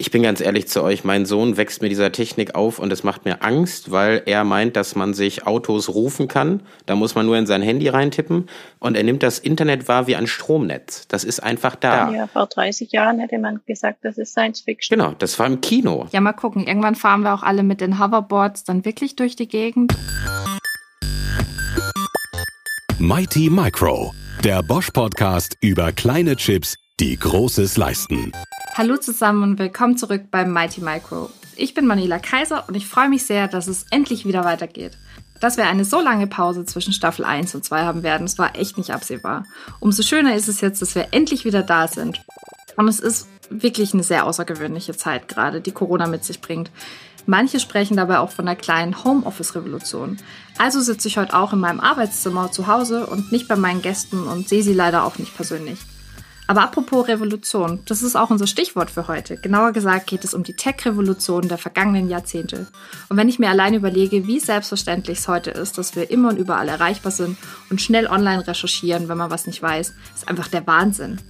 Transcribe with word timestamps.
ich 0.00 0.10
bin 0.10 0.22
ganz 0.22 0.40
ehrlich 0.40 0.66
zu 0.66 0.82
euch, 0.82 1.04
mein 1.04 1.26
Sohn 1.26 1.58
wächst 1.58 1.82
mit 1.82 1.90
dieser 1.90 2.10
Technik 2.10 2.54
auf 2.54 2.78
und 2.78 2.90
es 2.90 3.04
macht 3.04 3.26
mir 3.26 3.44
Angst, 3.44 3.90
weil 3.90 4.22
er 4.24 4.44
meint, 4.44 4.74
dass 4.74 4.96
man 4.96 5.12
sich 5.12 5.46
Autos 5.46 5.90
rufen 5.90 6.26
kann. 6.26 6.62
Da 6.86 6.96
muss 6.96 7.14
man 7.14 7.26
nur 7.26 7.36
in 7.36 7.46
sein 7.46 7.60
Handy 7.60 7.86
reintippen 7.86 8.48
und 8.78 8.96
er 8.96 9.02
nimmt 9.02 9.22
das 9.22 9.38
Internet 9.38 9.88
wahr 9.88 10.06
wie 10.06 10.16
ein 10.16 10.26
Stromnetz. 10.26 11.06
Das 11.08 11.22
ist 11.22 11.40
einfach 11.40 11.76
da. 11.76 12.10
Ja, 12.10 12.26
vor 12.28 12.46
30 12.46 12.90
Jahren 12.92 13.18
hätte 13.18 13.38
man 13.38 13.60
gesagt, 13.66 13.98
das 14.02 14.16
ist 14.16 14.30
Science 14.30 14.62
Fiction. 14.62 14.98
Genau, 14.98 15.14
das 15.18 15.38
war 15.38 15.46
im 15.46 15.60
Kino. 15.60 16.06
Ja, 16.12 16.22
mal 16.22 16.32
gucken. 16.32 16.66
Irgendwann 16.66 16.94
fahren 16.94 17.20
wir 17.20 17.34
auch 17.34 17.42
alle 17.42 17.62
mit 17.62 17.82
den 17.82 18.02
Hoverboards 18.02 18.64
dann 18.64 18.86
wirklich 18.86 19.16
durch 19.16 19.36
die 19.36 19.48
Gegend. 19.48 19.92
Mighty 22.98 23.50
Micro, 23.50 24.14
der 24.42 24.62
Bosch 24.62 24.90
Podcast 24.92 25.58
über 25.60 25.92
kleine 25.92 26.36
Chips, 26.36 26.76
die 27.00 27.18
Großes 27.18 27.76
leisten. 27.76 28.32
Hallo 28.74 28.96
zusammen 28.96 29.42
und 29.42 29.58
willkommen 29.58 29.96
zurück 29.98 30.26
beim 30.30 30.52
Mighty 30.52 30.80
Micro. 30.80 31.28
Ich 31.56 31.74
bin 31.74 31.86
Manila 31.86 32.20
Kaiser 32.20 32.64
und 32.68 32.76
ich 32.76 32.86
freue 32.86 33.08
mich 33.08 33.26
sehr, 33.26 33.48
dass 33.48 33.66
es 33.66 33.84
endlich 33.90 34.24
wieder 34.24 34.44
weitergeht. 34.44 34.96
Dass 35.40 35.56
wir 35.56 35.66
eine 35.66 35.84
so 35.84 36.00
lange 36.00 36.28
Pause 36.28 36.64
zwischen 36.64 36.92
Staffel 36.92 37.24
1 37.24 37.54
und 37.56 37.64
2 37.64 37.82
haben 37.82 38.02
werden, 38.04 38.26
das 38.26 38.38
war 38.38 38.56
echt 38.56 38.78
nicht 38.78 38.90
absehbar. 38.90 39.44
Umso 39.80 40.02
schöner 40.02 40.36
ist 40.36 40.48
es 40.48 40.60
jetzt, 40.60 40.80
dass 40.80 40.94
wir 40.94 41.08
endlich 41.10 41.44
wieder 41.44 41.62
da 41.62 41.88
sind. 41.88 42.22
Und 42.76 42.86
es 42.86 43.00
ist 43.00 43.28
wirklich 43.50 43.92
eine 43.92 44.04
sehr 44.04 44.24
außergewöhnliche 44.24 44.96
Zeit 44.96 45.26
gerade, 45.26 45.60
die 45.60 45.72
Corona 45.72 46.06
mit 46.06 46.24
sich 46.24 46.40
bringt. 46.40 46.70
Manche 47.26 47.58
sprechen 47.58 47.96
dabei 47.96 48.20
auch 48.20 48.30
von 48.30 48.46
einer 48.46 48.56
kleinen 48.56 49.02
Homeoffice-Revolution. 49.04 50.18
Also 50.58 50.80
sitze 50.80 51.08
ich 51.08 51.18
heute 51.18 51.34
auch 51.34 51.52
in 51.52 51.58
meinem 51.58 51.80
Arbeitszimmer 51.80 52.52
zu 52.52 52.68
Hause 52.68 53.06
und 53.06 53.32
nicht 53.32 53.48
bei 53.48 53.56
meinen 53.56 53.82
Gästen 53.82 54.28
und 54.28 54.48
sehe 54.48 54.62
sie 54.62 54.74
leider 54.74 55.04
auch 55.04 55.18
nicht 55.18 55.34
persönlich. 55.34 55.80
Aber 56.50 56.62
apropos 56.62 57.06
Revolution, 57.06 57.78
das 57.86 58.02
ist 58.02 58.16
auch 58.16 58.28
unser 58.28 58.48
Stichwort 58.48 58.90
für 58.90 59.06
heute. 59.06 59.36
Genauer 59.36 59.70
gesagt 59.70 60.08
geht 60.08 60.24
es 60.24 60.34
um 60.34 60.42
die 60.42 60.56
Tech-Revolution 60.56 61.46
der 61.46 61.58
vergangenen 61.58 62.10
Jahrzehnte. 62.10 62.66
Und 63.08 63.16
wenn 63.16 63.28
ich 63.28 63.38
mir 63.38 63.50
allein 63.50 63.72
überlege, 63.72 64.26
wie 64.26 64.40
selbstverständlich 64.40 65.18
es 65.18 65.28
heute 65.28 65.52
ist, 65.52 65.78
dass 65.78 65.94
wir 65.94 66.10
immer 66.10 66.30
und 66.30 66.38
überall 66.38 66.68
erreichbar 66.68 67.12
sind 67.12 67.38
und 67.70 67.80
schnell 67.80 68.08
online 68.08 68.48
recherchieren, 68.48 69.08
wenn 69.08 69.16
man 69.16 69.30
was 69.30 69.46
nicht 69.46 69.62
weiß, 69.62 69.94
ist 70.16 70.26
einfach 70.26 70.48
der 70.48 70.66
Wahnsinn. 70.66 71.20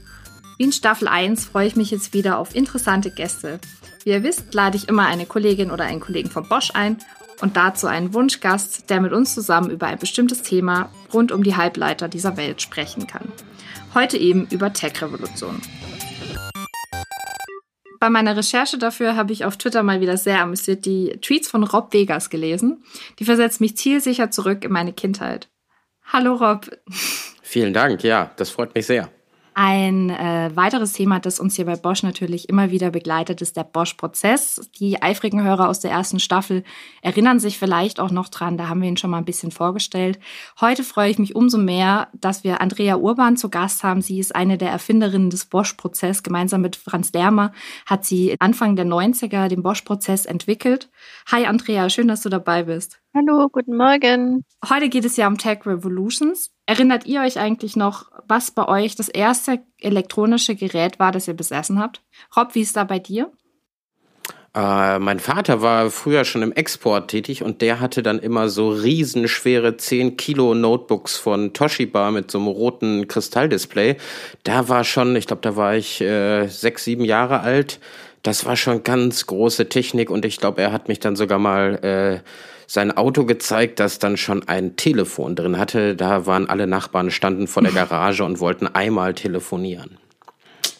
Wie 0.56 0.64
in 0.64 0.72
Staffel 0.72 1.06
1 1.06 1.44
freue 1.44 1.66
ich 1.66 1.76
mich 1.76 1.90
jetzt 1.90 2.14
wieder 2.14 2.38
auf 2.38 2.54
interessante 2.54 3.10
Gäste. 3.10 3.60
Wie 4.04 4.12
ihr 4.12 4.22
wisst, 4.22 4.54
lade 4.54 4.78
ich 4.78 4.88
immer 4.88 5.04
eine 5.04 5.26
Kollegin 5.26 5.70
oder 5.70 5.84
einen 5.84 6.00
Kollegen 6.00 6.30
von 6.30 6.48
Bosch 6.48 6.70
ein 6.72 6.96
und 7.42 7.58
dazu 7.58 7.88
einen 7.88 8.14
Wunschgast, 8.14 8.88
der 8.88 9.02
mit 9.02 9.12
uns 9.12 9.34
zusammen 9.34 9.68
über 9.68 9.86
ein 9.86 9.98
bestimmtes 9.98 10.40
Thema 10.40 10.88
rund 11.12 11.30
um 11.30 11.42
die 11.42 11.56
Halbleiter 11.56 12.08
dieser 12.08 12.38
Welt 12.38 12.62
sprechen 12.62 13.06
kann. 13.06 13.30
Heute 13.92 14.18
eben 14.18 14.46
über 14.50 14.72
Tech-Revolution. 14.72 15.60
Bei 17.98 18.08
meiner 18.08 18.36
Recherche 18.36 18.78
dafür 18.78 19.16
habe 19.16 19.32
ich 19.32 19.44
auf 19.44 19.56
Twitter 19.58 19.82
mal 19.82 20.00
wieder 20.00 20.16
sehr 20.16 20.40
amüsiert 20.40 20.86
die 20.86 21.18
Tweets 21.20 21.48
von 21.48 21.64
Rob 21.64 21.92
Vegas 21.92 22.30
gelesen. 22.30 22.84
Die 23.18 23.24
versetzt 23.24 23.60
mich 23.60 23.76
zielsicher 23.76 24.30
zurück 24.30 24.64
in 24.64 24.72
meine 24.72 24.92
Kindheit. 24.92 25.50
Hallo 26.04 26.34
Rob. 26.34 26.70
Vielen 27.42 27.74
Dank, 27.74 28.02
ja, 28.04 28.30
das 28.36 28.50
freut 28.50 28.74
mich 28.74 28.86
sehr. 28.86 29.10
Ein 29.54 30.10
äh, 30.10 30.50
weiteres 30.54 30.92
Thema, 30.92 31.18
das 31.18 31.40
uns 31.40 31.56
hier 31.56 31.66
bei 31.66 31.74
Bosch 31.74 32.02
natürlich 32.02 32.48
immer 32.48 32.70
wieder 32.70 32.90
begleitet, 32.90 33.42
ist 33.42 33.56
der 33.56 33.64
Bosch-Prozess. 33.64 34.70
Die 34.78 35.02
eifrigen 35.02 35.42
Hörer 35.42 35.68
aus 35.68 35.80
der 35.80 35.90
ersten 35.90 36.20
Staffel 36.20 36.62
erinnern 37.02 37.40
sich 37.40 37.58
vielleicht 37.58 37.98
auch 37.98 38.12
noch 38.12 38.28
dran, 38.28 38.56
da 38.56 38.68
haben 38.68 38.80
wir 38.80 38.88
ihn 38.88 38.96
schon 38.96 39.10
mal 39.10 39.18
ein 39.18 39.24
bisschen 39.24 39.50
vorgestellt. 39.50 40.20
Heute 40.60 40.84
freue 40.84 41.10
ich 41.10 41.18
mich 41.18 41.34
umso 41.34 41.58
mehr, 41.58 42.08
dass 42.12 42.44
wir 42.44 42.60
Andrea 42.60 42.96
Urban 42.96 43.36
zu 43.36 43.50
Gast 43.50 43.82
haben. 43.82 44.02
Sie 44.02 44.20
ist 44.20 44.34
eine 44.36 44.56
der 44.56 44.70
Erfinderinnen 44.70 45.30
des 45.30 45.46
Bosch-Prozess. 45.46 46.22
Gemeinsam 46.22 46.60
mit 46.60 46.76
Franz 46.76 47.10
Dermer 47.10 47.52
hat 47.86 48.04
sie 48.04 48.36
Anfang 48.38 48.76
der 48.76 48.86
90er 48.86 49.48
den 49.48 49.62
Bosch-Prozess 49.62 50.26
entwickelt. 50.26 50.90
Hi 51.30 51.46
Andrea, 51.46 51.90
schön, 51.90 52.08
dass 52.08 52.22
du 52.22 52.28
dabei 52.28 52.62
bist. 52.62 53.00
Hallo, 53.12 53.48
guten 53.50 53.76
Morgen. 53.76 54.44
Heute 54.68 54.88
geht 54.88 55.04
es 55.04 55.16
ja 55.16 55.26
um 55.26 55.36
Tech 55.36 55.66
Revolutions. 55.66 56.52
Erinnert 56.66 57.06
ihr 57.06 57.22
euch 57.22 57.40
eigentlich 57.40 57.74
noch, 57.74 58.04
was 58.28 58.52
bei 58.52 58.68
euch 58.68 58.94
das 58.94 59.08
erste 59.08 59.58
elektronische 59.80 60.54
Gerät 60.54 61.00
war, 61.00 61.10
das 61.10 61.26
ihr 61.26 61.34
besessen 61.34 61.80
habt? 61.80 62.02
Rob, 62.36 62.54
wie 62.54 62.60
ist 62.60 62.76
da 62.76 62.84
bei 62.84 63.00
dir? 63.00 63.32
Äh, 64.54 65.00
mein 65.00 65.18
Vater 65.18 65.60
war 65.60 65.90
früher 65.90 66.24
schon 66.24 66.42
im 66.42 66.52
Export 66.52 67.10
tätig 67.10 67.42
und 67.42 67.62
der 67.62 67.80
hatte 67.80 68.04
dann 68.04 68.20
immer 68.20 68.48
so 68.48 68.70
riesenschwere 68.70 69.76
10 69.76 70.16
Kilo 70.16 70.54
Notebooks 70.54 71.16
von 71.16 71.52
Toshiba 71.52 72.12
mit 72.12 72.30
so 72.30 72.38
einem 72.38 72.46
roten 72.46 73.08
Kristalldisplay. 73.08 73.96
Da 74.44 74.68
war 74.68 74.84
schon, 74.84 75.16
ich 75.16 75.26
glaube, 75.26 75.42
da 75.42 75.56
war 75.56 75.74
ich 75.74 76.00
äh, 76.00 76.46
sechs, 76.46 76.84
sieben 76.84 77.04
Jahre 77.04 77.40
alt. 77.40 77.80
Das 78.22 78.46
war 78.46 78.54
schon 78.54 78.84
ganz 78.84 79.26
große 79.26 79.68
Technik 79.68 80.10
und 80.10 80.24
ich 80.24 80.36
glaube, 80.36 80.62
er 80.62 80.70
hat 80.70 80.86
mich 80.86 81.00
dann 81.00 81.16
sogar 81.16 81.40
mal 81.40 81.74
äh, 81.82 82.20
sein 82.70 82.96
Auto 82.96 83.24
gezeigt, 83.24 83.80
das 83.80 83.98
dann 83.98 84.16
schon 84.16 84.46
ein 84.46 84.76
Telefon 84.76 85.34
drin 85.34 85.58
hatte. 85.58 85.96
Da 85.96 86.26
waren 86.26 86.48
alle 86.48 86.68
Nachbarn, 86.68 87.10
standen 87.10 87.48
vor 87.48 87.64
der 87.64 87.72
Garage 87.88 88.24
und 88.24 88.38
wollten 88.38 88.68
einmal 88.68 89.12
telefonieren. 89.14 89.98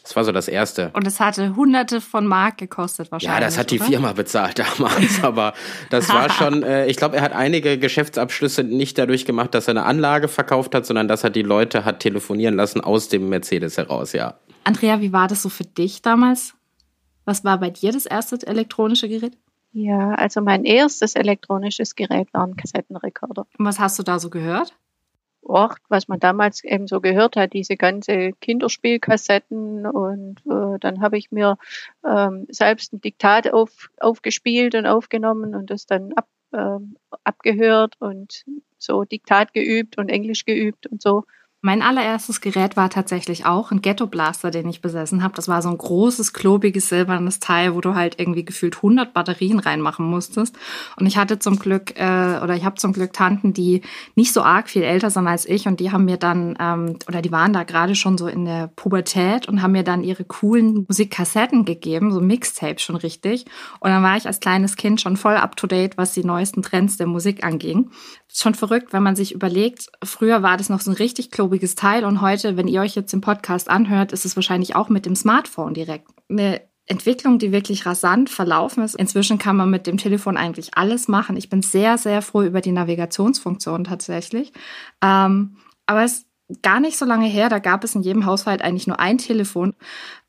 Das 0.05 0.15
war 0.15 0.25
so 0.25 0.31
das 0.31 0.47
Erste. 0.47 0.91
Und 0.93 1.05
es 1.05 1.19
hatte 1.19 1.57
hunderte 1.57 2.01
von 2.01 2.29
Mark 2.29 2.59
gekostet 2.59 3.11
wahrscheinlich. 3.11 3.41
Ja, 3.41 3.45
das 3.45 3.59
hat 3.59 3.73
die 3.73 3.81
oder? 3.81 3.87
Firma 3.87 4.13
bezahlt 4.13 4.61
damals, 4.61 5.21
aber 5.23 5.53
das 5.91 6.09
war 6.11 6.31
schon, 6.31 6.63
äh, 6.65 6.87
ich 6.87 6.97
glaube, 6.97 7.17
er 7.17 7.23
hat 7.23 7.33
einige 7.33 7.77
Geschäftsabschlüsse 7.77 8.63
nicht 8.63 8.97
dadurch 8.97 9.25
gemacht, 9.25 9.53
dass 9.53 9.67
er 9.67 9.73
eine 9.73 9.85
Anlage 9.85 10.29
verkauft 10.29 10.77
hat, 10.77 10.87
sondern 10.87 11.09
dass 11.09 11.25
er 11.25 11.31
die 11.31 11.43
Leute 11.43 11.85
hat 11.85 11.99
telefonieren 11.99 12.55
lassen 12.55 12.81
aus 12.81 13.09
dem 13.09 13.29
Mercedes 13.29 13.79
heraus, 13.79 14.13
ja. 14.13 14.39
Andrea, 14.63 15.01
wie 15.01 15.13
war 15.13 15.27
das 15.27 15.43
so 15.43 15.49
für 15.49 15.65
dich 15.65 16.03
damals? 16.03 16.55
Was 17.25 17.43
war 17.43 17.59
bei 17.59 17.71
dir 17.71 17.91
das 17.91 18.07
erste 18.07 18.47
elektronische 18.47 19.09
Gerät? 19.09 19.37
Ja, 19.73 20.15
also 20.15 20.41
mein 20.41 20.65
erstes 20.65 21.15
elektronisches 21.15 21.95
Gerät 21.95 22.33
war 22.33 22.47
ein 22.47 22.57
Kassettenrekorder. 22.57 23.47
Und 23.57 23.65
was 23.65 23.79
hast 23.79 23.99
du 23.99 24.03
da 24.03 24.19
so 24.19 24.31
gehört? 24.31 24.75
Och, 25.43 25.77
was 25.89 26.07
man 26.07 26.21
damals 26.21 26.63
eben 26.65 26.87
so 26.87 27.01
gehört 27.01 27.37
hat, 27.37 27.55
diese 27.55 27.77
ganze 27.77 28.33
Kinderspielkassetten 28.41 29.87
und 29.87 30.41
äh, 30.47 30.79
dann 30.79 31.01
habe 31.01 31.17
ich 31.17 31.33
mir 31.33 31.57
ähm, 32.05 32.47
selbst 32.51 32.93
ein 32.93 33.01
Diktat 33.01 33.51
auf, 33.53 33.91
aufgespielt 33.99 34.75
und 34.75 34.87
aufgenommen 34.87 35.55
und 35.55 35.71
das 35.71 35.87
dann 35.87 36.13
ab, 36.13 36.29
äh, 36.53 36.79
abgehört 37.25 37.95
und 38.01 38.45
so 38.77 39.05
Diktat 39.05 39.55
geübt 39.55 39.97
und 39.97 40.11
Englisch 40.11 40.45
geübt 40.45 40.87
und 40.87 41.01
so. 41.01 41.25
Mein 41.63 41.83
allererstes 41.83 42.41
Gerät 42.41 42.79
war 42.79 42.89
tatsächlich 42.89 43.45
auch 43.45 43.71
ein 43.71 43.83
Ghetto 43.83 44.07
Blaster, 44.07 44.51
den 44.51 44.67
ich 44.71 44.81
besessen 44.81 45.23
habe. 45.23 45.35
Das 45.35 45.47
war 45.47 45.61
so 45.61 45.69
ein 45.69 45.77
großes, 45.77 46.33
klobiges, 46.33 46.89
silbernes 46.89 47.39
Teil, 47.39 47.75
wo 47.75 47.83
du 47.83 47.95
halt 47.95 48.19
irgendwie 48.19 48.47
gefühlt 48.47 48.77
100 48.77 49.13
Batterien 49.13 49.59
reinmachen 49.59 50.07
musstest. 50.07 50.57
Und 50.97 51.05
ich 51.05 51.19
hatte 51.19 51.39
zum 51.39 51.59
Glück, 51.59 52.01
äh, 52.01 52.41
oder 52.43 52.57
ich 52.57 52.65
habe 52.65 52.77
zum 52.77 52.95
Glück 52.95 53.13
Tanten, 53.13 53.53
die 53.53 53.83
nicht 54.15 54.33
so 54.33 54.41
arg 54.41 54.71
viel 54.71 54.83
älter 54.83 55.11
sind 55.11 55.29
als 55.29 55.45
ich. 55.45 55.69
Und 55.69 55.81
die 55.81 55.93
haben 55.93 56.07
mir 56.07 56.17
dann, 56.17 56.57
ähm, 56.59 56.97
oder 57.07 57.21
die 57.21 57.31
waren 57.31 57.53
da 57.53 57.65
gerade 57.65 57.95
schon 57.95 58.17
so 58.17 58.27
in 58.27 58.47
der 58.47 58.69
Pubertät 58.69 59.47
und 59.47 59.61
haben 59.61 59.73
mir 59.73 59.85
dann 59.85 60.03
ihre 60.03 60.25
coolen 60.25 60.87
Musikkassetten 60.89 61.67
gegeben, 61.67 62.11
so 62.11 62.23
Mixtapes 62.23 62.83
schon 62.83 62.97
richtig. 62.97 63.45
Und 63.81 63.91
dann 63.91 64.03
war 64.03 64.17
ich 64.17 64.27
als 64.27 64.41
kleines 64.41 64.77
Kind 64.77 65.03
schon 65.03 65.19
voll 65.19 65.37
up-to-date, 65.37 65.99
was 65.99 66.15
die 66.15 66.25
neuesten 66.25 66.63
Trends 66.63 66.97
der 66.97 67.07
Musik 67.07 67.45
anging. 67.45 67.91
Ist 68.29 68.41
schon 68.41 68.55
verrückt, 68.55 68.95
wenn 68.95 69.03
man 69.03 69.17
sich 69.17 69.35
überlegt, 69.35 69.89
früher 70.03 70.43
war 70.43 70.57
das 70.57 70.71
noch 70.71 70.81
so 70.81 70.91
ein 70.91 70.97
richtig 70.97 71.31
klobiges 71.31 71.50
Teil 71.59 72.05
und 72.05 72.21
heute, 72.21 72.57
wenn 72.57 72.69
ihr 72.69 72.81
euch 72.81 72.95
jetzt 72.95 73.13
den 73.13 73.21
Podcast 73.21 73.69
anhört, 73.69 74.13
ist 74.13 74.25
es 74.25 74.37
wahrscheinlich 74.37 74.77
auch 74.77 74.89
mit 74.89 75.07
dem 75.07 75.17
Smartphone 75.17 75.75
direkt. 75.75 76.09
Eine 76.29 76.63
Entwicklung, 76.87 77.39
die 77.39 77.53
wirklich 77.53 77.87
rasant 77.87 78.31
verlaufen 78.31 78.83
ist. 78.83 78.97
Inzwischen 78.97 79.39
kann 79.39 79.57
man 79.57 79.71
mit 79.71 79.87
dem 79.87 79.97
Telefon 79.97 80.37
eigentlich 80.37 80.77
alles 80.77 81.07
machen. 81.07 81.37
Ich 81.37 81.49
bin 81.49 81.63
sehr, 81.63 81.99
sehr 81.99 82.21
froh 82.21 82.43
über 82.43 82.61
die 82.61 82.73
Navigationsfunktion 82.73 83.85
tatsächlich. 83.85 84.53
Ähm, 85.03 85.57
aber 85.87 86.03
es 86.03 86.27
ist 86.49 86.63
gar 86.63 86.81
nicht 86.81 86.99
so 86.99 87.05
lange 87.05 87.27
her, 87.27 87.49
da 87.49 87.61
gab 87.61 87.85
es 87.85 87.95
in 87.95 88.03
jedem 88.03 88.27
Haushalt 88.27 88.63
eigentlich 88.63 88.89
nur 88.89 88.99
ein 88.99 89.19
Telefon. 89.19 89.75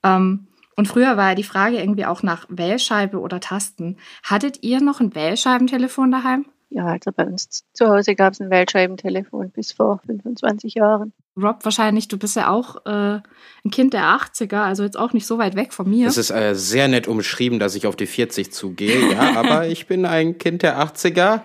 Ähm, 0.03 0.47
und 0.75 0.87
früher 0.87 1.17
war 1.17 1.29
ja 1.29 1.35
die 1.35 1.43
Frage 1.43 1.77
irgendwie 1.79 2.05
auch 2.05 2.23
nach 2.23 2.45
Wählscheibe 2.49 3.19
oder 3.19 3.39
Tasten. 3.39 3.97
Hattet 4.23 4.63
ihr 4.63 4.81
noch 4.81 4.99
ein 4.99 5.15
Wählscheibentelefon 5.15 6.11
daheim? 6.11 6.45
Ja, 6.73 6.85
also 6.85 7.11
bei 7.13 7.25
uns 7.25 7.65
zu 7.73 7.87
Hause 7.87 8.15
gab 8.15 8.31
es 8.31 8.39
ein 8.39 8.49
Weltscheibentelefon 8.49 9.51
bis 9.51 9.73
vor 9.73 9.99
25 10.05 10.75
Jahren. 10.75 11.11
Rob, 11.35 11.65
wahrscheinlich, 11.65 12.07
du 12.07 12.17
bist 12.17 12.37
ja 12.37 12.49
auch 12.49 12.85
äh, 12.85 13.19
ein 13.65 13.71
Kind 13.71 13.93
der 13.93 14.03
80er, 14.03 14.63
also 14.63 14.83
jetzt 14.83 14.97
auch 14.97 15.11
nicht 15.11 15.27
so 15.27 15.37
weit 15.37 15.55
weg 15.55 15.73
von 15.73 15.89
mir. 15.89 16.07
Es 16.07 16.17
ist 16.17 16.31
äh, 16.31 16.55
sehr 16.55 16.87
nett 16.87 17.09
umschrieben, 17.09 17.59
dass 17.59 17.75
ich 17.75 17.87
auf 17.87 17.97
die 17.97 18.05
40 18.05 18.53
zugehe, 18.53 19.11
ja, 19.11 19.35
aber 19.35 19.67
ich 19.67 19.85
bin 19.85 20.05
ein 20.05 20.37
Kind 20.37 20.63
der 20.63 20.81
80er 20.81 21.41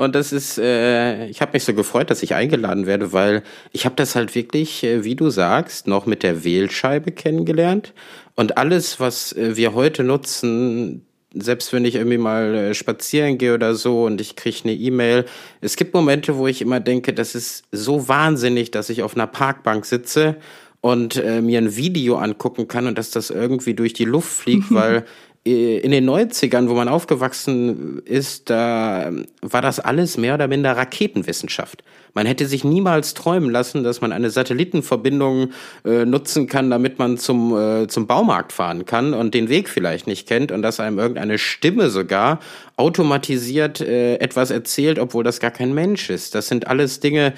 und 0.00 0.14
das 0.14 0.32
ist, 0.32 0.56
äh, 0.56 1.26
ich 1.26 1.42
habe 1.42 1.52
mich 1.52 1.64
so 1.64 1.74
gefreut, 1.74 2.08
dass 2.08 2.22
ich 2.22 2.34
eingeladen 2.34 2.86
werde, 2.86 3.12
weil 3.12 3.42
ich 3.70 3.84
habe 3.84 3.96
das 3.96 4.14
halt 4.14 4.34
wirklich, 4.34 4.82
äh, 4.82 5.04
wie 5.04 5.14
du 5.14 5.28
sagst, 5.28 5.86
noch 5.86 6.06
mit 6.06 6.22
der 6.22 6.42
Wählscheibe 6.42 7.12
kennengelernt. 7.12 7.92
Und 8.34 8.56
alles, 8.56 8.98
was 8.98 9.34
äh, 9.34 9.58
wir 9.58 9.74
heute 9.74 10.02
nutzen, 10.02 11.04
selbst 11.34 11.72
wenn 11.72 11.84
ich 11.84 11.94
irgendwie 11.94 12.18
mal 12.18 12.54
äh, 12.54 12.74
spazieren 12.74 13.38
gehe 13.38 13.54
oder 13.54 13.74
so 13.74 14.04
und 14.04 14.20
ich 14.20 14.36
kriege 14.36 14.58
eine 14.64 14.74
E-Mail, 14.74 15.24
es 15.60 15.76
gibt 15.76 15.94
Momente, 15.94 16.36
wo 16.36 16.46
ich 16.46 16.60
immer 16.60 16.80
denke, 16.80 17.12
das 17.12 17.34
ist 17.34 17.64
so 17.70 18.08
wahnsinnig, 18.08 18.70
dass 18.70 18.90
ich 18.90 19.02
auf 19.02 19.14
einer 19.14 19.26
Parkbank 19.26 19.86
sitze 19.86 20.36
und 20.80 21.16
äh, 21.16 21.40
mir 21.40 21.58
ein 21.58 21.76
Video 21.76 22.16
angucken 22.16 22.66
kann 22.66 22.86
und 22.86 22.98
dass 22.98 23.10
das 23.10 23.30
irgendwie 23.30 23.74
durch 23.74 23.92
die 23.92 24.04
Luft 24.04 24.32
fliegt, 24.32 24.70
weil 24.74 25.04
in 25.42 25.90
den 25.90 26.08
90ern, 26.08 26.68
wo 26.68 26.74
man 26.74 26.88
aufgewachsen 26.88 28.00
ist, 28.04 28.50
da 28.50 29.10
war 29.40 29.62
das 29.62 29.80
alles 29.80 30.18
mehr 30.18 30.34
oder 30.34 30.48
minder 30.48 30.76
Raketenwissenschaft. 30.76 31.82
Man 32.12 32.26
hätte 32.26 32.46
sich 32.46 32.62
niemals 32.62 33.14
träumen 33.14 33.50
lassen, 33.50 33.82
dass 33.82 34.02
man 34.02 34.12
eine 34.12 34.28
Satellitenverbindung 34.28 35.50
äh, 35.84 36.04
nutzen 36.04 36.46
kann, 36.46 36.68
damit 36.68 36.98
man 36.98 37.16
zum, 37.16 37.56
äh, 37.56 37.86
zum 37.86 38.06
Baumarkt 38.06 38.52
fahren 38.52 38.84
kann 38.84 39.14
und 39.14 39.32
den 39.32 39.48
Weg 39.48 39.70
vielleicht 39.70 40.06
nicht 40.06 40.28
kennt 40.28 40.52
und 40.52 40.60
dass 40.60 40.78
einem 40.78 40.98
irgendeine 40.98 41.38
Stimme 41.38 41.88
sogar 41.88 42.40
automatisiert 42.80 43.80
äh, 43.80 44.16
etwas 44.16 44.50
erzählt, 44.50 44.98
obwohl 44.98 45.22
das 45.22 45.38
gar 45.38 45.50
kein 45.50 45.74
Mensch 45.74 46.08
ist. 46.08 46.34
Das 46.34 46.48
sind 46.48 46.66
alles 46.66 47.00
Dinge, 47.00 47.34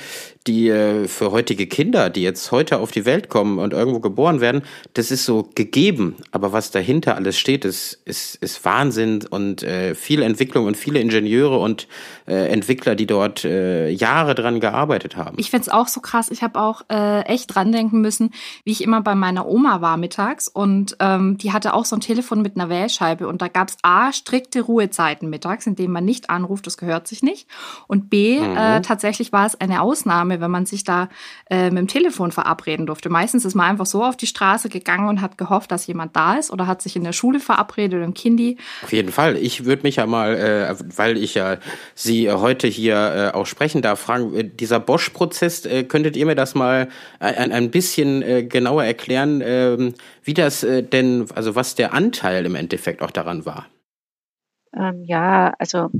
die 0.46 0.68
äh, 0.68 1.08
für 1.08 1.32
heutige 1.32 1.66
Kinder, 1.66 2.10
die 2.10 2.22
jetzt 2.22 2.50
heute 2.52 2.78
auf 2.78 2.90
die 2.90 3.04
Welt 3.04 3.28
kommen 3.28 3.58
und 3.58 3.72
irgendwo 3.72 4.00
geboren 4.00 4.40
werden, 4.40 4.62
das 4.94 5.10
ist 5.10 5.24
so 5.24 5.48
gegeben. 5.54 6.16
Aber 6.30 6.52
was 6.52 6.70
dahinter 6.70 7.16
alles 7.16 7.38
steht, 7.38 7.64
ist, 7.64 8.00
ist, 8.04 8.36
ist 8.36 8.64
Wahnsinn 8.64 9.24
und 9.28 9.62
äh, 9.62 9.94
viel 9.94 10.22
Entwicklung 10.22 10.66
und 10.66 10.76
viele 10.76 11.00
Ingenieure 11.00 11.58
und 11.58 11.88
äh, 12.26 12.48
Entwickler, 12.48 12.94
die 12.94 13.06
dort 13.06 13.44
äh, 13.44 13.88
Jahre 13.90 14.34
dran 14.34 14.60
gearbeitet 14.60 15.16
haben. 15.16 15.36
Ich 15.38 15.50
finde 15.50 15.62
es 15.62 15.68
auch 15.68 15.88
so 15.88 16.00
krass. 16.00 16.30
Ich 16.30 16.42
habe 16.42 16.60
auch 16.60 16.82
äh, 16.88 17.22
echt 17.22 17.54
dran 17.54 17.72
denken 17.72 18.00
müssen, 18.00 18.30
wie 18.64 18.72
ich 18.72 18.82
immer 18.82 19.00
bei 19.00 19.14
meiner 19.14 19.46
Oma 19.46 19.80
war 19.80 19.96
mittags 19.96 20.48
und 20.48 20.96
ähm, 21.00 21.36
die 21.38 21.52
hatte 21.52 21.74
auch 21.74 21.84
so 21.84 21.96
ein 21.96 22.00
Telefon 22.00 22.42
mit 22.42 22.56
einer 22.56 22.68
Wählscheibe 22.68 23.26
und 23.26 23.42
da 23.42 23.48
gab 23.48 23.68
es 23.68 23.76
A, 23.82 24.12
strikte 24.12 24.62
Ruhezeiten 24.62 25.30
mittags, 25.32 25.66
in 25.66 25.74
denen 25.74 25.92
man 25.92 26.04
nicht 26.04 26.30
anruft, 26.30 26.66
das 26.66 26.76
gehört 26.76 27.08
sich 27.08 27.22
nicht. 27.22 27.48
Und 27.88 28.10
B, 28.10 28.38
mhm. 28.38 28.56
äh, 28.56 28.80
tatsächlich 28.82 29.32
war 29.32 29.46
es 29.46 29.60
eine 29.60 29.82
Ausnahme, 29.82 30.40
wenn 30.40 30.50
man 30.50 30.66
sich 30.66 30.84
da 30.84 31.08
äh, 31.50 31.70
mit 31.70 31.78
dem 31.78 31.88
Telefon 31.88 32.30
verabreden 32.30 32.86
durfte. 32.86 33.08
Meistens 33.08 33.44
ist 33.44 33.54
man 33.54 33.70
einfach 33.70 33.86
so 33.86 34.04
auf 34.04 34.16
die 34.16 34.26
Straße 34.26 34.68
gegangen 34.68 35.08
und 35.08 35.20
hat 35.20 35.38
gehofft, 35.38 35.72
dass 35.72 35.86
jemand 35.86 36.14
da 36.14 36.34
ist 36.34 36.50
oder 36.52 36.66
hat 36.66 36.82
sich 36.82 36.94
in 36.94 37.04
der 37.04 37.12
Schule 37.12 37.40
verabredet 37.40 37.96
oder 37.96 38.04
im 38.04 38.14
Kindi. 38.14 38.58
Auf 38.82 38.92
jeden 38.92 39.10
Fall. 39.10 39.36
Ich 39.36 39.64
würde 39.64 39.82
mich 39.82 39.96
ja 39.96 40.06
mal, 40.06 40.34
äh, 40.34 40.74
weil 40.96 41.16
ich 41.16 41.34
ja 41.34 41.56
Sie 41.94 42.30
heute 42.30 42.68
hier 42.68 43.32
äh, 43.32 43.36
auch 43.36 43.46
sprechen 43.46 43.82
darf, 43.82 44.00
fragen, 44.00 44.34
äh, 44.34 44.44
dieser 44.44 44.80
Bosch-Prozess, 44.80 45.66
äh, 45.66 45.84
könntet 45.84 46.16
ihr 46.16 46.26
mir 46.26 46.34
das 46.34 46.54
mal 46.54 46.88
ein, 47.18 47.52
ein 47.52 47.70
bisschen 47.70 48.22
äh, 48.22 48.44
genauer 48.44 48.84
erklären, 48.84 49.40
äh, 49.40 49.92
wie 50.24 50.34
das 50.34 50.62
äh, 50.62 50.82
denn, 50.82 51.26
also 51.34 51.54
was 51.54 51.74
der 51.74 51.94
Anteil 51.94 52.46
im 52.46 52.54
Endeffekt 52.54 53.02
auch 53.02 53.10
daran 53.10 53.46
war? 53.46 53.66
Ähm, 54.74 55.04
ja, 55.04 55.54
also 55.58 55.90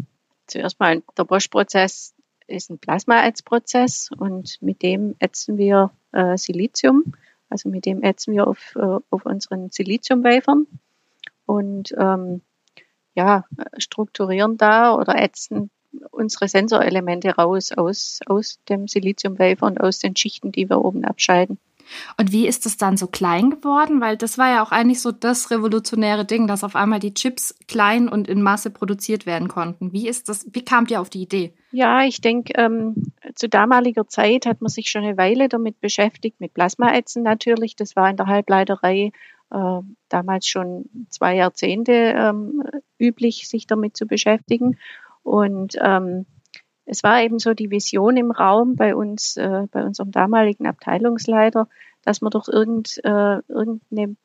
zuerst 0.47 0.81
mal 0.81 1.03
der 1.17 1.25
Bosch-Prozess 1.25 2.15
ist 2.47 2.71
ein 2.71 2.79
Plasma-Ätzprozess 2.79 4.11
und 4.17 4.59
mit 4.61 4.83
dem 4.83 5.15
ätzen 5.19 5.59
wir 5.59 5.91
äh, 6.13 6.37
Silizium. 6.37 7.15
Also 7.49 7.69
mit 7.69 7.87
dem 7.87 8.03
ätzen 8.03 8.35
wir 8.35 8.47
auf, 8.47 8.75
äh, 8.77 8.99
auf 9.11 9.27
unseren 9.27 9.71
Silizium-Wafern 9.71 10.67
und 11.47 11.95
ähm, 11.99 12.41
ja, 13.15 13.45
strukturieren 13.77 14.57
da 14.57 14.95
oder 14.95 15.21
ätzen 15.21 15.71
unsere 16.11 16.49
Sensorelemente 16.49 17.31
raus 17.37 17.73
aus, 17.73 18.21
aus 18.27 18.59
dem 18.69 18.89
Silizium-Wafer 18.89 19.67
und 19.67 19.81
aus 19.81 19.99
den 19.99 20.17
Schichten, 20.17 20.53
die 20.53 20.69
wir 20.71 20.83
oben 20.83 21.05
abscheiden. 21.05 21.59
Und 22.19 22.33
wie 22.33 22.47
ist 22.47 22.67
es 22.67 22.77
dann 22.77 22.97
so 22.97 23.07
klein 23.07 23.51
geworden? 23.51 24.01
Weil 24.01 24.17
das 24.17 24.39
war 24.39 24.51
ja 24.51 24.63
auch 24.63 24.73
eigentlich 24.73 25.01
so 25.01 25.13
das 25.13 25.51
revolutionäre 25.51 26.25
Ding, 26.25 26.47
dass 26.47 26.65
auf 26.65 26.77
einmal 26.77 27.01
die 27.01 27.15
Chips 27.15 27.55
klein 27.69 28.09
und 28.09 28.29
in 28.29 28.43
Masse 28.43 28.71
produziert 28.71 29.27
werden 29.27 29.49
konnten. 29.49 29.93
Wie 29.93 30.09
ist 30.09 30.29
das, 30.29 30.47
wie 30.53 30.65
kamt 30.65 30.91
ihr 30.91 31.01
auf 31.01 31.11
die 31.11 31.23
Idee? 31.23 31.55
Ja, 31.71 32.03
ich 32.03 32.21
denke, 32.21 32.53
ähm, 32.57 33.13
zu 33.35 33.49
damaliger 33.49 34.07
Zeit 34.07 34.47
hat 34.47 34.61
man 34.61 34.69
sich 34.69 34.91
schon 34.91 35.05
eine 35.05 35.17
Weile 35.17 35.49
damit 35.49 35.81
beschäftigt, 35.81 36.41
mit 36.41 36.55
Plasmaätzen 36.55 37.23
natürlich. 37.23 37.77
Das 37.77 37.97
war 37.97 38.11
in 38.11 38.17
der 38.17 38.27
Halbleiterei 38.27 39.13
äh, 39.51 39.81
damals 40.09 40.47
schon 40.47 40.85
zwei 41.09 41.37
Jahrzehnte 41.37 41.93
ähm, 41.93 42.63
üblich, 42.99 43.49
sich 43.49 43.67
damit 43.67 43.97
zu 43.97 44.07
beschäftigen. 44.07 44.79
Und 45.23 45.77
ähm, 45.81 46.27
es 46.85 47.03
war 47.03 47.23
eben 47.23 47.39
so 47.39 47.55
die 47.55 47.71
Vision 47.71 48.17
im 48.17 48.31
Raum 48.31 48.77
bei 48.77 48.95
uns, 48.95 49.37
äh, 49.37 49.67
bei 49.71 49.85
unserem 49.85 50.11
damaligen 50.11 50.67
Abteilungsleiter, 50.67 51.69
dass 52.03 52.21
wir 52.21 52.31
doch 52.31 52.49
irgend, 52.49 52.99
äh, 53.05 53.39
irgendeinen 53.49 54.17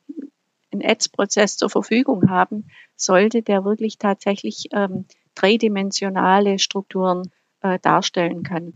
Ads-Prozess 0.72 1.56
zur 1.56 1.70
Verfügung 1.70 2.28
haben 2.28 2.66
sollte, 2.96 3.42
der 3.42 3.64
wirklich 3.64 3.98
tatsächlich 3.98 4.68
ähm, 4.72 5.06
dreidimensionale 5.34 6.58
Strukturen 6.58 7.30
äh, 7.62 7.78
darstellen 7.78 8.42
kann. 8.42 8.74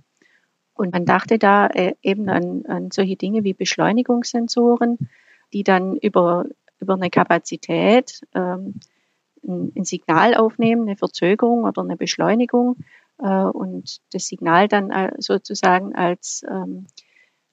Und 0.74 0.92
man 0.92 1.04
dachte 1.04 1.38
da 1.38 1.66
äh, 1.66 1.94
eben 2.02 2.28
an, 2.28 2.64
an 2.66 2.90
solche 2.90 3.16
Dinge 3.16 3.44
wie 3.44 3.52
Beschleunigungssensoren, 3.52 4.96
die 5.52 5.64
dann 5.64 5.96
über, 5.96 6.46
über 6.80 6.94
eine 6.94 7.10
Kapazität 7.10 8.22
ähm, 8.34 8.80
ein, 9.46 9.72
ein 9.76 9.84
Signal 9.84 10.34
aufnehmen, 10.34 10.82
eine 10.82 10.96
Verzögerung 10.96 11.64
oder 11.64 11.82
eine 11.82 11.96
Beschleunigung 11.96 12.76
und 13.26 13.98
das 14.12 14.26
Signal 14.26 14.68
dann 14.68 14.90
äh, 14.90 15.12
sozusagen 15.18 15.94
als, 15.94 16.44
ähm, 16.48 16.86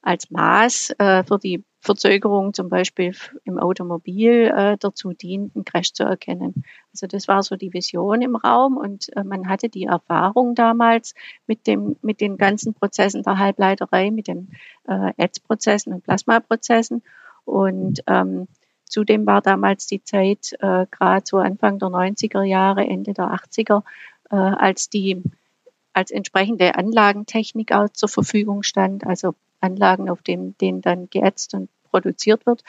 als 0.01 0.31
Maß 0.31 0.95
äh, 0.97 1.23
für 1.23 1.39
die 1.39 1.63
Verzögerung 1.81 2.53
zum 2.53 2.67
Beispiel 2.67 3.15
im 3.45 3.57
Automobil 3.57 4.51
äh, 4.53 4.77
dazu 4.77 5.13
dient, 5.13 5.55
einen 5.55 5.63
Crash 5.63 5.93
zu 5.93 6.03
erkennen. 6.03 6.65
Also 6.93 7.07
das 7.07 7.27
war 7.29 7.41
so 7.41 7.55
die 7.55 7.73
Vision 7.73 8.21
im 8.21 8.35
Raum 8.35 8.75
und 8.75 9.15
äh, 9.15 9.23
man 9.23 9.47
hatte 9.47 9.69
die 9.69 9.85
Erfahrung 9.85 10.55
damals 10.55 11.13
mit 11.47 11.67
dem 11.67 11.95
mit 12.01 12.19
den 12.19 12.37
ganzen 12.37 12.73
Prozessen 12.73 13.23
der 13.23 13.37
Halbleiterei, 13.37 14.11
mit 14.11 14.27
den 14.27 14.51
äh, 14.87 15.13
Ads-Prozessen 15.17 15.93
und 15.93 16.03
Plasmaprozessen 16.03 17.01
und 17.45 18.01
ähm, 18.07 18.47
Zudem 18.89 19.27
war 19.27 19.41
damals 19.41 19.85
die 19.85 20.03
Zeit, 20.03 20.53
äh, 20.61 20.87
gerade 20.89 21.21
so 21.23 21.37
Anfang 21.37 21.77
der 21.77 21.89
90er 21.89 22.41
Jahre, 22.41 22.85
Ende 22.85 23.13
der 23.13 23.31
80er, 23.31 23.83
äh, 24.31 24.35
als 24.35 24.89
die 24.89 25.21
als 25.93 26.11
entsprechende 26.11 26.75
Anlagentechnik 26.75 27.71
auch 27.71 27.89
zur 27.89 28.09
Verfügung 28.09 28.63
stand, 28.63 29.05
also 29.05 29.35
Anlagen, 29.61 30.09
auf 30.09 30.21
denen, 30.21 30.57
denen 30.59 30.81
dann 30.81 31.09
geätzt 31.09 31.53
und 31.53 31.69
produziert 31.91 32.45
wird, 32.45 32.63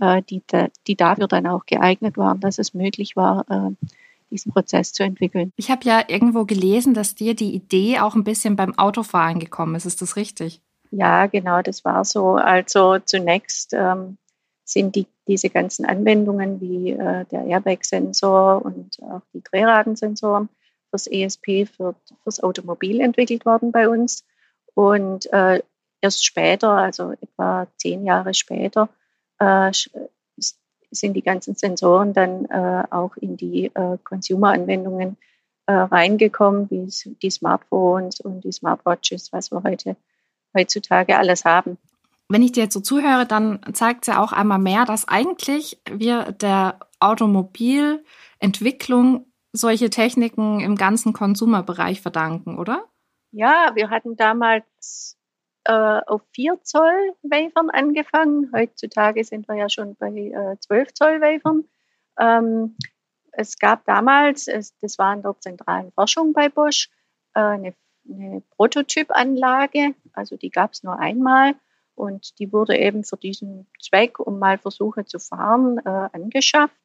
äh, 0.00 0.22
die, 0.22 0.42
die 0.86 0.96
dafür 0.96 1.28
dann 1.28 1.46
auch 1.46 1.66
geeignet 1.66 2.16
waren, 2.16 2.40
dass 2.40 2.58
es 2.58 2.74
möglich 2.74 3.16
war, 3.16 3.46
äh, 3.48 3.86
diesen 4.30 4.52
Prozess 4.52 4.92
zu 4.92 5.04
entwickeln. 5.04 5.52
Ich 5.56 5.70
habe 5.70 5.84
ja 5.84 6.02
irgendwo 6.08 6.44
gelesen, 6.44 6.94
dass 6.94 7.14
dir 7.14 7.34
die 7.34 7.54
Idee 7.54 8.00
auch 8.00 8.14
ein 8.14 8.24
bisschen 8.24 8.56
beim 8.56 8.76
Autofahren 8.76 9.38
gekommen 9.38 9.76
ist. 9.76 9.86
Ist 9.86 10.02
das 10.02 10.16
richtig? 10.16 10.60
Ja, 10.90 11.26
genau, 11.26 11.62
das 11.62 11.84
war 11.84 12.04
so. 12.04 12.34
Also 12.34 12.98
zunächst 12.98 13.72
ähm, 13.74 14.16
sind 14.64 14.96
die, 14.96 15.06
diese 15.28 15.50
ganzen 15.50 15.86
Anwendungen 15.86 16.60
wie 16.60 16.90
äh, 16.90 17.24
der 17.30 17.44
Airbag-Sensor 17.46 18.64
und 18.64 18.98
auch 19.02 19.22
die 19.32 19.42
Drehradensensoren 19.42 20.48
fürs 20.94 21.08
ESP, 21.08 21.66
für, 21.66 21.96
fürs 22.22 22.40
Automobil 22.40 23.00
entwickelt 23.00 23.44
worden 23.44 23.72
bei 23.72 23.88
uns. 23.88 24.24
Und 24.74 25.26
äh, 25.32 25.60
erst 26.00 26.24
später, 26.24 26.70
also 26.70 27.14
etwa 27.20 27.66
zehn 27.76 28.04
Jahre 28.04 28.32
später, 28.32 28.88
äh, 29.40 29.72
sind 30.90 31.14
die 31.14 31.22
ganzen 31.22 31.56
Sensoren 31.56 32.12
dann 32.12 32.44
äh, 32.44 32.84
auch 32.90 33.16
in 33.16 33.36
die 33.36 33.72
äh, 33.74 33.98
Consumer-Anwendungen 34.04 35.16
äh, 35.66 35.72
reingekommen, 35.72 36.70
wie 36.70 36.86
die 37.20 37.30
Smartphones 37.30 38.20
und 38.20 38.44
die 38.44 38.52
Smartwatches, 38.52 39.32
was 39.32 39.50
wir 39.50 39.64
heute 39.64 39.96
heutzutage 40.56 41.18
alles 41.18 41.44
haben. 41.44 41.76
Wenn 42.28 42.42
ich 42.42 42.52
dir 42.52 42.62
jetzt 42.64 42.74
so 42.74 42.80
zuhöre, 42.80 43.26
dann 43.26 43.58
zeigt 43.72 44.06
es 44.06 44.14
ja 44.14 44.22
auch 44.22 44.32
einmal 44.32 44.60
mehr, 44.60 44.84
dass 44.84 45.08
eigentlich 45.08 45.80
wir 45.90 46.30
der 46.30 46.78
Automobilentwicklung 47.00 49.26
solche 49.54 49.88
Techniken 49.88 50.60
im 50.60 50.76
ganzen 50.76 51.12
Konsumerbereich 51.12 52.00
verdanken, 52.00 52.58
oder? 52.58 52.84
Ja, 53.30 53.70
wir 53.74 53.88
hatten 53.90 54.16
damals 54.16 55.16
äh, 55.64 55.72
auf 55.72 56.22
4 56.32 56.62
Zoll 56.62 57.14
Wafern 57.22 57.70
angefangen. 57.70 58.50
Heutzutage 58.54 59.24
sind 59.24 59.48
wir 59.48 59.56
ja 59.56 59.68
schon 59.68 59.94
bei 59.96 60.08
äh, 60.08 60.58
12 60.58 60.94
Zoll 60.94 61.20
Wafern. 61.20 61.64
Ähm, 62.18 62.76
es 63.32 63.58
gab 63.58 63.84
damals, 63.84 64.46
es, 64.46 64.76
das 64.80 64.98
war 64.98 65.14
in 65.14 65.22
der 65.22 65.34
zentralen 65.40 65.92
Forschung 65.92 66.32
bei 66.32 66.48
Bosch, 66.48 66.90
äh, 67.34 67.40
eine, 67.40 67.74
eine 68.08 68.42
Prototypanlage, 68.56 69.94
also 70.12 70.36
die 70.36 70.50
gab 70.50 70.72
es 70.72 70.82
nur 70.82 70.98
einmal 70.98 71.54
und 71.94 72.38
die 72.38 72.52
wurde 72.52 72.76
eben 72.76 73.04
für 73.04 73.16
diesen 73.16 73.66
Zweck, 73.80 74.18
um 74.20 74.38
mal 74.38 74.58
Versuche 74.58 75.04
zu 75.04 75.18
fahren, 75.18 75.78
äh, 75.78 76.08
angeschafft. 76.12 76.83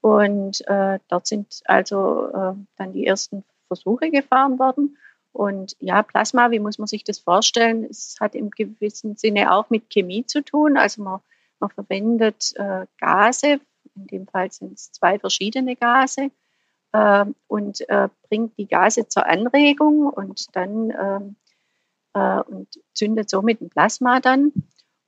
Und 0.00 0.66
äh, 0.66 0.98
dort 1.08 1.26
sind 1.26 1.60
also 1.66 2.28
äh, 2.28 2.54
dann 2.76 2.92
die 2.92 3.06
ersten 3.06 3.44
Versuche 3.66 4.10
gefahren 4.10 4.58
worden. 4.58 4.96
Und 5.32 5.76
ja, 5.78 6.02
Plasma, 6.02 6.50
wie 6.50 6.58
muss 6.58 6.78
man 6.78 6.88
sich 6.88 7.04
das 7.04 7.18
vorstellen? 7.18 7.84
Es 7.84 8.16
hat 8.20 8.34
im 8.34 8.50
gewissen 8.50 9.16
Sinne 9.16 9.52
auch 9.52 9.70
mit 9.70 9.90
Chemie 9.90 10.26
zu 10.26 10.42
tun. 10.42 10.76
Also 10.76 11.02
man, 11.02 11.20
man 11.60 11.70
verwendet 11.70 12.52
äh, 12.56 12.86
Gase, 12.98 13.60
in 13.94 14.06
dem 14.06 14.26
Fall 14.26 14.50
sind 14.50 14.72
es 14.72 14.90
zwei 14.92 15.18
verschiedene 15.18 15.76
Gase, 15.76 16.30
äh, 16.92 17.26
und 17.46 17.88
äh, 17.88 18.08
bringt 18.28 18.58
die 18.58 18.66
Gase 18.66 19.06
zur 19.06 19.26
Anregung 19.26 20.08
und 20.08 20.56
dann 20.56 20.90
ähm, 20.90 21.36
äh, 22.14 22.40
und 22.42 22.68
zündet 22.94 23.30
somit 23.30 23.60
ein 23.60 23.70
Plasma 23.70 24.20
dann. 24.20 24.52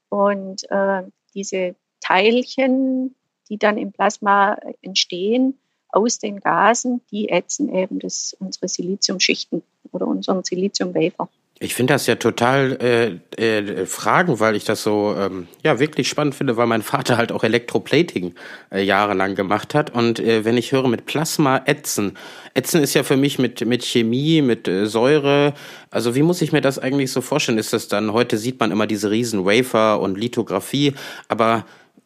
Und 0.08 0.70
äh, 0.70 1.02
diese 1.34 1.74
Teilchen, 2.00 3.14
die 3.52 3.58
dann 3.58 3.76
im 3.76 3.92
Plasma 3.92 4.56
entstehen, 4.80 5.58
aus 5.90 6.18
den 6.18 6.40
Gasen, 6.40 7.02
die 7.10 7.28
ätzen 7.28 7.72
eben 7.74 7.98
das, 7.98 8.34
unsere 8.40 8.66
Siliziumschichten 8.66 9.62
oder 9.92 10.06
unseren 10.06 10.42
Siliziumwafer. 10.42 11.28
Ich 11.60 11.74
finde 11.74 11.92
das 11.92 12.06
ja 12.06 12.16
total 12.16 13.20
äh, 13.38 13.60
äh, 13.60 13.86
Fragen, 13.86 14.40
weil 14.40 14.56
ich 14.56 14.64
das 14.64 14.82
so 14.82 15.14
ähm, 15.16 15.46
ja 15.62 15.78
wirklich 15.78 16.08
spannend 16.08 16.34
finde, 16.34 16.56
weil 16.56 16.66
mein 16.66 16.82
Vater 16.82 17.18
halt 17.18 17.30
auch 17.30 17.44
Elektroplating 17.44 18.34
äh, 18.72 18.82
jahrelang 18.82 19.34
gemacht 19.34 19.74
hat 19.74 19.94
und 19.94 20.18
äh, 20.18 20.46
wenn 20.46 20.56
ich 20.56 20.72
höre 20.72 20.88
mit 20.88 21.04
Plasma 21.04 21.62
ätzen, 21.66 22.16
ätzen 22.54 22.82
ist 22.82 22.94
ja 22.94 23.04
für 23.04 23.18
mich 23.18 23.38
mit 23.38 23.64
mit 23.64 23.84
Chemie, 23.84 24.40
mit 24.42 24.66
äh, 24.66 24.86
Säure. 24.86 25.54
Also 25.90 26.16
wie 26.16 26.22
muss 26.22 26.42
ich 26.42 26.52
mir 26.52 26.62
das 26.62 26.80
eigentlich 26.80 27.12
so 27.12 27.20
vorstellen? 27.20 27.58
Ist 27.58 27.74
das 27.74 27.86
dann 27.86 28.12
heute 28.12 28.38
sieht 28.38 28.58
man 28.58 28.72
immer 28.72 28.88
diese 28.88 29.10
riesen 29.10 29.44
Wafer 29.44 30.00
und 30.00 30.18
Lithografie, 30.18 30.94
aber 31.28 31.64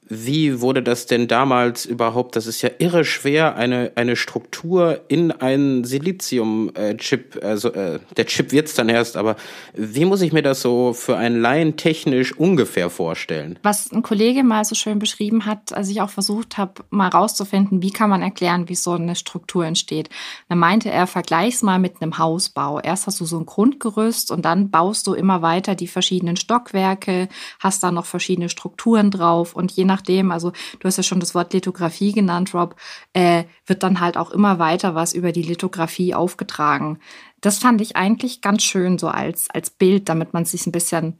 wie 0.09 0.61
wurde 0.61 0.83
das 0.83 1.07
denn 1.07 1.29
damals 1.29 1.85
überhaupt? 1.85 2.37
Das 2.37 2.47
ist 2.47 2.63
ja 2.63 2.71
irre 2.79 3.05
schwer, 3.05 3.57
eine, 3.57 3.93
eine 3.97 4.17
Struktur 4.17 5.01
in 5.09 5.33
einen 5.33 5.85
Silizium-Chip, 5.85 7.41
also 7.43 7.73
äh, 7.73 7.99
der 8.17 8.27
Chip 8.27 8.53
wird's 8.53 8.75
dann 8.75 8.89
erst, 8.89 9.17
aber 9.17 9.37
wie 9.75 10.05
muss 10.05 10.23
ich 10.23 10.33
mir 10.33 10.43
das 10.43 10.63
so 10.63 10.93
für 10.93 11.17
einen 11.17 11.41
Laien 11.41 11.77
technisch 11.77 12.37
ungefähr 12.37 12.91
vorstellen? 12.91 13.59
Was 13.63 13.91
ein 13.93 14.03
Kollege 14.03 14.45
mal 14.45 14.65
so 14.65 14.75
schön 14.75 14.99
beschrieben 14.99 15.45
hat, 15.45 15.73
als 15.73 15.89
ich 15.89 16.01
auch 16.01 16.11
versucht 16.11 16.57
habe, 16.57 16.85
mal 16.91 17.09
rauszufinden, 17.09 17.83
wie 17.83 17.91
kann 17.91 18.11
man 18.11 18.23
erklären, 18.23 18.69
wie 18.69 18.75
so 18.75 18.93
eine 18.93 19.17
Struktur 19.17 19.67
entsteht. 19.67 20.09
Da 20.49 20.55
meinte 20.55 20.91
er, 20.91 21.07
vergleich's 21.07 21.63
mal 21.63 21.79
mit 21.79 22.01
einem 22.01 22.19
Hausbau. 22.19 22.81
Erst 22.81 23.07
hast 23.07 23.21
du 23.21 23.25
so 23.25 23.39
ein 23.39 23.47
Grundgerüst 23.47 24.31
und 24.31 24.45
dann 24.45 24.71
baust 24.71 25.07
du 25.07 25.15
immer 25.15 25.43
weiter 25.43 25.75
die 25.75 25.89
verschiedenen 25.89 26.37
Stockwerke, 26.37 27.29
hast 27.59 27.83
da 27.83 27.91
noch 27.91 28.07
verschiedene 28.07 28.49
Strukturen 28.49 29.11
drauf 29.11 29.55
und 29.55 29.73
je 29.73 29.85
nach 29.85 29.96
nachdem, 29.97 30.31
also 30.31 30.53
du 30.79 30.87
hast 30.87 30.99
ja 30.99 31.03
schon 31.03 31.21
das 31.21 31.35
Wort 31.35 31.53
Lithografie 31.53 32.13
genannt, 32.13 32.55
Rob, 32.55 32.77
äh, 33.15 33.45
wird 33.67 33.83
dann 33.83 34.01
halt 34.01 34.17
auch 34.17 34.31
immer 34.31 34.59
weiter 34.59 34.95
was 34.95 35.15
über 35.15 35.33
die 35.33 35.43
Lithografie 35.43 36.15
aufgetragen. 36.15 36.99
Das 37.41 37.59
fand 37.59 37.81
ich 37.81 37.97
eigentlich 37.97 38.43
ganz 38.43 38.63
schön 38.63 38.99
so 38.99 39.09
als, 39.09 39.49
als 39.51 39.71
Bild, 39.71 40.09
damit 40.09 40.35
man 40.35 40.45
sich 40.45 40.67
ein 40.67 40.73
bisschen 40.73 41.19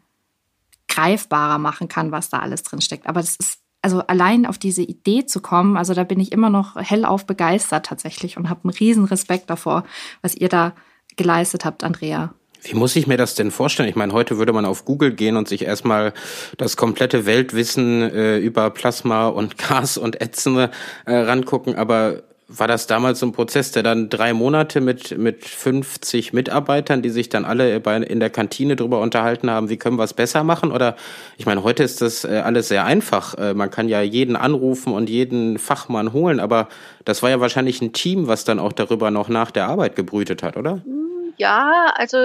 greifbarer 0.89 1.59
machen 1.59 1.89
kann, 1.89 2.13
was 2.13 2.29
da 2.29 2.39
alles 2.39 2.63
drin 2.63 2.81
steckt. 2.81 3.07
Aber 3.07 3.21
das 3.21 3.37
ist 3.37 3.61
also 3.83 4.01
allein 4.01 4.47
auf 4.47 4.59
diese 4.59 4.83
Idee 4.83 5.27
zu 5.27 5.41
kommen, 5.41 5.77
also 5.77 5.95
da 5.95 6.05
bin 6.05 6.21
ich 6.21 6.33
immer 6.33 6.51
noch 6.51 6.77
hellauf 6.77 7.25
begeistert 7.25 7.87
tatsächlich 7.87 8.37
und 8.37 8.51
habe 8.51 8.65
einen 8.65 8.75
riesen 8.75 9.05
Respekt 9.05 9.49
davor, 9.49 9.85
was 10.23 10.35
ihr 10.35 10.49
da 10.49 10.73
geleistet 11.17 11.65
habt, 11.65 11.85
Andrea. 11.85 12.35
Wie 12.69 12.75
muss 12.75 12.97
ich 12.97 13.07
mir 13.07 13.17
das 13.17 13.37
denn 13.37 13.53
vorstellen? 13.53 13.89
Ich 13.89 13.95
meine, 13.95 14.13
heute 14.13 14.39
würde 14.39 14.53
man 14.53 14.65
auf 14.65 14.85
Google 14.85 15.13
gehen 15.13 15.37
und 15.37 15.47
sich 15.47 15.65
erstmal 15.65 16.13
das 16.57 16.77
komplette 16.77 17.25
Weltwissen 17.25 18.03
äh, 18.03 18.39
über 18.39 18.71
Plasma 18.71 19.29
und 19.29 19.57
Gas 19.69 19.97
und 19.97 20.21
Ätzen 20.21 20.57
äh, 20.59 20.69
rangucken, 21.07 21.77
aber 21.77 22.23
war 22.49 22.69
das 22.69 22.87
damals 22.87 23.19
so 23.19 23.27
ein 23.27 23.33
Prozess, 23.33 23.73
der 23.73 23.83
dann 23.83 24.09
drei 24.09 24.33
Monate 24.33 24.81
mit, 24.81 25.19
mit 25.19 25.45
50 25.45 26.33
Mitarbeitern, 26.33 27.03
die 27.03 27.11
sich 27.11 27.29
dann 27.29 27.45
alle 27.45 27.81
bei, 27.81 27.97
in 27.97 28.21
der 28.21 28.31
Kantine 28.31 28.77
drüber 28.77 29.01
unterhalten 29.01 29.51
haben, 29.51 29.69
wie 29.69 29.77
können 29.77 29.99
wir 29.99 30.05
es 30.05 30.15
besser 30.15 30.45
machen? 30.45 30.71
Oder 30.71 30.95
ich 31.39 31.47
meine, 31.47 31.65
heute 31.65 31.83
ist 31.83 32.03
das 32.03 32.25
äh, 32.25 32.43
alles 32.45 32.69
sehr 32.69 32.85
einfach. 32.85 33.35
Äh, 33.35 33.55
man 33.55 33.71
kann 33.71 33.89
ja 33.89 34.01
jeden 34.01 34.37
anrufen 34.37 34.93
und 34.93 35.11
jeden 35.11 35.59
Fachmann 35.59 36.13
holen, 36.13 36.39
aber 36.39 36.69
das 37.05 37.23
war 37.23 37.31
ja 37.31 37.41
wahrscheinlich 37.41 37.83
ein 37.83 37.93
Team, 37.93 38.29
was 38.29 38.45
dann 38.45 38.61
auch 38.61 38.73
darüber 38.73 39.11
noch 39.11 39.29
nach 39.29 39.51
der 39.51 39.67
Arbeit 39.67 39.97
gebrütet 39.97 40.45
hat, 40.45 40.57
oder? 40.57 40.77
Mhm 40.87 41.16
ja, 41.37 41.93
also 41.95 42.19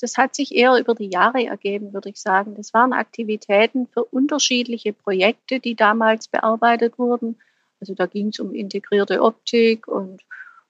das 0.00 0.16
hat 0.16 0.34
sich 0.34 0.54
eher 0.54 0.76
über 0.78 0.94
die 0.94 1.10
Jahre 1.10 1.44
ergeben, 1.44 1.92
würde 1.92 2.10
ich 2.10 2.20
sagen. 2.20 2.54
Das 2.54 2.74
waren 2.74 2.92
Aktivitäten 2.92 3.86
für 3.86 4.04
unterschiedliche 4.04 4.92
Projekte, 4.92 5.60
die 5.60 5.74
damals 5.74 6.28
bearbeitet 6.28 6.98
wurden. 6.98 7.36
Also 7.80 7.94
da 7.94 8.06
ging 8.06 8.28
es 8.28 8.40
um 8.40 8.54
integrierte 8.54 9.22
Optik 9.22 9.86
und 9.88 10.22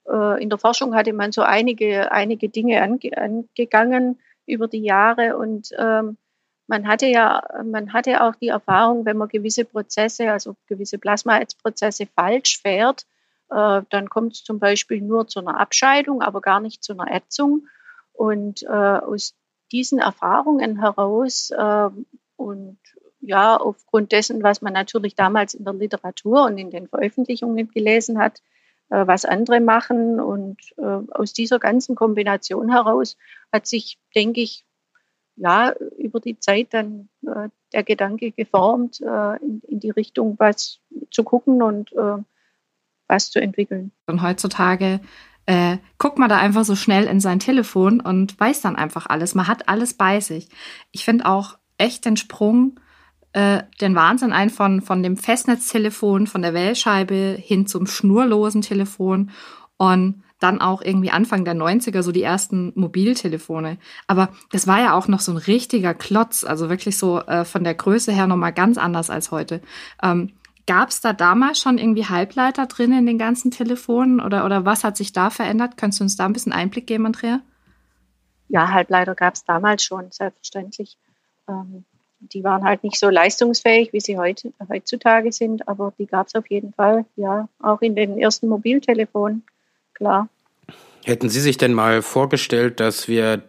äh, 0.09 0.43
in 0.43 0.51
der 0.51 0.59
Forschung 0.59 0.95
hatte 0.95 1.13
man 1.13 1.33
so 1.33 1.43
einige, 1.43 2.13
einige 2.13 2.49
Dinge 2.49 2.83
ange, 2.83 3.17
angegangen 3.17 4.19
über 4.47 4.69
die 4.69 4.83
Jahre 4.83 5.37
und 5.37 5.71
ähm, 5.79 6.17
man 6.67 6.87
hatte 6.87 7.07
ja, 7.07 7.43
man 7.65 7.95
hatte 7.95 8.23
auch 8.23 8.35
die 8.35 8.49
Erfahrung, 8.49 9.07
wenn 9.07 9.17
man 9.17 9.29
gewisse 9.29 9.65
Prozesse, 9.65 10.31
also 10.31 10.55
gewisse 10.67 10.99
Plasmaätzprozesse 10.99 12.07
falsch 12.15 12.61
fährt, 12.61 13.07
äh, 13.51 13.83
dann 13.89 14.09
kommt 14.11 14.35
es 14.35 14.45
zum 14.45 14.59
Beispiel 14.59 15.01
nur 15.01 15.27
zu 15.27 15.41
einer 15.41 15.59
Abscheidung, 15.59 16.21
aber 16.23 16.41
gar 16.41 16.61
nicht 16.61 16.85
zu 16.85 16.93
einer 16.93 17.11
Ätzung. 17.11 17.67
Und 18.19 18.65
äh, 18.65 18.67
aus 18.67 19.35
diesen 19.71 20.01
Erfahrungen 20.01 20.81
heraus 20.81 21.51
äh, 21.51 21.91
und 22.37 22.79
ja, 23.21 23.57
aufgrund 23.57 24.11
dessen, 24.11 24.43
was 24.43 24.61
man 24.61 24.73
natürlich 24.73 25.15
damals 25.15 25.55
in 25.55 25.65
der 25.65 25.75
Literatur 25.75 26.45
und 26.45 26.59
in 26.59 26.71
den 26.71 26.89
Veröffentlichungen 26.89 27.69
gelesen 27.69 28.19
hat, 28.19 28.43
äh, 28.91 29.07
was 29.07 29.25
andere 29.25 29.61
machen. 29.61 30.19
Und 30.21 30.59
äh, 30.79 31.01
aus 31.13 31.33
dieser 31.33 31.61
ganzen 31.61 31.95
Kombination 31.95 32.71
heraus 32.73 33.17
hat 33.53 33.69
sich, 33.69 34.01
denke 34.17 34.41
ich, 34.41 34.65
ja, 35.37 35.73
über 35.97 36.19
die 36.19 36.41
Zeit 36.41 36.75
dann 36.75 37.09
äh, 37.25 37.49
der 37.73 37.85
Gedanke 37.85 38.33
geformt, 38.33 39.01
äh, 39.01 39.37
in, 39.37 39.63
in 39.69 39.79
die 39.79 39.91
Richtung 39.91 40.35
was 40.41 40.81
zu 41.13 41.23
gucken 41.23 41.63
und 41.63 41.93
was 43.07 43.31
zu 43.31 43.41
entwickeln. 43.41 43.93
Und 44.07 44.23
heutzutage 44.23 45.01
äh, 45.49 45.79
guckt 45.97 46.19
man 46.19 46.29
da 46.29 46.37
einfach 46.37 46.67
so 46.67 46.77
schnell 46.77 47.07
in 47.07 47.21
sein 47.21 47.41
Telefon 47.41 48.01
und 48.01 48.39
weiß 48.39 48.61
dann 48.61 48.77
einfach 48.77 49.07
alles. 49.07 49.35
Man 49.35 49.49
hat 49.49 49.67
alles 49.67 49.95
bei 49.95 50.21
sich. 50.21 50.51
Ich 50.93 51.07
finde 51.07 51.25
auch 51.25 51.57
echt 51.79 52.05
den 52.05 52.19
Sprung, 52.19 52.79
äh, 53.33 53.63
den 53.81 53.95
Wahnsinn 53.95 54.35
ein 54.35 54.51
von, 54.51 54.83
von 54.83 55.03
dem 55.03 55.17
Festnetztelefon, 55.17 56.27
von 56.27 56.43
der 56.43 56.53
Wählscheibe 56.53 57.39
hin 57.41 57.67
zum 57.67 57.87
schnurlosen 57.87 58.61
Telefon 58.61 59.31
und 59.79 60.23
dann 60.39 60.61
auch 60.61 60.83
irgendwie 60.83 61.11
Anfang 61.11 61.47
der 61.47 61.55
90er 61.55 62.03
so 62.03 62.13
die 62.13 62.23
ersten 62.23 62.73
Mobiltelefone. 62.75 63.79
Aber 64.07 64.29
das 64.53 64.67
war 64.67 64.81
ja 64.81 64.93
auch 64.93 65.09
noch 65.09 65.21
so 65.21 65.33
ein 65.33 65.39
richtiger 65.39 65.95
Klotz, 65.95 66.45
also 66.45 66.69
wirklich 66.69 66.99
so 66.99 67.21
äh, 67.21 67.47
von 67.47 67.65
der 67.65 67.75
Größe 67.75 68.13
her 68.13 68.27
nochmal 68.27 68.53
ganz 68.53 68.77
anders 68.77 69.09
als 69.09 69.31
heute. 69.31 69.63
Ähm, 70.03 70.33
Gab 70.69 70.91
es 70.91 71.01
da 71.01 71.15
damals 71.15 71.59
schon 71.59 71.79
irgendwie 71.79 72.05
Halbleiter 72.05 72.67
drin 72.67 72.93
in 72.93 73.07
den 73.07 73.17
ganzen 73.17 73.51
Telefonen 73.51 74.21
oder, 74.21 74.45
oder 74.45 74.67
was 74.67 74.85
hat 74.85 74.99
sich 74.99 75.15
da 75.15 75.31
verändert? 75.31 75.79
Könntest 75.79 76.01
du 76.01 76.05
uns 76.05 76.17
da 76.17 76.27
ein 76.27 76.35
bisschen 76.35 76.53
Einblick 76.53 76.87
geben, 76.87 77.07
Andrea? 77.07 77.41
Ja, 78.49 78.71
Halbleiter 78.71 79.15
gab 79.15 79.33
es 79.33 79.45
damals 79.45 79.83
schon, 79.83 80.11
selbstverständlich. 80.11 80.99
Ähm, 81.49 81.87
die 82.21 82.45
waren 82.45 82.65
halt 82.65 82.85
nicht 82.85 82.99
so 82.99 83.09
leistungsfähig, 83.09 83.95
wie 83.95 84.01
sie 84.01 84.19
heute, 84.19 84.53
heutzutage 84.69 85.33
sind, 85.33 85.67
aber 85.67 85.95
die 85.99 86.05
gab 86.05 86.27
es 86.27 86.35
auf 86.35 86.51
jeden 86.51 86.75
Fall, 86.75 87.07
ja, 87.17 87.49
auch 87.61 87.81
in 87.81 87.97
den 87.97 88.19
ersten 88.19 88.47
Mobiltelefonen, 88.49 89.45
klar. 89.95 90.29
Hätten 91.03 91.31
Sie 91.31 91.41
sich 91.41 91.57
denn 91.57 91.73
mal 91.73 92.03
vorgestellt, 92.03 92.79
dass 92.81 93.09
wir 93.09 93.43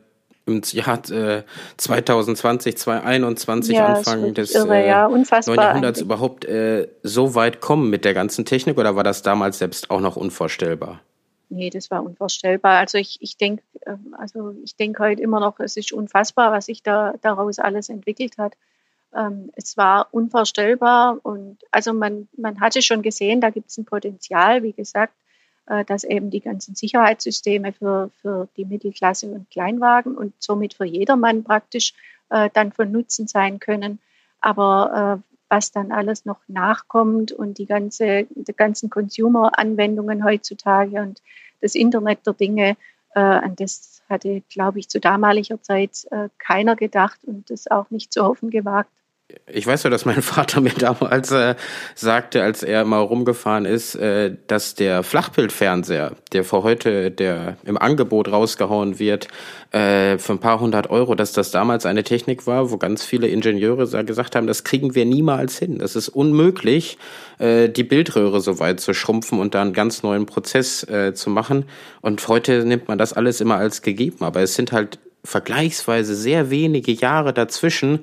im 0.50 0.62
Jahr 0.72 1.00
äh, 1.12 1.44
2020, 1.78 2.78
2021, 2.78 3.76
ja, 3.76 3.88
Anfang 3.88 4.34
des 4.34 4.54
irre, 4.56 4.86
ja. 4.86 5.08
äh, 5.08 5.42
9. 5.46 5.56
Jahrhunderts 5.56 6.02
überhaupt 6.02 6.46
äh, 6.46 6.88
so 7.04 7.36
weit 7.36 7.62
kommen 7.62 7.90
mit 7.90 8.06
der 8.06 8.14
ganzen 8.14 8.46
Technik 8.46 8.78
oder 8.78 8.96
war 8.96 9.04
das 9.04 9.22
damals 9.22 9.60
selbst 9.60 9.90
auch 9.92 10.02
noch 10.02 10.16
unvorstellbar? 10.16 11.02
Nee, 11.50 11.72
das 11.72 11.90
war 11.90 12.04
unvorstellbar. 12.04 12.78
Also 12.78 13.00
ich, 13.00 13.18
ich 13.22 13.38
denke, 13.38 13.64
ähm, 13.88 14.16
also 14.18 14.54
ich 14.64 14.76
denke 14.76 15.04
heute 15.04 15.22
immer 15.22 15.40
noch, 15.40 15.60
es 15.60 15.78
ist 15.78 15.92
unfassbar, 15.92 16.52
was 16.52 16.68
sich 16.68 16.84
da 16.84 17.14
daraus 17.22 17.58
alles 17.58 17.90
entwickelt 17.90 18.38
hat. 18.38 18.54
Ähm, 19.16 19.50
es 19.56 19.76
war 19.76 20.10
unvorstellbar 20.12 21.20
und 21.24 21.58
also 21.72 21.94
man, 21.94 22.28
man 22.38 22.60
hatte 22.60 22.84
schon 22.84 23.02
gesehen, 23.02 23.42
da 23.42 23.50
gibt 23.50 23.70
es 23.70 23.78
ein 23.80 23.86
Potenzial, 23.86 24.62
wie 24.62 24.74
gesagt, 24.74 25.14
dass 25.86 26.04
eben 26.04 26.32
die 26.32 26.42
ganzen 26.42 26.76
Sicherheitssysteme 26.76 27.74
für, 27.74 28.10
für 28.22 28.48
die 28.58 28.66
Mittelklasse 28.66 29.28
und 29.28 29.50
Kleinwagen 29.52 30.16
und 30.16 30.34
somit 30.40 30.74
für 30.74 30.86
jedermann 30.86 31.44
praktisch 31.44 31.94
äh, 32.30 32.50
dann 32.54 32.72
von 32.72 32.92
Nutzen 32.92 33.28
sein 33.28 33.60
können. 33.60 34.00
Aber 34.42 35.22
äh, 35.24 35.30
was 35.50 35.72
dann 35.72 35.92
alles 35.92 36.26
noch 36.26 36.40
nachkommt 36.48 37.32
und 37.32 37.58
die, 37.58 37.66
ganze, 37.66 38.28
die 38.30 38.54
ganzen 38.54 38.90
Consumer-Anwendungen 38.90 40.24
heutzutage 40.24 41.02
und 41.02 41.22
das 41.62 41.76
Internet 41.76 42.26
der 42.26 42.34
Dinge, 42.34 42.78
äh, 43.16 43.20
an 43.20 43.56
das 43.56 44.04
hatte, 44.08 44.42
glaube 44.50 44.80
ich, 44.80 44.90
zu 44.90 45.00
damaliger 45.00 45.62
Zeit 45.62 46.06
äh, 46.12 46.30
keiner 46.38 46.76
gedacht 46.76 47.20
und 47.26 47.50
das 47.50 47.70
auch 47.70 47.90
nicht 47.90 48.14
zu 48.14 48.24
hoffen 48.24 48.50
gewagt 48.50 48.92
ich 49.52 49.66
weiß 49.66 49.84
ja, 49.84 49.90
dass 49.90 50.06
mein 50.06 50.22
Vater 50.22 50.62
mir 50.62 50.74
damals 50.74 51.32
äh, 51.32 51.56
sagte, 51.96 52.44
als 52.44 52.64
er 52.64 52.86
mal 52.86 53.00
rumgefahren 53.00 53.66
ist, 53.66 53.96
äh, 53.96 54.36
dass 54.48 54.76
der 54.76 55.04
Flachbildfernseher, 55.04 56.14
der 56.34 56.44
vor 56.44 56.64
heute, 56.64 57.12
der 57.12 57.58
im 57.66 57.78
Angebot 57.78 58.32
rausgehauen 58.32 59.00
wird, 59.00 59.28
äh, 59.72 60.18
für 60.18 60.34
ein 60.34 60.40
paar 60.40 60.60
hundert 60.60 60.90
Euro, 60.90 61.16
dass 61.16 61.32
das 61.34 61.52
damals 61.52 61.86
eine 61.86 62.04
Technik 62.04 62.48
war, 62.48 62.72
wo 62.72 62.78
ganz 62.78 63.04
viele 63.04 63.28
Ingenieure 63.28 63.88
gesagt 64.06 64.36
haben, 64.36 64.48
das 64.48 64.64
kriegen 64.64 64.96
wir 64.96 65.06
niemals 65.06 65.58
hin. 65.58 65.80
Das 65.80 65.96
ist 65.96 66.10
unmöglich, 66.10 66.98
äh, 67.38 67.70
die 67.70 67.84
Bildröhre 67.84 68.42
so 68.42 68.60
weit 68.60 68.80
zu 68.80 68.94
schrumpfen 68.94 69.40
und 69.40 69.56
da 69.56 69.62
einen 69.62 69.74
ganz 69.74 70.04
neuen 70.04 70.26
Prozess 70.26 70.84
äh, 70.84 71.14
zu 71.14 71.30
machen. 71.30 71.66
Und 72.02 72.28
heute 72.28 72.66
nimmt 72.66 72.88
man 72.88 72.98
das 72.98 73.14
alles 73.14 73.42
immer 73.42 73.58
als 73.58 73.82
gegeben. 73.82 74.24
Aber 74.24 74.42
es 74.42 74.56
sind 74.56 74.72
halt 74.72 75.00
vergleichsweise 75.24 76.16
sehr 76.16 76.50
wenige 76.50 76.92
Jahre 76.92 77.34
dazwischen, 77.34 78.00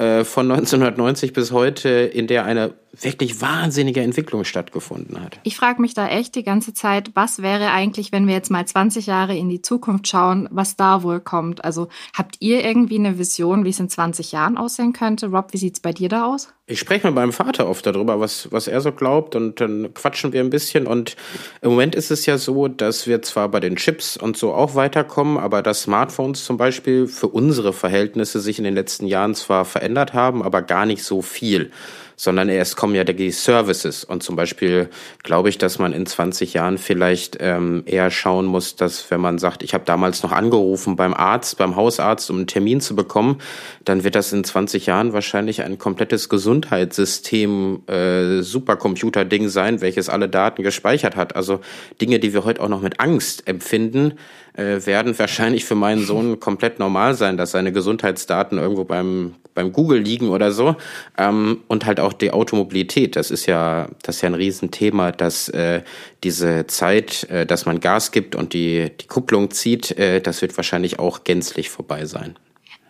äh, 0.00 0.24
von 0.24 0.50
1990 0.50 1.32
bis 1.32 1.52
heute, 1.52 1.88
in 1.88 2.26
der 2.26 2.44
eine 2.44 2.72
wirklich 3.02 3.40
wahnsinnige 3.40 4.00
Entwicklung 4.00 4.44
stattgefunden 4.44 5.20
hat. 5.20 5.38
Ich 5.42 5.56
frage 5.56 5.80
mich 5.80 5.94
da 5.94 6.08
echt 6.08 6.34
die 6.34 6.42
ganze 6.42 6.74
Zeit, 6.74 7.10
was 7.14 7.42
wäre 7.42 7.70
eigentlich, 7.70 8.12
wenn 8.12 8.26
wir 8.26 8.34
jetzt 8.34 8.50
mal 8.50 8.66
20 8.66 9.06
Jahre 9.06 9.36
in 9.36 9.48
die 9.48 9.62
Zukunft 9.62 10.08
schauen, 10.08 10.48
was 10.50 10.76
da 10.76 11.02
wohl 11.02 11.20
kommt? 11.20 11.64
Also 11.64 11.88
habt 12.16 12.36
ihr 12.40 12.64
irgendwie 12.64 12.98
eine 12.98 13.18
Vision, 13.18 13.64
wie 13.64 13.70
es 13.70 13.80
in 13.80 13.88
20 13.88 14.32
Jahren 14.32 14.56
aussehen 14.56 14.92
könnte? 14.92 15.28
Rob, 15.28 15.52
wie 15.52 15.58
sieht 15.58 15.74
es 15.74 15.80
bei 15.80 15.92
dir 15.92 16.08
da 16.08 16.26
aus? 16.26 16.48
Ich 16.66 16.78
spreche 16.78 17.08
mit 17.08 17.16
meinem 17.16 17.32
Vater 17.32 17.68
oft 17.68 17.84
darüber, 17.84 18.20
was, 18.20 18.52
was 18.52 18.68
er 18.68 18.80
so 18.80 18.92
glaubt 18.92 19.34
und 19.34 19.60
dann 19.60 19.92
quatschen 19.92 20.32
wir 20.32 20.40
ein 20.40 20.50
bisschen. 20.50 20.86
Und 20.86 21.16
im 21.62 21.70
Moment 21.70 21.96
ist 21.96 22.12
es 22.12 22.26
ja 22.26 22.38
so, 22.38 22.68
dass 22.68 23.08
wir 23.08 23.22
zwar 23.22 23.48
bei 23.48 23.58
den 23.58 23.74
Chips 23.74 24.16
und 24.16 24.36
so 24.36 24.54
auch 24.54 24.76
weiterkommen, 24.76 25.36
aber 25.36 25.62
dass 25.62 25.82
Smartphones 25.82 26.44
zum 26.44 26.58
Beispiel 26.58 27.08
für 27.08 27.26
unsere 27.26 27.72
Verhältnisse 27.72 28.38
sich 28.38 28.58
in 28.58 28.64
den 28.64 28.74
letzten 28.74 29.06
Jahren 29.06 29.34
zwar 29.34 29.64
verändert 29.64 30.12
haben, 30.12 30.44
aber 30.44 30.62
gar 30.62 30.86
nicht 30.86 31.02
so 31.02 31.22
viel 31.22 31.72
sondern 32.20 32.50
erst 32.50 32.76
kommen 32.76 32.94
ja 32.94 33.02
die 33.02 33.30
Services. 33.30 34.04
Und 34.04 34.22
zum 34.22 34.36
Beispiel 34.36 34.90
glaube 35.22 35.48
ich, 35.48 35.56
dass 35.56 35.78
man 35.78 35.94
in 35.94 36.04
20 36.04 36.52
Jahren 36.52 36.76
vielleicht 36.76 37.38
ähm, 37.40 37.82
eher 37.86 38.10
schauen 38.10 38.44
muss, 38.44 38.76
dass 38.76 39.10
wenn 39.10 39.22
man 39.22 39.38
sagt, 39.38 39.62
ich 39.62 39.72
habe 39.72 39.84
damals 39.86 40.22
noch 40.22 40.30
angerufen 40.30 40.96
beim 40.96 41.14
Arzt, 41.14 41.56
beim 41.56 41.76
Hausarzt, 41.76 42.28
um 42.28 42.36
einen 42.36 42.46
Termin 42.46 42.82
zu 42.82 42.94
bekommen, 42.94 43.38
dann 43.86 44.04
wird 44.04 44.16
das 44.16 44.34
in 44.34 44.44
20 44.44 44.84
Jahren 44.84 45.14
wahrscheinlich 45.14 45.62
ein 45.62 45.78
komplettes 45.78 46.28
Gesundheitssystem 46.28 47.84
äh, 47.86 48.42
Supercomputer-Ding 48.42 49.48
sein, 49.48 49.80
welches 49.80 50.10
alle 50.10 50.28
Daten 50.28 50.62
gespeichert 50.62 51.16
hat. 51.16 51.34
Also 51.36 51.60
Dinge, 52.02 52.18
die 52.18 52.34
wir 52.34 52.44
heute 52.44 52.60
auch 52.60 52.68
noch 52.68 52.82
mit 52.82 53.00
Angst 53.00 53.48
empfinden, 53.48 54.18
äh, 54.54 54.84
werden 54.84 55.18
wahrscheinlich 55.18 55.64
für 55.64 55.74
meinen 55.74 56.04
Sohn 56.04 56.40
komplett 56.40 56.78
normal 56.78 57.14
sein, 57.14 57.36
dass 57.36 57.52
seine 57.52 57.72
Gesundheitsdaten 57.72 58.58
irgendwo 58.58 58.84
beim, 58.84 59.34
beim 59.54 59.72
Google 59.72 60.00
liegen 60.00 60.28
oder 60.28 60.52
so. 60.52 60.76
Ähm, 61.18 61.60
und 61.68 61.86
halt 61.86 62.00
auch 62.00 62.12
die 62.12 62.30
Automobilität. 62.30 63.16
Das 63.16 63.30
ist 63.30 63.46
ja, 63.46 63.88
das 64.02 64.16
ist 64.16 64.22
ja 64.22 64.28
ein 64.28 64.34
Riesenthema, 64.34 65.12
dass 65.12 65.48
äh, 65.48 65.82
diese 66.24 66.66
Zeit, 66.66 67.24
äh, 67.30 67.46
dass 67.46 67.66
man 67.66 67.80
Gas 67.80 68.12
gibt 68.12 68.34
und 68.34 68.52
die, 68.52 68.90
die 69.00 69.06
Kupplung 69.06 69.50
zieht, 69.50 69.96
äh, 69.98 70.20
das 70.20 70.42
wird 70.42 70.56
wahrscheinlich 70.56 70.98
auch 70.98 71.24
gänzlich 71.24 71.70
vorbei 71.70 72.04
sein. 72.06 72.36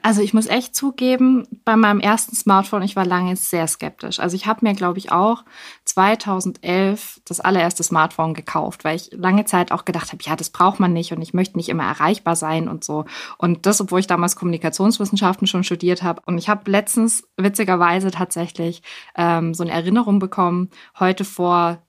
Also 0.02 0.23
ich 0.23 0.33
muss 0.33 0.47
echt 0.47 0.75
zugeben, 0.75 1.47
bei 1.64 1.76
meinem 1.76 2.00
ersten 2.00 2.35
Smartphone, 2.35 2.83
ich 2.83 2.97
war 2.97 3.04
lange 3.04 3.37
sehr 3.37 3.66
skeptisch. 3.66 4.19
Also 4.19 4.35
ich 4.35 4.47
habe 4.47 4.61
mir, 4.66 4.75
glaube 4.75 4.99
ich, 4.99 5.12
auch 5.12 5.45
2011 5.85 7.21
das 7.26 7.40
allererste 7.40 7.83
Smartphone 7.83 8.33
gekauft, 8.33 8.85
weil 8.85 8.97
ich 8.97 9.11
lange 9.12 9.45
Zeit 9.45 9.73
auch 9.73 9.85
gedacht 9.85 10.12
habe, 10.12 10.23
ja, 10.25 10.37
das 10.37 10.50
braucht 10.50 10.80
man 10.80 10.92
nicht 10.92 11.12
und 11.12 11.21
ich 11.21 11.35
möchte 11.35 11.59
nicht 11.59 11.69
immer 11.69 11.85
erreichbar 11.85 12.35
sein 12.35 12.69
und 12.69 12.83
so. 12.83 13.04
Und 13.37 13.66
das, 13.66 13.80
obwohl 13.80 14.00
ich 14.00 14.07
damals 14.07 14.37
Kommunikationswissenschaften 14.37 15.47
schon 15.47 15.64
studiert 15.64 16.02
habe. 16.02 16.23
Und 16.25 16.38
ich 16.38 16.49
habe 16.49 16.71
letztens 16.71 17.25
witzigerweise 17.37 18.11
tatsächlich 18.11 18.83
ähm, 19.16 19.52
so 19.52 19.62
eine 19.62 19.73
Erinnerung 19.73 20.19
bekommen, 20.19 20.71
heute 20.99 21.25
vor 21.25 21.83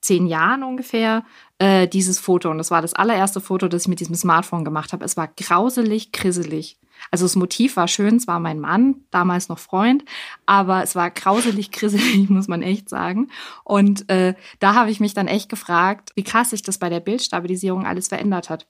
zehn 0.00 0.26
Jahren 0.26 0.62
ungefähr, 0.62 1.24
äh, 1.58 1.86
dieses 1.86 2.18
Foto. 2.18 2.50
Und 2.50 2.58
das 2.58 2.70
war 2.70 2.82
das 2.82 2.94
allererste 2.94 3.40
Foto, 3.40 3.68
das 3.68 3.82
ich 3.82 3.88
mit 3.88 4.00
diesem 4.00 4.14
Smartphone 4.14 4.64
gemacht 4.64 4.92
habe. 4.92 5.04
Es 5.04 5.16
war 5.16 5.28
grauselig, 5.28 6.12
krisselig. 6.12 6.78
Also 7.10 7.24
das 7.24 7.36
Motiv 7.36 7.76
war 7.76 7.88
schön, 7.88 8.16
es 8.16 8.26
war 8.26 8.40
mein 8.40 8.60
Mann, 8.60 8.96
damals 9.10 9.48
noch 9.48 9.58
Freund, 9.58 10.04
aber 10.46 10.82
es 10.82 10.94
war 10.94 11.10
grauselig 11.10 11.70
grisselig, 11.72 12.28
muss 12.28 12.48
man 12.48 12.62
echt 12.62 12.88
sagen. 12.88 13.28
Und 13.64 14.08
äh, 14.10 14.34
da 14.58 14.74
habe 14.74 14.90
ich 14.90 15.00
mich 15.00 15.14
dann 15.14 15.28
echt 15.28 15.48
gefragt, 15.48 16.10
wie 16.14 16.24
krass 16.24 16.50
sich 16.50 16.62
das 16.62 16.78
bei 16.78 16.88
der 16.88 17.00
Bildstabilisierung 17.00 17.86
alles 17.86 18.08
verändert 18.08 18.50
hat. 18.50 18.66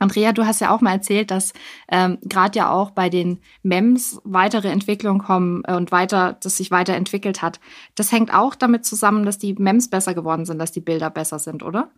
Andrea, 0.00 0.32
du 0.32 0.46
hast 0.46 0.60
ja 0.60 0.70
auch 0.70 0.80
mal 0.80 0.92
erzählt, 0.92 1.30
dass 1.30 1.52
ähm, 1.90 2.18
gerade 2.22 2.58
ja 2.58 2.70
auch 2.70 2.92
bei 2.92 3.08
den 3.08 3.40
MEMS 3.62 4.20
weitere 4.24 4.68
Entwicklungen 4.68 5.20
kommen 5.20 5.62
äh, 5.66 5.74
und 5.74 5.90
weiter, 5.90 6.34
dass 6.40 6.58
sich 6.58 6.70
weiterentwickelt 6.70 7.42
hat. 7.42 7.58
Das 7.96 8.12
hängt 8.12 8.32
auch 8.32 8.54
damit 8.54 8.86
zusammen, 8.86 9.26
dass 9.26 9.38
die 9.38 9.54
MEMS 9.54 9.90
besser 9.90 10.14
geworden 10.14 10.44
sind, 10.44 10.58
dass 10.60 10.70
die 10.70 10.80
Bilder 10.80 11.10
besser 11.10 11.38
sind, 11.40 11.62
oder? 11.64 11.90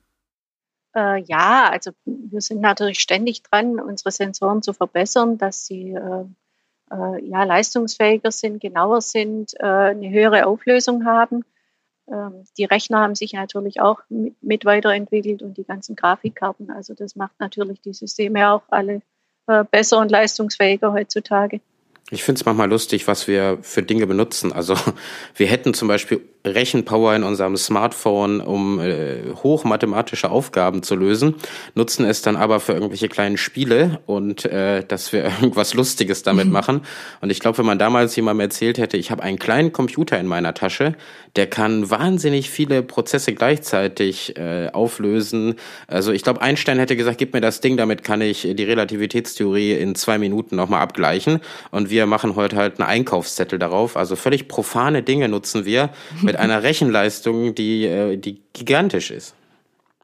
Äh, 0.95 1.23
ja, 1.23 1.69
also 1.71 1.93
wir 2.05 2.41
sind 2.41 2.61
natürlich 2.61 3.01
ständig 3.01 3.43
dran, 3.43 3.79
unsere 3.81 4.11
Sensoren 4.11 4.63
zu 4.63 4.73
verbessern, 4.73 5.39
dass 5.39 5.67
sie 5.67 5.93
äh, 5.93 6.25
äh, 6.91 7.25
ja, 7.25 7.45
leistungsfähiger 7.45 8.31
sind, 8.31 8.61
genauer 8.61 9.01
sind, 9.01 9.55
äh, 9.59 9.65
eine 9.65 10.11
höhere 10.11 10.47
Auflösung 10.47 11.05
haben. 11.05 11.45
Ähm, 12.11 12.45
die 12.59 12.65
Rechner 12.65 13.01
haben 13.01 13.15
sich 13.15 13.33
natürlich 13.33 13.81
auch 13.81 14.01
mit, 14.09 14.43
mit, 14.43 14.65
weiterentwickelt 14.65 15.43
und 15.43 15.57
die 15.57 15.65
ganzen 15.65 15.95
Grafikkarten. 15.97 16.71
Also 16.71 16.95
das 16.95 17.15
macht 17.15 17.39
natürlich 17.39 17.81
die 17.81 17.93
Systeme 17.93 18.51
auch 18.51 18.63
alle 18.69 19.03
äh, 19.47 19.65
besser 19.65 19.99
und 19.99 20.11
leistungsfähiger 20.11 20.93
heutzutage. 20.93 21.61
Ich 22.11 22.25
finde 22.25 22.41
es 22.41 22.45
manchmal 22.45 22.69
lustig, 22.69 23.07
was 23.07 23.29
wir 23.29 23.59
für 23.63 23.85
Dinge 23.85 24.07
benutzen. 24.07 24.53
Also 24.53 24.75
wir 25.37 25.47
hätten 25.47 25.75
zum 25.75 25.87
Beispiel 25.87 26.21
Rechenpower 26.45 27.15
in 27.15 27.23
unserem 27.23 27.57
Smartphone, 27.57 28.41
um 28.41 28.81
äh, 28.81 29.19
hochmathematische 29.43 30.31
Aufgaben 30.31 30.83
zu 30.83 30.95
lösen, 30.95 31.35
nutzen 31.75 32.07
es 32.07 32.23
dann 32.23 32.37
aber 32.37 32.61
für 32.61 32.73
irgendwelche 32.73 33.09
kleinen 33.09 33.37
Spiele 33.37 34.01
und 34.07 34.47
äh, 34.47 34.83
dass 34.85 35.13
wir 35.13 35.25
irgendwas 35.41 35.75
Lustiges 35.75 36.23
damit 36.23 36.47
mhm. 36.47 36.53
machen. 36.53 36.81
Und 37.21 37.31
ich 37.31 37.41
glaube, 37.41 37.59
wenn 37.59 37.67
man 37.67 37.79
damals 37.79 38.17
jemandem 38.17 38.41
erzählt 38.41 38.79
hätte, 38.79 38.97
ich 38.97 39.11
habe 39.11 39.23
einen 39.23 39.39
kleinen 39.39 39.73
Computer 39.73 40.19
in 40.19 40.27
meiner 40.27 40.55
Tasche, 40.55 40.95
der 41.37 41.47
kann 41.47 41.91
wahnsinnig 41.91 42.51
viele 42.51 42.83
Prozesse 42.83 43.35
gleichzeitig 43.35 44.37
äh, 44.37 44.69
auflösen. 44.73 45.57
Also 45.87 46.13
ich 46.13 46.23
glaube, 46.23 46.41
Einstein 46.41 46.79
hätte 46.79 46.97
gesagt, 46.97 47.19
gib 47.19 47.35
mir 47.35 47.41
das 47.41 47.61
Ding, 47.61 47.77
damit 47.77 48.03
kann 48.03 48.21
ich 48.21 48.49
die 48.51 48.65
Relativitätstheorie 48.65 49.75
in 49.75 49.95
zwei 49.95 50.19
Minuten 50.19 50.57
nochmal 50.57 50.81
abgleichen. 50.81 51.41
Und 51.71 51.91
wir 51.91 52.07
machen 52.07 52.35
heute 52.35 52.57
halt 52.57 52.81
einen 52.81 52.89
Einkaufszettel 52.89 53.59
darauf. 53.59 53.97
Also 53.97 54.17
völlig 54.17 54.49
profane 54.49 55.03
Dinge 55.03 55.29
nutzen 55.29 55.65
wir 55.67 55.91
mit 56.31 56.39
einer 56.39 56.63
Rechenleistung, 56.63 57.57
die, 57.57 57.87
äh, 57.87 58.17
die 58.17 58.41
gigantisch 58.53 59.11
ist. 59.11 59.35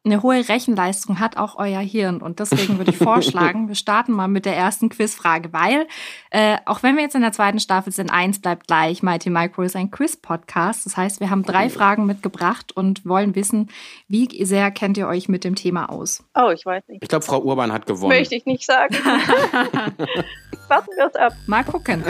Eine 0.04 0.22
hohe 0.22 0.48
Rechenleistung 0.48 1.20
hat 1.20 1.36
auch 1.36 1.56
euer 1.56 1.80
Hirn. 1.80 2.20
Und 2.20 2.40
deswegen 2.40 2.78
würde 2.78 2.90
ich 2.90 2.96
vorschlagen, 2.98 3.68
wir 3.68 3.76
starten 3.76 4.10
mal 4.10 4.26
mit 4.26 4.44
der 4.44 4.56
ersten 4.56 4.88
Quizfrage, 4.88 5.52
weil 5.52 5.86
äh, 6.30 6.58
auch 6.64 6.82
wenn 6.82 6.96
wir 6.96 7.04
jetzt 7.04 7.14
in 7.14 7.20
der 7.22 7.30
zweiten 7.30 7.60
Staffel 7.60 7.92
sind, 7.92 8.10
eins 8.10 8.40
bleibt 8.40 8.66
gleich. 8.66 9.04
Mighty 9.04 9.30
Micro 9.30 9.62
ist 9.62 9.76
ein 9.76 9.92
Quiz-Podcast. 9.92 10.84
Das 10.84 10.96
heißt, 10.96 11.20
wir 11.20 11.30
haben 11.30 11.44
drei 11.44 11.70
Fragen 11.70 12.06
mitgebracht 12.06 12.72
und 12.76 13.06
wollen 13.06 13.36
wissen, 13.36 13.70
wie 14.08 14.44
sehr 14.44 14.72
kennt 14.72 14.96
ihr 14.96 15.06
euch 15.06 15.28
mit 15.28 15.44
dem 15.44 15.54
Thema 15.54 15.90
aus? 15.90 16.24
Oh, 16.34 16.50
ich 16.50 16.66
weiß 16.66 16.82
nicht. 16.88 17.04
Ich 17.04 17.08
glaube, 17.08 17.24
Frau 17.24 17.40
Urban 17.40 17.72
hat 17.72 17.86
gewonnen. 17.86 18.16
Möchte 18.16 18.34
ich 18.34 18.46
nicht 18.46 18.66
sagen. 18.66 18.94
Warten 20.68 20.90
wir 20.96 21.06
es 21.06 21.14
ab. 21.14 21.34
Mal 21.46 21.62
gucken. 21.62 22.02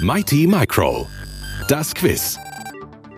Mighty 0.00 0.46
Micro. 0.46 1.06
Das 1.68 1.94
Quiz. 1.94 2.38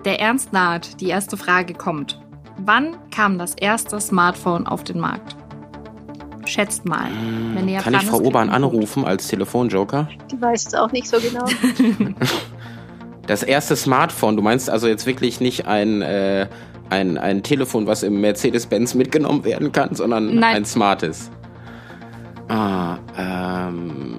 Der 0.07 0.21
Ernst 0.21 0.53
naht. 0.53 1.01
Die 1.01 1.09
erste 1.09 1.37
Frage 1.37 1.75
kommt. 1.75 2.21
Wann 2.59 2.97
kam 3.11 3.39
das 3.39 3.55
erste 3.55 4.01
Smartphone 4.01 4.65
auf 4.65 4.85
den 4.85 5.01
Markt? 5.01 5.37
Schätzt 6.45 6.85
mal. 6.85 7.09
Wenn 7.55 7.77
Kann 7.79 7.95
ich 7.95 8.05
Frau 8.05 8.21
Urban 8.21 8.49
anrufen 8.49 9.05
als 9.05 9.27
Telefonjoker? 9.27 10.09
Die 10.31 10.41
weiß 10.41 10.69
es 10.69 10.75
auch 10.75 10.93
nicht 10.93 11.09
so 11.09 11.17
genau. 11.19 11.45
das 13.27 13.43
erste 13.43 13.75
Smartphone, 13.75 14.37
du 14.37 14.43
meinst 14.43 14.71
also 14.71 14.87
jetzt 14.87 15.07
wirklich 15.07 15.41
nicht 15.41 15.67
ein, 15.67 16.03
äh, 16.03 16.47
ein, 16.89 17.19
ein 17.19 17.43
Telefon, 17.43 17.89
was 17.89 18.05
im 18.05 18.21
Mercedes-Benz 18.21 18.95
mitgenommen 18.95 19.45
werden 19.45 19.73
kann, 19.73 19.97
sondern 19.97 20.37
Nein. 20.37 20.59
ein 20.59 20.65
smartes. 20.65 21.33
Ah, 22.47 22.99
ähm, 23.19 24.16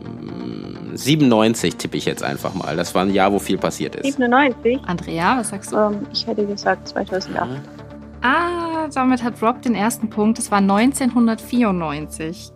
97 0.97 1.75
tippe 1.75 1.97
ich 1.97 2.05
jetzt 2.05 2.23
einfach 2.23 2.53
mal. 2.53 2.75
Das 2.75 2.95
war 2.95 3.03
ein 3.03 3.13
Jahr, 3.13 3.31
wo 3.31 3.39
viel 3.39 3.57
passiert 3.57 3.95
ist. 3.95 4.05
97? 4.05 4.79
Andrea, 4.85 5.37
was 5.37 5.49
sagst 5.49 5.71
du? 5.71 5.77
Ähm, 5.77 6.07
ich 6.11 6.25
hätte 6.25 6.45
gesagt 6.45 6.87
2008. 6.87 7.35
Ja. 7.35 7.61
Ah, 8.21 8.87
damit 8.93 9.23
hat 9.23 9.41
Rob 9.41 9.61
den 9.61 9.75
ersten 9.75 10.09
Punkt. 10.09 10.39
Es 10.39 10.49
war 10.49 10.57
1994. 10.57 12.51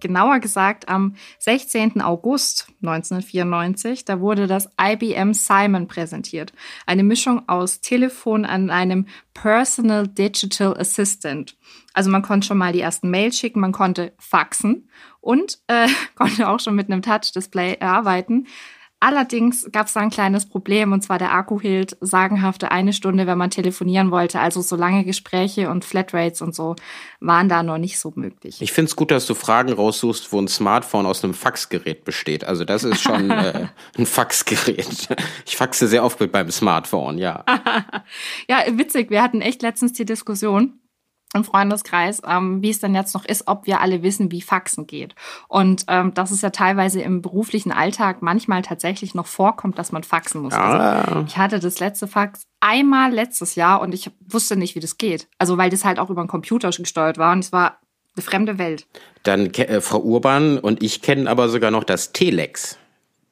Genauer 0.00 0.40
gesagt 0.40 0.90
am 0.90 1.16
16. 1.38 2.02
August 2.02 2.68
1994, 2.82 4.04
da 4.04 4.20
wurde 4.20 4.46
das 4.46 4.68
IBM 4.78 5.32
Simon 5.32 5.88
präsentiert. 5.88 6.52
Eine 6.84 7.02
Mischung 7.02 7.48
aus 7.48 7.80
Telefon 7.80 8.44
an 8.44 8.68
einem 8.68 9.06
Personal 9.32 10.06
Digital 10.06 10.76
Assistant. 10.78 11.56
Also 11.94 12.10
man 12.10 12.20
konnte 12.20 12.46
schon 12.46 12.58
mal 12.58 12.74
die 12.74 12.82
ersten 12.82 13.10
Mails 13.10 13.38
schicken, 13.38 13.60
man 13.60 13.72
konnte 13.72 14.12
faxen 14.18 14.88
und 15.26 15.58
äh, 15.66 15.88
konnte 16.14 16.48
auch 16.48 16.60
schon 16.60 16.76
mit 16.76 16.90
einem 16.90 17.02
Touch-Display 17.02 17.80
arbeiten. 17.80 18.46
Allerdings 18.98 19.68
gab 19.72 19.88
es 19.88 19.92
da 19.92 20.00
ein 20.00 20.08
kleines 20.08 20.48
Problem 20.48 20.92
und 20.92 21.02
zwar 21.02 21.18
der 21.18 21.34
Akku 21.34 21.60
hielt 21.60 21.98
sagenhafte 22.00 22.70
eine 22.70 22.94
Stunde, 22.94 23.26
wenn 23.26 23.36
man 23.36 23.50
telefonieren 23.50 24.10
wollte. 24.10 24.40
Also 24.40 24.62
so 24.62 24.74
lange 24.74 25.04
Gespräche 25.04 25.68
und 25.68 25.84
Flatrates 25.84 26.40
und 26.40 26.54
so 26.54 26.76
waren 27.20 27.50
da 27.50 27.62
noch 27.62 27.76
nicht 27.76 27.98
so 27.98 28.14
möglich. 28.16 28.62
Ich 28.62 28.72
finde 28.72 28.88
es 28.88 28.96
gut, 28.96 29.10
dass 29.10 29.26
du 29.26 29.34
Fragen 29.34 29.70
raussuchst, 29.70 30.32
wo 30.32 30.40
ein 30.40 30.48
Smartphone 30.48 31.04
aus 31.04 31.22
einem 31.22 31.34
Faxgerät 31.34 32.04
besteht. 32.04 32.44
Also 32.44 32.64
das 32.64 32.84
ist 32.84 33.02
schon 33.02 33.30
äh, 33.30 33.66
ein 33.98 34.06
Faxgerät. 34.06 35.08
Ich 35.44 35.56
faxe 35.56 35.88
sehr 35.88 36.02
oft 36.02 36.18
mit 36.18 36.32
meinem 36.32 36.50
Smartphone, 36.50 37.18
ja. 37.18 37.44
ja, 38.48 38.60
witzig. 38.70 39.10
Wir 39.10 39.22
hatten 39.22 39.42
echt 39.42 39.60
letztens 39.60 39.92
die 39.92 40.06
Diskussion 40.06 40.80
im 41.36 41.44
Freundeskreis, 41.44 42.22
ähm, 42.26 42.62
wie 42.62 42.70
es 42.70 42.80
denn 42.80 42.94
jetzt 42.94 43.14
noch 43.14 43.24
ist, 43.24 43.46
ob 43.46 43.66
wir 43.66 43.80
alle 43.80 44.02
wissen, 44.02 44.32
wie 44.32 44.42
Faxen 44.42 44.86
geht. 44.86 45.14
Und 45.48 45.84
ähm, 45.88 46.12
dass 46.14 46.30
es 46.30 46.42
ja 46.42 46.50
teilweise 46.50 47.00
im 47.00 47.22
beruflichen 47.22 47.72
Alltag 47.72 48.22
manchmal 48.22 48.62
tatsächlich 48.62 49.14
noch 49.14 49.26
vorkommt, 49.26 49.78
dass 49.78 49.92
man 49.92 50.02
faxen 50.02 50.42
muss. 50.42 50.54
Ah. 50.54 51.02
Also 51.02 51.24
ich 51.26 51.36
hatte 51.36 51.60
das 51.60 51.78
letzte 51.78 52.08
Fax 52.08 52.46
einmal 52.60 53.12
letztes 53.12 53.54
Jahr 53.54 53.80
und 53.80 53.94
ich 53.94 54.10
wusste 54.20 54.56
nicht, 54.56 54.74
wie 54.74 54.80
das 54.80 54.98
geht. 54.98 55.28
Also 55.38 55.56
weil 55.58 55.70
das 55.70 55.84
halt 55.84 55.98
auch 55.98 56.10
über 56.10 56.22
den 56.22 56.28
Computer 56.28 56.70
gesteuert 56.70 57.18
war 57.18 57.32
und 57.32 57.40
es 57.40 57.52
war 57.52 57.78
eine 58.16 58.22
fremde 58.22 58.58
Welt. 58.58 58.86
Dann 59.22 59.52
äh, 59.54 59.80
Frau 59.80 60.00
Urban 60.00 60.58
und 60.58 60.82
ich 60.82 61.02
kennen 61.02 61.28
aber 61.28 61.48
sogar 61.48 61.70
noch 61.70 61.84
das 61.84 62.12
Telex. 62.12 62.78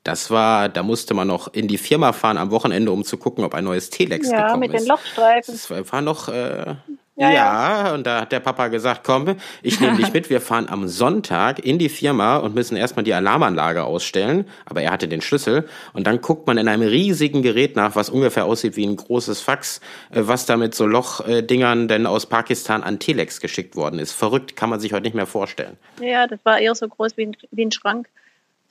Das 0.04 0.30
war, 0.30 0.68
da 0.68 0.82
musste 0.82 1.14
man 1.14 1.26
noch 1.26 1.52
in 1.54 1.66
die 1.66 1.78
Firma 1.78 2.12
fahren 2.12 2.36
am 2.36 2.50
Wochenende, 2.50 2.92
um 2.92 3.04
zu 3.04 3.16
gucken, 3.16 3.42
ob 3.42 3.54
ein 3.54 3.64
neues 3.64 3.88
Telex 3.88 4.30
ja, 4.30 4.42
gekommen 4.42 4.64
ist. 4.64 4.68
Ja, 4.68 4.72
mit 4.72 4.80
den 4.80 4.88
Lochstreifen. 4.88 5.54
Das 5.54 5.92
war 5.92 6.02
noch 6.02 6.28
äh, 6.28 6.74
ja, 7.16 7.30
ja, 7.30 7.86
ja, 7.86 7.94
und 7.94 8.06
da 8.06 8.22
hat 8.22 8.32
der 8.32 8.40
Papa 8.40 8.68
gesagt, 8.68 9.02
komm, 9.04 9.36
ich 9.62 9.78
nehme 9.78 9.96
dich 9.96 10.12
mit, 10.12 10.30
wir 10.30 10.40
fahren 10.40 10.68
am 10.68 10.88
Sonntag 10.88 11.64
in 11.64 11.78
die 11.78 11.88
Firma 11.88 12.38
und 12.38 12.54
müssen 12.54 12.76
erstmal 12.76 13.04
die 13.04 13.14
Alarmanlage 13.14 13.84
ausstellen, 13.84 14.46
aber 14.66 14.82
er 14.82 14.90
hatte 14.90 15.06
den 15.06 15.20
Schlüssel 15.20 15.68
und 15.92 16.08
dann 16.08 16.20
guckt 16.20 16.46
man 16.46 16.58
in 16.58 16.66
einem 16.66 16.88
riesigen 16.88 17.42
Gerät 17.42 17.76
nach, 17.76 17.94
was 17.94 18.10
ungefähr 18.10 18.46
aussieht 18.46 18.76
wie 18.76 18.86
ein 18.86 18.96
großes 18.96 19.40
Fax, 19.40 19.80
äh, 20.10 20.22
was 20.24 20.46
da 20.46 20.56
mit 20.56 20.74
so 20.74 20.86
Lochdingern 20.86 21.86
denn 21.86 22.06
aus 22.06 22.26
Pakistan 22.26 22.82
an 22.82 22.98
Telex 22.98 23.40
geschickt 23.40 23.76
worden 23.76 24.00
ist. 24.00 24.12
Verrückt, 24.12 24.56
kann 24.56 24.70
man 24.70 24.80
sich 24.80 24.92
heute 24.92 25.04
nicht 25.04 25.14
mehr 25.14 25.26
vorstellen. 25.26 25.76
Ja, 26.00 26.26
das 26.26 26.40
war 26.44 26.58
eher 26.58 26.74
so 26.74 26.88
groß 26.88 27.16
wie 27.16 27.26
ein, 27.26 27.36
wie 27.52 27.64
ein 27.64 27.72
Schrank 27.72 28.08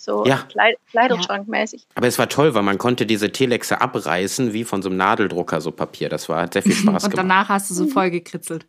so 0.04 0.26
ja. 0.26 0.46
Kleid 0.50 0.76
Kleiderschrankmäßig. 0.92 1.88
Aber 1.96 2.08
es 2.08 2.20
war 2.20 2.30
toll, 2.30 2.54
weil 2.54 2.64
man 2.64 2.78
konnte 2.78 3.06
diese 3.06 3.32
Telexe 3.32 3.82
abreißen 3.82 4.54
wie 4.54 4.64
von 4.64 4.82
so 4.82 4.90
einem 4.90 4.98
Nadeldrucker, 4.98 5.62
so 5.62 5.72
Papier. 5.72 6.10
Das 6.10 6.30
war, 6.30 6.42
hat 6.42 6.54
sehr 6.54 6.64
viel 6.64 6.72
Spaß 6.74 6.86
und 6.86 6.86
gemacht. 6.86 7.06
Und 7.06 7.18
danach 7.18 7.50
hast 7.50 7.70
du 7.70 7.74
so 7.74 7.88
voll 7.88 8.12
gekritzelt 8.12 8.68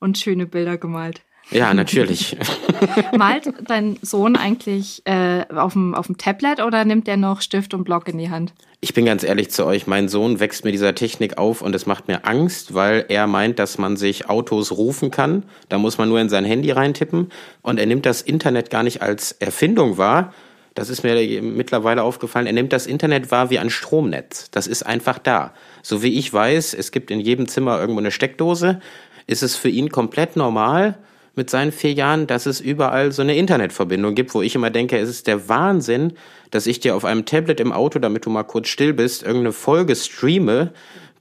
und 0.00 0.18
schöne 0.18 0.46
Bilder 0.46 0.78
gemalt. 0.78 1.22
Ja, 1.50 1.74
natürlich. 1.74 2.36
Malt 3.16 3.52
dein 3.66 3.98
Sohn 4.00 4.36
eigentlich 4.36 5.02
äh, 5.04 5.44
auf, 5.54 5.74
dem, 5.74 5.94
auf 5.94 6.06
dem 6.06 6.16
Tablet 6.16 6.60
oder 6.60 6.84
nimmt 6.84 7.08
er 7.08 7.16
noch 7.16 7.42
Stift 7.42 7.74
und 7.74 7.84
Block 7.84 8.08
in 8.08 8.18
die 8.18 8.30
Hand? 8.30 8.54
Ich 8.80 8.94
bin 8.94 9.04
ganz 9.04 9.22
ehrlich 9.22 9.50
zu 9.50 9.66
euch, 9.66 9.86
mein 9.86 10.08
Sohn 10.08 10.40
wächst 10.40 10.64
mit 10.64 10.74
dieser 10.74 10.94
Technik 10.94 11.38
auf 11.38 11.62
und 11.62 11.74
es 11.74 11.86
macht 11.86 12.08
mir 12.08 12.26
Angst, 12.26 12.74
weil 12.74 13.04
er 13.08 13.26
meint, 13.26 13.58
dass 13.58 13.78
man 13.78 13.96
sich 13.96 14.28
Autos 14.28 14.72
rufen 14.72 15.10
kann. 15.10 15.44
Da 15.68 15.78
muss 15.78 15.98
man 15.98 16.08
nur 16.08 16.20
in 16.20 16.28
sein 16.28 16.44
Handy 16.44 16.70
reintippen 16.70 17.30
und 17.60 17.78
er 17.78 17.86
nimmt 17.86 18.06
das 18.06 18.22
Internet 18.22 18.70
gar 18.70 18.82
nicht 18.82 19.02
als 19.02 19.32
Erfindung 19.32 19.98
wahr, 19.98 20.32
das 20.74 20.88
ist 20.88 21.02
mir 21.02 21.42
mittlerweile 21.42 22.02
aufgefallen, 22.02 22.46
er 22.46 22.52
nimmt 22.52 22.72
das 22.72 22.86
Internet 22.86 23.30
wahr 23.30 23.50
wie 23.50 23.58
ein 23.58 23.70
Stromnetz. 23.70 24.50
Das 24.50 24.66
ist 24.66 24.84
einfach 24.84 25.18
da. 25.18 25.52
So 25.82 26.02
wie 26.02 26.18
ich 26.18 26.32
weiß, 26.32 26.74
es 26.74 26.92
gibt 26.92 27.10
in 27.10 27.20
jedem 27.20 27.48
Zimmer 27.48 27.78
irgendwo 27.80 28.00
eine 28.00 28.10
Steckdose, 28.10 28.80
ist 29.26 29.42
es 29.42 29.56
für 29.56 29.68
ihn 29.68 29.90
komplett 29.90 30.36
normal 30.36 30.98
mit 31.34 31.48
seinen 31.50 31.72
vier 31.72 31.92
Jahren, 31.92 32.26
dass 32.26 32.46
es 32.46 32.60
überall 32.60 33.12
so 33.12 33.22
eine 33.22 33.36
Internetverbindung 33.36 34.14
gibt, 34.14 34.34
wo 34.34 34.42
ich 34.42 34.54
immer 34.54 34.70
denke, 34.70 34.98
es 34.98 35.08
ist 35.08 35.26
der 35.26 35.48
Wahnsinn, 35.48 36.14
dass 36.50 36.66
ich 36.66 36.80
dir 36.80 36.94
auf 36.94 37.04
einem 37.04 37.24
Tablet 37.24 37.60
im 37.60 37.72
Auto, 37.72 37.98
damit 37.98 38.26
du 38.26 38.30
mal 38.30 38.42
kurz 38.42 38.68
still 38.68 38.92
bist, 38.92 39.22
irgendeine 39.22 39.52
Folge 39.52 39.96
streame 39.96 40.72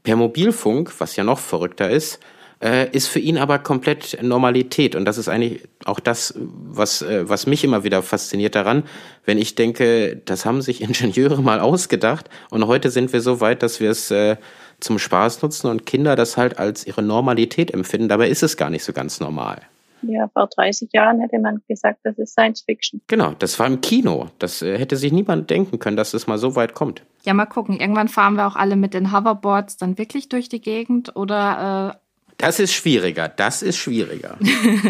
per 0.03 0.15
Mobilfunk, 0.15 0.91
was 0.99 1.15
ja 1.15 1.23
noch 1.23 1.39
verrückter 1.39 1.89
ist, 1.89 2.19
äh, 2.61 2.89
ist 2.91 3.07
für 3.07 3.19
ihn 3.19 3.37
aber 3.37 3.59
komplett 3.59 4.17
Normalität. 4.21 4.95
Und 4.95 5.05
das 5.05 5.17
ist 5.17 5.27
eigentlich 5.27 5.63
auch 5.85 5.99
das, 5.99 6.33
was, 6.37 7.01
äh, 7.01 7.27
was 7.27 7.47
mich 7.47 7.63
immer 7.63 7.83
wieder 7.83 8.03
fasziniert 8.03 8.55
daran, 8.55 8.83
wenn 9.25 9.37
ich 9.37 9.55
denke, 9.55 10.21
das 10.25 10.45
haben 10.45 10.61
sich 10.61 10.81
Ingenieure 10.81 11.41
mal 11.41 11.59
ausgedacht 11.59 12.29
und 12.49 12.67
heute 12.67 12.89
sind 12.89 13.13
wir 13.13 13.21
so 13.21 13.41
weit, 13.41 13.63
dass 13.63 13.79
wir 13.79 13.89
es 13.89 14.11
äh, 14.11 14.37
zum 14.79 14.99
Spaß 14.99 15.41
nutzen 15.41 15.67
und 15.67 15.85
Kinder 15.85 16.15
das 16.15 16.37
halt 16.37 16.59
als 16.59 16.85
ihre 16.85 17.01
Normalität 17.01 17.71
empfinden. 17.71 18.09
Dabei 18.09 18.29
ist 18.29 18.43
es 18.43 18.57
gar 18.57 18.69
nicht 18.69 18.83
so 18.83 18.93
ganz 18.93 19.19
normal. 19.19 19.61
Ja, 20.03 20.27
vor 20.29 20.47
30 20.47 20.89
Jahren 20.93 21.19
hätte 21.19 21.39
man 21.39 21.61
gesagt, 21.67 21.99
das 22.03 22.17
ist 22.17 22.31
Science 22.31 22.61
Fiction. 22.61 23.01
Genau, 23.07 23.33
das 23.37 23.59
war 23.59 23.67
im 23.67 23.81
Kino. 23.81 24.29
Das 24.39 24.61
äh, 24.61 24.77
hätte 24.77 24.97
sich 24.97 25.11
niemand 25.11 25.49
denken 25.49 25.79
können, 25.79 25.97
dass 25.97 26.13
es 26.13 26.27
mal 26.27 26.37
so 26.37 26.55
weit 26.55 26.73
kommt. 26.73 27.03
Ja, 27.23 27.33
mal 27.33 27.45
gucken. 27.45 27.79
Irgendwann 27.79 28.07
fahren 28.07 28.35
wir 28.35 28.47
auch 28.47 28.55
alle 28.55 28.75
mit 28.75 28.93
den 28.93 29.11
Hoverboards 29.11 29.77
dann 29.77 29.97
wirklich 29.97 30.27
durch 30.29 30.49
die 30.49 30.61
Gegend 30.61 31.15
oder 31.15 31.95
äh, 31.95 32.00
das 32.41 32.59
ist 32.59 32.73
schwieriger, 32.73 33.29
das 33.29 33.61
ist 33.61 33.77
schwieriger. 33.77 34.37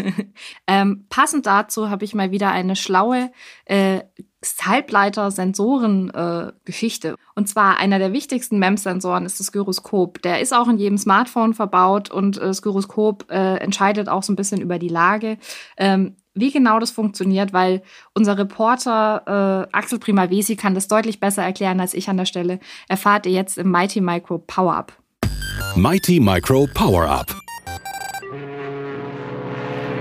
ähm, 0.66 1.06
passend 1.08 1.46
dazu 1.46 1.90
habe 1.90 2.04
ich 2.04 2.14
mal 2.14 2.30
wieder 2.30 2.50
eine 2.50 2.76
schlaue 2.76 3.30
äh, 3.64 4.00
Halbleiter-Sensoren-Geschichte. 4.60 7.08
Äh, 7.08 7.16
und 7.34 7.48
zwar 7.48 7.78
einer 7.78 7.98
der 7.98 8.12
wichtigsten 8.12 8.58
MEMS-Sensoren 8.58 9.24
ist 9.24 9.40
das 9.40 9.52
Gyroskop. 9.52 10.20
Der 10.22 10.40
ist 10.40 10.52
auch 10.52 10.68
in 10.68 10.76
jedem 10.78 10.98
Smartphone 10.98 11.54
verbaut 11.54 12.10
und 12.10 12.36
äh, 12.38 12.40
das 12.40 12.62
Gyroskop 12.62 13.30
äh, 13.30 13.58
entscheidet 13.58 14.08
auch 14.08 14.22
so 14.22 14.32
ein 14.32 14.36
bisschen 14.36 14.60
über 14.60 14.78
die 14.78 14.88
Lage. 14.88 15.38
Ähm, 15.76 16.16
wie 16.34 16.50
genau 16.50 16.78
das 16.78 16.90
funktioniert, 16.90 17.52
weil 17.52 17.82
unser 18.14 18.38
Reporter 18.38 19.68
äh, 19.70 19.76
Axel 19.76 19.98
Primavesi 19.98 20.56
kann 20.56 20.74
das 20.74 20.88
deutlich 20.88 21.20
besser 21.20 21.42
erklären 21.42 21.78
als 21.78 21.92
ich 21.92 22.08
an 22.08 22.16
der 22.16 22.24
Stelle, 22.24 22.58
erfahrt 22.88 23.26
ihr 23.26 23.32
jetzt 23.32 23.58
im 23.58 23.70
Mighty 23.70 24.00
Micro 24.00 24.38
Power-Up. 24.38 24.94
Mighty 25.76 26.20
Micro 26.20 26.68
Power-Up 26.72 27.34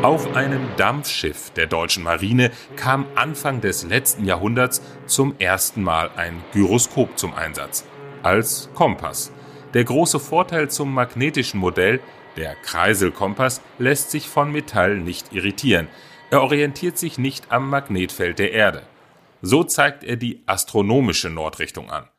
Auf 0.02 0.36
einem 0.36 0.62
Dampfschiff 0.78 1.50
der 1.52 1.68
deutschen 1.68 2.04
Marine 2.04 2.52
kam 2.76 3.06
Anfang 3.16 3.62
des 3.62 3.84
letzten 3.84 4.26
Jahrhunderts 4.26 4.82
zum 5.08 5.36
ersten 5.40 5.82
Mal 5.82 6.12
ein 6.16 6.44
Gyroskop 6.54 7.18
zum 7.18 7.34
Einsatz. 7.34 7.86
Als 8.24 8.70
Kompass. 8.76 9.32
Der 9.74 9.84
große 9.84 10.20
Vorteil 10.20 10.70
zum 10.70 10.94
magnetischen 10.94 11.60
Modell, 11.60 12.00
der 12.38 12.56
Kreiselkompass, 12.56 13.62
lässt 13.80 14.12
sich 14.12 14.28
von 14.28 14.52
Metall 14.52 14.98
nicht 14.98 15.34
irritieren. 15.34 15.88
Er 16.30 16.44
orientiert 16.44 16.98
sich 16.98 17.18
nicht 17.18 17.52
am 17.52 17.70
Magnetfeld 17.70 18.40
der 18.40 18.52
Erde. 18.52 18.84
So 19.42 19.64
zeigt 19.64 20.04
er 20.04 20.18
die 20.18 20.44
astronomische 20.46 21.30
Nordrichtung 21.30 21.90
an. 21.90 22.11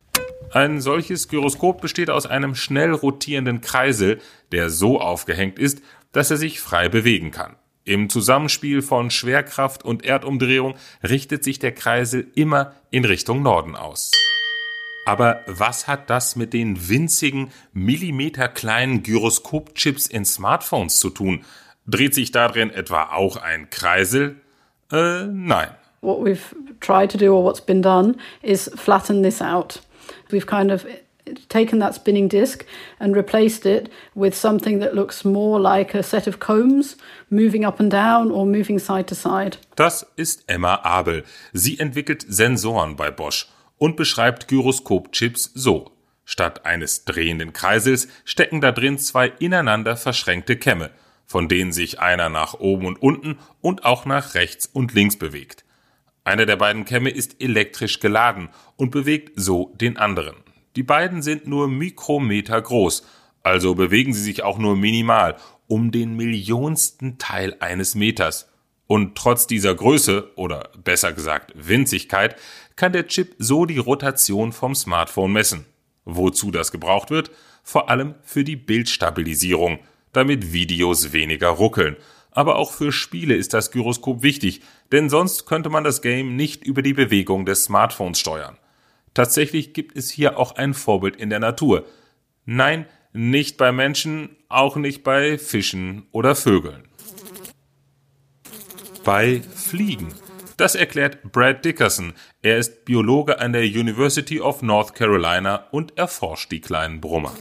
Ein 0.53 0.83
solches 0.83 1.29
Gyroskop 1.29 1.81
besteht 1.81 2.11
aus 2.11 2.27
einem 2.27 2.55
schnell 2.55 2.93
rotierenden 2.93 3.63
Kreisel, 3.63 4.21
der 4.53 4.69
so 4.69 5.01
aufgehängt 5.01 5.59
ist, 5.59 5.81
dass 6.13 6.31
er 6.31 6.37
sich 6.37 6.61
frei 6.61 6.91
bewegen 6.91 7.31
kann. 7.31 7.57
Im 7.85 8.11
Zusammenspiel 8.11 8.83
von 8.83 9.11
Schwerkraft 9.11 9.83
und 9.83 10.05
Erdumdrehung 10.05 10.75
richtet 11.03 11.43
sich 11.43 11.59
der 11.59 11.73
Kreisel 11.73 12.29
immer 12.35 12.75
in 12.91 13.07
Richtung 13.07 13.43
Norden 13.43 13.77
aus. 13.77 14.11
Aber 15.07 15.41
was 15.47 15.89
hat 15.89 16.11
das 16.11 16.37
mit 16.37 16.53
den 16.53 16.89
winzigen, 16.89 17.51
millimeterkleinen 17.73 19.03
Gyroskopchips 19.03 20.07
in 20.07 20.27
Smartphones 20.27 20.99
zu 20.99 21.09
tun? 21.09 21.45
Dreht 21.87 22.15
sich 22.15 22.31
darin 22.31 22.71
etwa 22.71 23.05
auch 23.15 23.37
ein 23.37 23.71
Kreisel? 23.71 24.37
Äh, 24.93 25.25
nein. 25.25 25.69
What 26.03 26.21
we've 26.21 26.55
tried 26.81 27.11
to 27.13 27.19
do 27.19 27.35
or 27.35 27.43
what's 27.43 27.61
been 27.61 27.81
done 27.81 28.17
is 28.43 28.71
flatten 28.77 29.23
this 29.23 29.41
out. 29.41 29.81
We've 30.33 30.47
kind 30.47 30.71
of 30.71 30.87
taken 31.49 31.79
that 31.81 31.95
spinning 31.95 32.29
disc 32.29 32.65
and 32.99 33.15
replaced 33.15 33.67
it 33.67 33.91
with 34.15 34.35
something 34.35 34.81
that 34.81 34.95
looks 34.95 35.25
more 35.25 35.61
like 35.61 35.95
a 35.95 36.03
set 36.03 36.27
of 36.27 36.39
combs 36.39 36.97
moving 37.31 37.65
up 37.65 37.81
and 37.81 37.91
down 37.91 38.31
or 38.31 38.47
moving 38.47 38.79
side 38.79 39.07
to 39.09 39.15
side. 39.15 39.59
Das 39.77 40.07
ist 40.17 40.45
Emma 40.47 40.81
Abel. 40.83 41.25
Sie 41.53 41.79
entwickelt 41.79 42.25
Sensoren 42.29 42.97
bei 42.97 43.11
Bosch 43.11 43.49
und 43.79 43.97
beschreibt 43.97 44.49
Gyroskopchips 44.49 45.53
so. 45.55 45.93
Statt 46.25 46.65
eines 46.65 47.05
drehenden 47.05 47.53
Kreisels 47.53 48.09
stecken 48.25 48.61
da 48.61 48.73
drin 48.73 48.99
zwei 48.99 49.29
ineinander 49.39 49.97
verschränkte 49.97 50.57
Kämme, 50.57 50.91
von 51.27 51.49
denen 51.49 51.73
sich 51.73 52.01
einer 52.01 52.29
nach 52.29 52.55
oben 52.55 52.87
und 52.87 53.03
unten 53.03 53.39
und 53.61 53.85
auch 53.85 54.07
nach 54.07 54.35
rechts 54.35 54.67
und 54.67 54.95
links 54.95 55.17
bewegt. 55.17 55.65
Einer 56.25 56.47
der 56.47 56.57
beiden 56.57 56.85
Kämme 56.85 57.11
ist 57.11 57.41
elektrisch 57.43 58.01
geladen 58.01 58.49
und 58.77 58.91
bewegt 58.91 59.33
so 59.37 59.75
den 59.81 59.97
anderen. 59.97 60.37
Die 60.77 60.83
beiden 60.83 61.23
sind 61.23 61.47
nur 61.47 61.69
Mikrometer 61.69 62.61
groß, 62.61 63.05
also 63.43 63.75
bewegen 63.75 64.15
sie 64.15 64.23
sich 64.23 64.43
auch 64.43 64.59
nur 64.59 64.77
minimal, 64.77 65.37
um 65.67 65.91
den 65.91 66.17
millionsten 66.17 67.19
Teil 67.19 67.57
eines 67.61 67.95
Meters. 67.95 68.49
Und 68.87 69.17
trotz 69.17 69.47
dieser 69.47 69.75
Größe, 69.75 70.33
oder 70.37 70.71
besser 70.85 71.13
gesagt 71.13 71.53
Winzigkeit, 71.55 72.37
kann 72.77 72.93
der 72.93 73.07
Chip 73.07 73.35
so 73.39 73.65
die 73.65 73.79
Rotation 73.79 74.53
vom 74.53 74.75
Smartphone 74.75 75.33
messen. 75.33 75.67
Wozu 76.05 76.51
das 76.51 76.73
gebraucht 76.73 77.11
wird? 77.11 77.31
Vor 77.63 77.91
allem 77.91 78.15
für 78.23 78.45
die 78.45 78.57
Bildstabilisierung, 78.57 79.79
damit 80.13 80.53
Videos 80.53 81.13
weniger 81.13 81.49
ruckeln. 81.49 81.97
Aber 82.33 82.57
auch 82.57 82.73
für 82.73 82.93
Spiele 82.93 83.35
ist 83.35 83.55
das 83.55 83.71
Gyroskop 83.71 84.23
wichtig, 84.23 84.63
denn 84.91 85.09
sonst 85.11 85.47
könnte 85.47 85.69
man 85.69 85.85
das 85.85 86.03
Game 86.03 86.35
nicht 86.35 86.65
über 86.65 86.83
die 86.83 86.95
Bewegung 86.95 87.47
des 87.47 87.65
Smartphones 87.65 88.19
steuern. 88.19 88.59
Tatsächlich 89.15 89.75
gibt 89.75 89.97
es 89.97 90.11
hier 90.11 90.39
auch 90.39 90.57
ein 90.57 90.73
Vorbild 90.73 91.17
in 91.17 91.31
der 91.31 91.41
Natur. 91.41 91.85
Nein, 92.47 92.87
nicht 93.13 93.59
bei 93.59 93.71
Menschen, 93.71 94.37
auch 94.49 94.77
nicht 94.77 95.05
bei 95.05 95.37
Fischen 95.37 96.07
oder 96.13 96.35
Vögeln. 96.35 96.89
Bei 99.05 99.43
Fliegen. 99.55 100.09
Das 100.57 100.75
erklärt 100.75 101.33
Brad 101.33 101.65
Dickerson. 101.65 102.15
Er 102.41 102.59
ist 102.59 102.85
Biologe 102.85 103.41
an 103.41 103.53
der 103.53 103.63
University 103.63 104.41
of 104.41 104.63
North 104.63 104.95
Carolina 104.95 105.67
und 105.71 105.99
erforscht 105.99 106.51
die 106.53 106.61
kleinen 106.61 107.01
Brummer. 107.01 107.35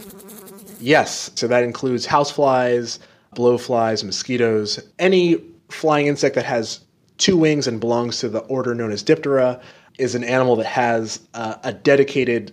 Yes, 0.79 1.31
so 1.35 1.47
that 1.47 1.63
includes 1.63 2.11
houseflies, 2.11 2.99
blowflies, 3.35 4.03
mosquitoes, 4.03 4.79
any 4.99 5.37
flying 5.69 6.07
insect 6.07 6.35
that 6.35 6.45
has 6.45 6.81
two 7.17 7.37
wings 7.37 7.67
and 7.67 7.79
belongs 7.79 8.19
to 8.19 8.29
the 8.29 8.39
order 8.47 8.75
known 8.75 8.91
as 8.91 9.03
Diptera 9.03 9.61
is 9.97 10.15
an 10.15 10.23
animal 10.23 10.55
that 10.57 10.65
has 10.65 11.19
uh, 11.33 11.55
a 11.63 11.71
dedicated 11.71 12.51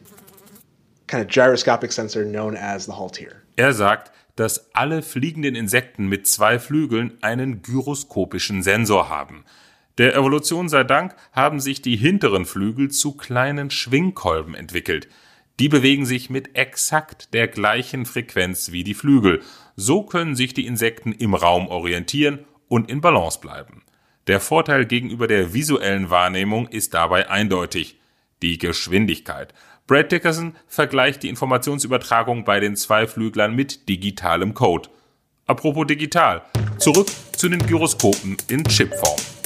kind 1.06 1.22
of 1.22 1.28
gyroscopic 1.28 1.92
sensor 1.92 2.24
known 2.24 2.56
as 2.56 2.86
the 2.86 2.92
haltear. 2.92 3.42
Er 3.56 3.72
sagt, 3.72 4.12
dass 4.36 4.70
alle 4.72 5.02
fliegenden 5.02 5.56
Insekten 5.56 6.06
mit 6.06 6.28
zwei 6.28 6.58
Flügeln 6.58 7.18
einen 7.22 7.62
gyroskopischen 7.62 8.62
Sensor 8.62 9.08
haben. 9.08 9.44
Der 9.98 10.14
Evolution 10.14 10.68
sei 10.68 10.84
Dank 10.84 11.16
haben 11.32 11.58
sich 11.58 11.82
die 11.82 11.96
hinteren 11.96 12.46
Flügel 12.46 12.88
zu 12.88 13.16
kleinen 13.16 13.70
Schwingkolben 13.70 14.54
entwickelt. 14.54 15.08
Die 15.60 15.68
bewegen 15.68 16.06
sich 16.06 16.30
mit 16.30 16.56
exakt 16.56 17.34
der 17.34 17.48
gleichen 17.48 18.06
Frequenz 18.06 18.70
wie 18.70 18.84
die 18.84 18.94
Flügel. 18.94 19.42
So 19.74 20.02
können 20.02 20.36
sich 20.36 20.54
die 20.54 20.66
Insekten 20.66 21.12
im 21.12 21.34
Raum 21.34 21.68
orientieren 21.68 22.44
und 22.68 22.90
in 22.90 23.00
Balance 23.00 23.40
bleiben. 23.40 23.82
Der 24.28 24.40
Vorteil 24.40 24.84
gegenüber 24.84 25.26
der 25.26 25.54
visuellen 25.54 26.10
Wahrnehmung 26.10 26.68
ist 26.68 26.94
dabei 26.94 27.30
eindeutig. 27.30 27.98
Die 28.42 28.58
Geschwindigkeit. 28.58 29.52
Brad 29.88 30.12
Dickerson 30.12 30.54
vergleicht 30.68 31.22
die 31.22 31.28
Informationsübertragung 31.28 32.44
bei 32.44 32.60
den 32.60 32.76
Zweiflüglern 32.76 33.56
mit 33.56 33.88
digitalem 33.88 34.54
Code. 34.54 34.90
Apropos 35.46 35.86
digital. 35.86 36.42
Zurück 36.76 37.08
zu 37.32 37.48
den 37.48 37.66
Gyroskopen 37.66 38.36
in 38.48 38.64
Chipform. 38.64 39.37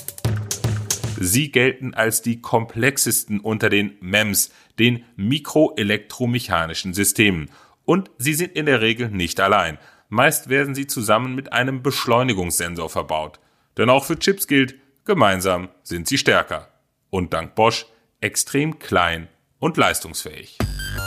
Sie 1.25 1.53
gelten 1.53 1.95
als 1.95 2.21
die 2.21 2.41
komplexesten 2.41 3.39
unter 3.39 3.71
den 3.71 3.97
MEMS, 4.01 4.51
den 4.81 5.05
mikroelektromechanischen 5.15 6.95
Systemen. 6.95 7.49
Und 7.85 8.11
sie 8.19 8.35
sind 8.35 8.53
in 8.55 8.67
der 8.67 8.81
Regel 8.81 9.09
nicht 9.09 9.39
allein. 9.39 9.79
Meist 10.09 10.49
werden 10.49 10.75
sie 10.75 10.89
zusammen 10.89 11.37
mit 11.37 11.53
einem 11.53 11.81
Beschleunigungssensor 11.83 12.91
verbaut. 12.91 13.39
Denn 13.77 13.89
auch 13.89 14.05
für 14.05 14.19
Chips 14.19 14.49
gilt, 14.49 14.75
gemeinsam 15.05 15.69
sind 15.85 16.09
sie 16.09 16.19
stärker. 16.19 16.69
Und 17.09 17.33
dank 17.33 17.55
Bosch 17.55 17.87
extrem 18.21 18.81
klein 18.81 19.29
und 19.61 19.77
leistungsfähig. 19.77 20.59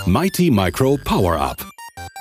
Mighty 0.05 0.49
Micro 0.49 0.97
Power 1.03 1.35
Up. 1.35 1.74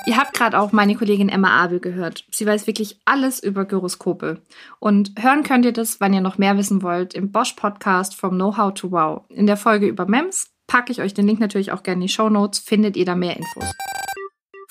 Ihr 0.07 0.17
habt 0.17 0.33
gerade 0.33 0.59
auch 0.59 0.71
meine 0.71 0.95
Kollegin 0.95 1.29
Emma 1.29 1.49
Abel 1.63 1.79
gehört. 1.79 2.25
Sie 2.29 2.45
weiß 2.45 2.67
wirklich 2.67 2.99
alles 3.05 3.41
über 3.41 3.65
Gyroskope. 3.65 4.39
Und 4.79 5.13
hören 5.17 5.41
könnt 5.41 5.65
ihr 5.65 5.73
das, 5.73 5.99
wenn 5.99 6.13
ihr 6.13 6.21
noch 6.21 6.37
mehr 6.37 6.57
wissen 6.57 6.83
wollt, 6.83 7.15
im 7.15 7.31
Bosch 7.31 7.53
Podcast 7.53 8.15
From 8.15 8.35
Know-How 8.35 8.73
to 8.75 8.91
Wow. 8.91 9.23
In 9.29 9.47
der 9.47 9.57
Folge 9.57 9.87
über 9.87 10.05
MEMS 10.05 10.51
packe 10.67 10.91
ich 10.91 11.01
euch 11.01 11.15
den 11.15 11.25
Link 11.25 11.39
natürlich 11.39 11.71
auch 11.71 11.81
gerne 11.81 12.01
in 12.01 12.07
die 12.07 12.13
Show 12.13 12.29
Notes, 12.29 12.59
findet 12.59 12.95
ihr 12.97 13.05
da 13.05 13.15
mehr 13.15 13.35
Infos. 13.35 13.71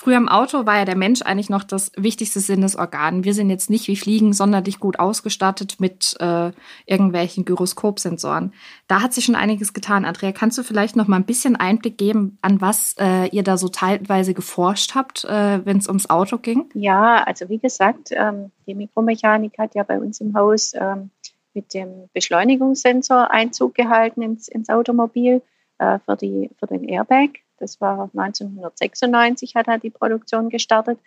Früher 0.05 0.17
im 0.17 0.29
Auto 0.29 0.67
war 0.67 0.77
ja 0.77 0.85
der 0.85 0.95
Mensch 0.95 1.23
eigentlich 1.23 1.49
noch 1.49 1.63
das 1.63 1.91
wichtigste 1.97 2.39
Sinnesorgan. 2.39 3.23
Wir 3.23 3.33
sind 3.33 3.49
jetzt 3.49 3.71
nicht 3.71 3.87
wie 3.87 3.95
Fliegen 3.95 4.33
sonderlich 4.33 4.79
gut 4.79 4.99
ausgestattet 4.99 5.77
mit 5.79 6.15
äh, 6.19 6.51
irgendwelchen 6.85 7.43
Gyroskopsensoren. 7.43 8.53
Da 8.87 9.01
hat 9.01 9.15
sich 9.15 9.25
schon 9.25 9.33
einiges 9.33 9.73
getan. 9.73 10.05
Andrea, 10.05 10.31
kannst 10.31 10.59
du 10.59 10.63
vielleicht 10.63 10.95
noch 10.95 11.07
mal 11.07 11.15
ein 11.15 11.25
bisschen 11.25 11.55
Einblick 11.55 11.97
geben, 11.97 12.37
an 12.43 12.61
was 12.61 12.93
äh, 12.99 13.29
ihr 13.29 13.41
da 13.41 13.57
so 13.57 13.67
teilweise 13.67 14.35
geforscht 14.35 14.93
habt, 14.93 15.25
äh, 15.25 15.65
wenn 15.65 15.77
es 15.77 15.87
ums 15.87 16.07
Auto 16.07 16.37
ging? 16.37 16.69
Ja, 16.75 17.23
also 17.23 17.49
wie 17.49 17.57
gesagt, 17.57 18.09
ähm, 18.11 18.51
die 18.67 18.75
Mikromechanik 18.75 19.57
hat 19.57 19.73
ja 19.73 19.81
bei 19.81 19.99
uns 19.99 20.21
im 20.21 20.35
Haus 20.35 20.73
ähm, 20.75 21.09
mit 21.55 21.73
dem 21.73 22.11
Beschleunigungssensor 22.13 23.31
Einzug 23.31 23.73
gehalten 23.73 24.21
ins, 24.21 24.49
ins 24.49 24.69
Automobil 24.69 25.41
äh, 25.79 25.97
für, 26.05 26.15
die, 26.15 26.51
für 26.59 26.67
den 26.67 26.83
Airbag. 26.83 27.39
Das 27.57 27.79
war 27.81 28.09
1996 28.15 29.55
hat 29.55 29.67
er 29.67 29.79
die 29.79 29.89
Produktion 29.89 30.49
gestartet. 30.49 30.99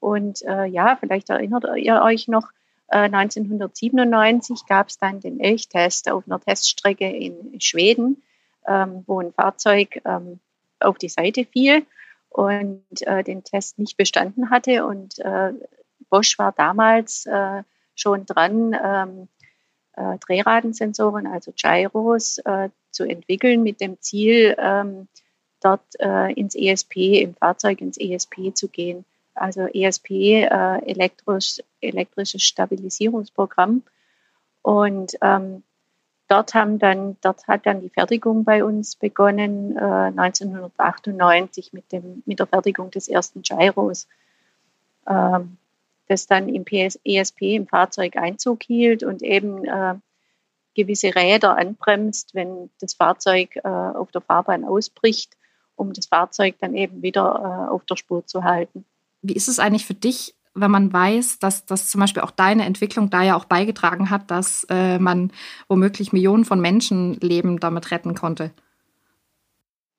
Und 0.00 0.42
äh, 0.42 0.66
ja, 0.66 0.96
vielleicht 0.96 1.30
erinnert 1.30 1.64
ihr 1.76 2.02
euch 2.02 2.28
noch, 2.28 2.48
äh, 2.88 3.08
1997 3.08 4.66
gab 4.66 4.88
es 4.88 4.98
dann 4.98 5.20
den 5.20 5.40
Elchtest 5.40 6.10
auf 6.10 6.24
einer 6.26 6.40
Teststrecke 6.40 7.08
in 7.08 7.60
Schweden, 7.60 8.22
ähm, 8.66 9.04
wo 9.06 9.20
ein 9.20 9.32
Fahrzeug 9.32 10.00
ähm, 10.04 10.38
auf 10.80 10.98
die 10.98 11.08
Seite 11.08 11.44
fiel 11.44 11.84
und 12.28 12.84
äh, 13.00 13.24
den 13.24 13.42
Test 13.42 13.78
nicht 13.78 13.96
bestanden 13.96 14.50
hatte. 14.50 14.86
Und 14.86 15.18
äh, 15.18 15.52
Bosch 16.10 16.38
war 16.38 16.52
damals 16.52 17.26
äh, 17.26 17.62
schon 17.94 18.26
dran, 18.26 18.76
ähm, 18.80 19.28
äh, 19.94 20.18
Drehradensensoren, 20.18 21.26
also 21.26 21.52
Gyros, 21.52 22.40
zu 22.90 23.04
entwickeln 23.04 23.62
mit 23.62 23.80
dem 23.82 24.00
Ziel, 24.00 24.56
ähm, 24.58 25.08
dort 25.60 25.82
äh, 25.98 26.32
ins 26.32 26.54
ESP, 26.54 27.22
im 27.22 27.34
Fahrzeug 27.34 27.80
ins 27.80 27.98
ESP 27.98 28.54
zu 28.54 28.68
gehen. 28.68 29.04
Also 29.34 29.66
ESP, 29.66 30.10
äh, 30.10 30.78
elektrisch, 30.86 31.62
elektrisches 31.80 32.42
Stabilisierungsprogramm. 32.42 33.82
Und 34.62 35.16
ähm, 35.20 35.62
dort 36.28 36.54
haben 36.54 36.78
dann, 36.78 37.16
dort 37.20 37.46
hat 37.46 37.66
dann 37.66 37.80
die 37.80 37.90
Fertigung 37.90 38.44
bei 38.44 38.64
uns 38.64 38.96
begonnen, 38.96 39.76
äh, 39.76 39.80
1998 39.80 41.72
mit 41.72 41.92
dem, 41.92 42.22
mit 42.26 42.38
der 42.38 42.46
Fertigung 42.46 42.90
des 42.90 43.08
ersten 43.08 43.42
Gyros, 43.42 44.08
ähm, 45.06 45.58
das 46.08 46.26
dann 46.26 46.48
im 46.48 46.64
PS, 46.64 46.98
ESP 47.04 47.56
im 47.56 47.66
Fahrzeug 47.66 48.16
Einzug 48.16 48.62
hielt 48.62 49.02
und 49.02 49.22
eben 49.22 49.64
äh, 49.64 49.94
gewisse 50.74 51.14
Räder 51.14 51.56
anbremst, 51.56 52.34
wenn 52.34 52.70
das 52.80 52.94
Fahrzeug 52.94 53.56
äh, 53.56 53.68
auf 53.68 54.10
der 54.12 54.20
Fahrbahn 54.20 54.64
ausbricht 54.64 55.36
um 55.76 55.92
das 55.92 56.06
Fahrzeug 56.06 56.56
dann 56.60 56.74
eben 56.74 57.02
wieder 57.02 57.68
äh, 57.68 57.70
auf 57.72 57.84
der 57.84 57.96
Spur 57.96 58.26
zu 58.26 58.44
halten. 58.44 58.84
Wie 59.22 59.34
ist 59.34 59.48
es 59.48 59.58
eigentlich 59.58 59.86
für 59.86 59.94
dich, 59.94 60.34
wenn 60.54 60.70
man 60.70 60.92
weiß, 60.92 61.38
dass, 61.38 61.66
dass 61.66 61.88
zum 61.88 62.00
Beispiel 62.00 62.22
auch 62.22 62.30
deine 62.30 62.64
Entwicklung 62.64 63.10
da 63.10 63.22
ja 63.22 63.36
auch 63.36 63.44
beigetragen 63.44 64.10
hat, 64.10 64.30
dass 64.30 64.66
äh, 64.70 64.98
man 64.98 65.30
womöglich 65.68 66.12
Millionen 66.12 66.44
von 66.44 66.60
Menschenleben 66.60 67.60
damit 67.60 67.90
retten 67.90 68.14
konnte? 68.14 68.50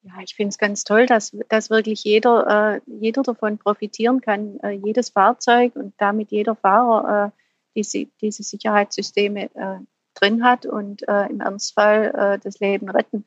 Ja, 0.08 0.14
ich 0.24 0.36
finde 0.36 0.50
es 0.50 0.58
ganz 0.58 0.84
toll, 0.84 1.06
dass, 1.06 1.36
dass 1.50 1.70
wirklich 1.70 2.04
jeder, 2.04 2.76
äh, 2.76 2.82
jeder 2.86 3.24
davon 3.24 3.58
profitieren 3.58 4.22
kann, 4.22 4.60
äh, 4.62 4.72
jedes 4.72 5.10
Fahrzeug 5.10 5.76
und 5.76 5.94
damit 5.98 6.32
jeder 6.32 6.56
Fahrer 6.56 7.28
äh, 7.28 7.32
diese, 7.76 8.08
diese 8.22 8.44
Sicherheitssysteme 8.44 9.50
äh, 9.54 9.80
drin 10.16 10.44
hat 10.44 10.66
und 10.66 11.08
äh, 11.08 11.28
im 11.28 11.42
Ernstfall 11.42 12.14
äh, 12.16 12.40
das 12.40 12.60
Leben 12.60 12.90
retten 12.90 13.26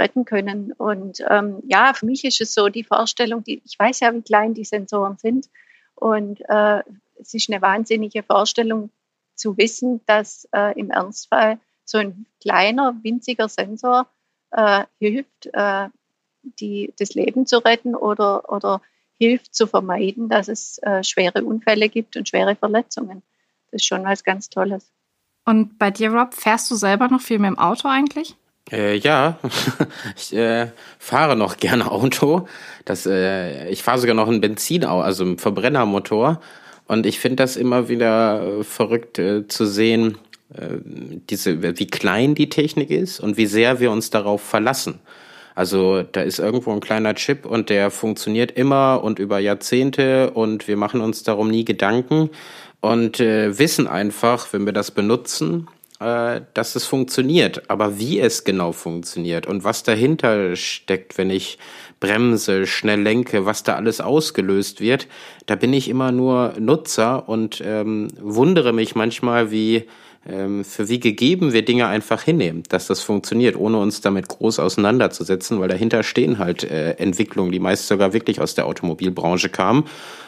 retten 0.00 0.24
können. 0.24 0.72
Und 0.72 1.22
ähm, 1.28 1.62
ja, 1.68 1.92
für 1.94 2.06
mich 2.06 2.24
ist 2.24 2.40
es 2.40 2.54
so 2.54 2.68
die 2.68 2.84
Vorstellung, 2.84 3.44
die, 3.44 3.62
ich 3.64 3.78
weiß 3.78 4.00
ja, 4.00 4.12
wie 4.12 4.22
klein 4.22 4.54
die 4.54 4.64
Sensoren 4.64 5.18
sind. 5.18 5.48
Und 5.94 6.40
äh, 6.48 6.82
es 7.20 7.34
ist 7.34 7.50
eine 7.50 7.62
wahnsinnige 7.62 8.22
Vorstellung 8.22 8.90
zu 9.34 9.56
wissen, 9.56 10.00
dass 10.06 10.48
äh, 10.52 10.78
im 10.78 10.90
Ernstfall 10.90 11.58
so 11.84 11.98
ein 11.98 12.26
kleiner, 12.40 12.96
winziger 13.02 13.48
Sensor 13.48 14.06
äh, 14.50 14.84
hilft, 14.98 15.46
äh, 15.52 15.88
die, 16.42 16.92
das 16.98 17.14
Leben 17.14 17.46
zu 17.46 17.58
retten 17.58 17.94
oder, 17.94 18.50
oder 18.50 18.80
hilft 19.18 19.54
zu 19.54 19.66
vermeiden, 19.66 20.28
dass 20.28 20.48
es 20.48 20.78
äh, 20.78 21.04
schwere 21.04 21.44
Unfälle 21.44 21.88
gibt 21.88 22.16
und 22.16 22.28
schwere 22.28 22.56
Verletzungen. 22.56 23.22
Das 23.70 23.82
ist 23.82 23.86
schon 23.86 24.04
was 24.04 24.24
ganz 24.24 24.48
Tolles. 24.48 24.90
Und 25.44 25.78
bei 25.78 25.90
dir, 25.90 26.10
Rob, 26.12 26.34
fährst 26.34 26.70
du 26.70 26.76
selber 26.76 27.08
noch 27.08 27.20
viel 27.20 27.38
mit 27.38 27.48
dem 27.48 27.58
Auto 27.58 27.88
eigentlich? 27.88 28.36
Äh, 28.70 28.96
ja, 28.98 29.38
ich 30.16 30.34
äh, 30.34 30.68
fahre 30.98 31.36
noch 31.36 31.56
gerne 31.56 31.90
Auto. 31.90 32.46
Das, 32.84 33.06
äh, 33.06 33.68
ich 33.68 33.82
fahre 33.82 33.98
sogar 33.98 34.14
noch 34.14 34.28
ein 34.28 34.40
Benzinauto, 34.40 35.00
also 35.00 35.24
ein 35.24 35.38
Verbrennermotor. 35.38 36.40
Und 36.86 37.06
ich 37.06 37.20
finde 37.20 37.36
das 37.36 37.56
immer 37.56 37.88
wieder 37.88 38.42
äh, 38.60 38.64
verrückt 38.64 39.18
äh, 39.18 39.46
zu 39.46 39.66
sehen, 39.66 40.18
äh, 40.54 40.78
diese, 41.30 41.78
wie 41.78 41.86
klein 41.86 42.34
die 42.34 42.48
Technik 42.48 42.90
ist 42.90 43.20
und 43.20 43.36
wie 43.36 43.46
sehr 43.46 43.80
wir 43.80 43.90
uns 43.90 44.10
darauf 44.10 44.42
verlassen. 44.42 45.00
Also 45.54 46.02
da 46.02 46.22
ist 46.22 46.38
irgendwo 46.38 46.72
ein 46.72 46.80
kleiner 46.80 47.14
Chip 47.14 47.44
und 47.44 47.70
der 47.70 47.90
funktioniert 47.90 48.52
immer 48.52 49.02
und 49.02 49.18
über 49.18 49.38
Jahrzehnte 49.38 50.30
und 50.30 50.68
wir 50.68 50.76
machen 50.76 51.00
uns 51.00 51.22
darum 51.22 51.50
nie 51.50 51.64
Gedanken 51.64 52.30
und 52.80 53.20
äh, 53.20 53.58
wissen 53.58 53.86
einfach, 53.86 54.52
wenn 54.52 54.64
wir 54.64 54.72
das 54.72 54.90
benutzen, 54.90 55.68
äh, 56.00 56.40
dass 56.54 56.76
es 56.76 56.86
funktioniert. 56.86 57.70
Aber 57.70 57.98
wie 57.98 58.18
es 58.18 58.44
genau 58.44 58.72
funktioniert 58.72 59.46
und 59.46 59.64
was 59.64 59.82
dahinter 59.82 60.56
steckt, 60.56 61.18
wenn 61.18 61.30
ich 61.30 61.58
bremse, 62.00 62.66
schnell 62.66 63.02
lenke, 63.02 63.44
was 63.44 63.62
da 63.62 63.76
alles 63.76 64.00
ausgelöst 64.00 64.80
wird, 64.80 65.06
da 65.46 65.54
bin 65.56 65.72
ich 65.72 65.88
immer 65.88 66.10
nur 66.10 66.54
Nutzer 66.58 67.28
und 67.28 67.62
ähm, 67.64 68.08
wundere 68.18 68.72
mich 68.72 68.94
manchmal, 68.94 69.50
wie 69.50 69.84
für 70.22 70.88
wie 70.88 71.00
gegeben 71.00 71.54
wir 71.54 71.64
Dinge 71.64 71.86
einfach 71.86 72.22
hinnehmen, 72.22 72.62
dass 72.68 72.86
das 72.86 73.00
funktioniert, 73.00 73.56
ohne 73.56 73.78
uns 73.78 74.02
damit 74.02 74.28
groß 74.28 74.58
auseinanderzusetzen, 74.58 75.60
weil 75.60 75.68
dahinter 75.68 76.02
stehen 76.02 76.38
halt 76.38 76.62
äh, 76.62 76.92
Entwicklungen, 76.92 77.52
die 77.52 77.58
meist 77.58 77.88
sogar 77.88 78.12
wirklich 78.12 78.38
aus 78.40 78.54
der 78.54 78.66
Automobilbranche 78.66 79.48
kamen. 79.48 79.84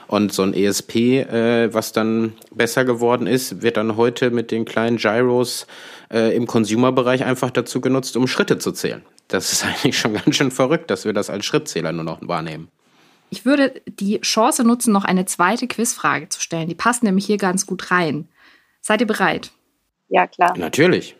Und 0.06 0.32
so 0.32 0.42
ein 0.42 0.54
ESP, 0.54 1.20
äh, 1.20 1.74
was 1.74 1.92
dann 1.92 2.32
besser 2.54 2.86
geworden 2.86 3.26
ist, 3.26 3.60
wird 3.62 3.76
dann 3.76 3.96
heute 3.96 4.30
mit 4.30 4.50
den 4.50 4.64
kleinen 4.64 4.96
Gyros 4.96 5.66
äh, 6.10 6.34
im 6.34 6.46
Consumer-Bereich 6.46 7.24
einfach 7.24 7.50
dazu 7.50 7.82
genutzt, 7.82 8.16
um 8.16 8.26
Schritte 8.26 8.58
zu 8.58 8.72
zählen. 8.72 9.02
Das 9.28 9.52
ist 9.52 9.64
eigentlich 9.64 9.98
schon 9.98 10.14
ganz 10.14 10.36
schön 10.36 10.50
verrückt, 10.50 10.90
dass 10.90 11.04
wir 11.04 11.12
das 11.12 11.28
als 11.28 11.44
Schrittzähler 11.44 11.92
nur 11.92 12.04
noch 12.04 12.18
wahrnehmen. 12.22 12.68
Ich 13.28 13.44
würde 13.44 13.80
die 13.86 14.20
Chance 14.20 14.64
nutzen, 14.64 14.92
noch 14.92 15.04
eine 15.04 15.26
zweite 15.26 15.66
Quizfrage 15.66 16.28
zu 16.30 16.40
stellen. 16.40 16.68
Die 16.68 16.74
passt 16.74 17.02
nämlich 17.02 17.26
hier 17.26 17.38
ganz 17.38 17.66
gut 17.66 17.90
rein. 17.90 18.28
Seid 18.80 19.00
ihr 19.00 19.06
bereit? 19.06 19.52
Ja, 20.12 20.26
klar. 20.26 20.54
Natürlich. 20.58 21.16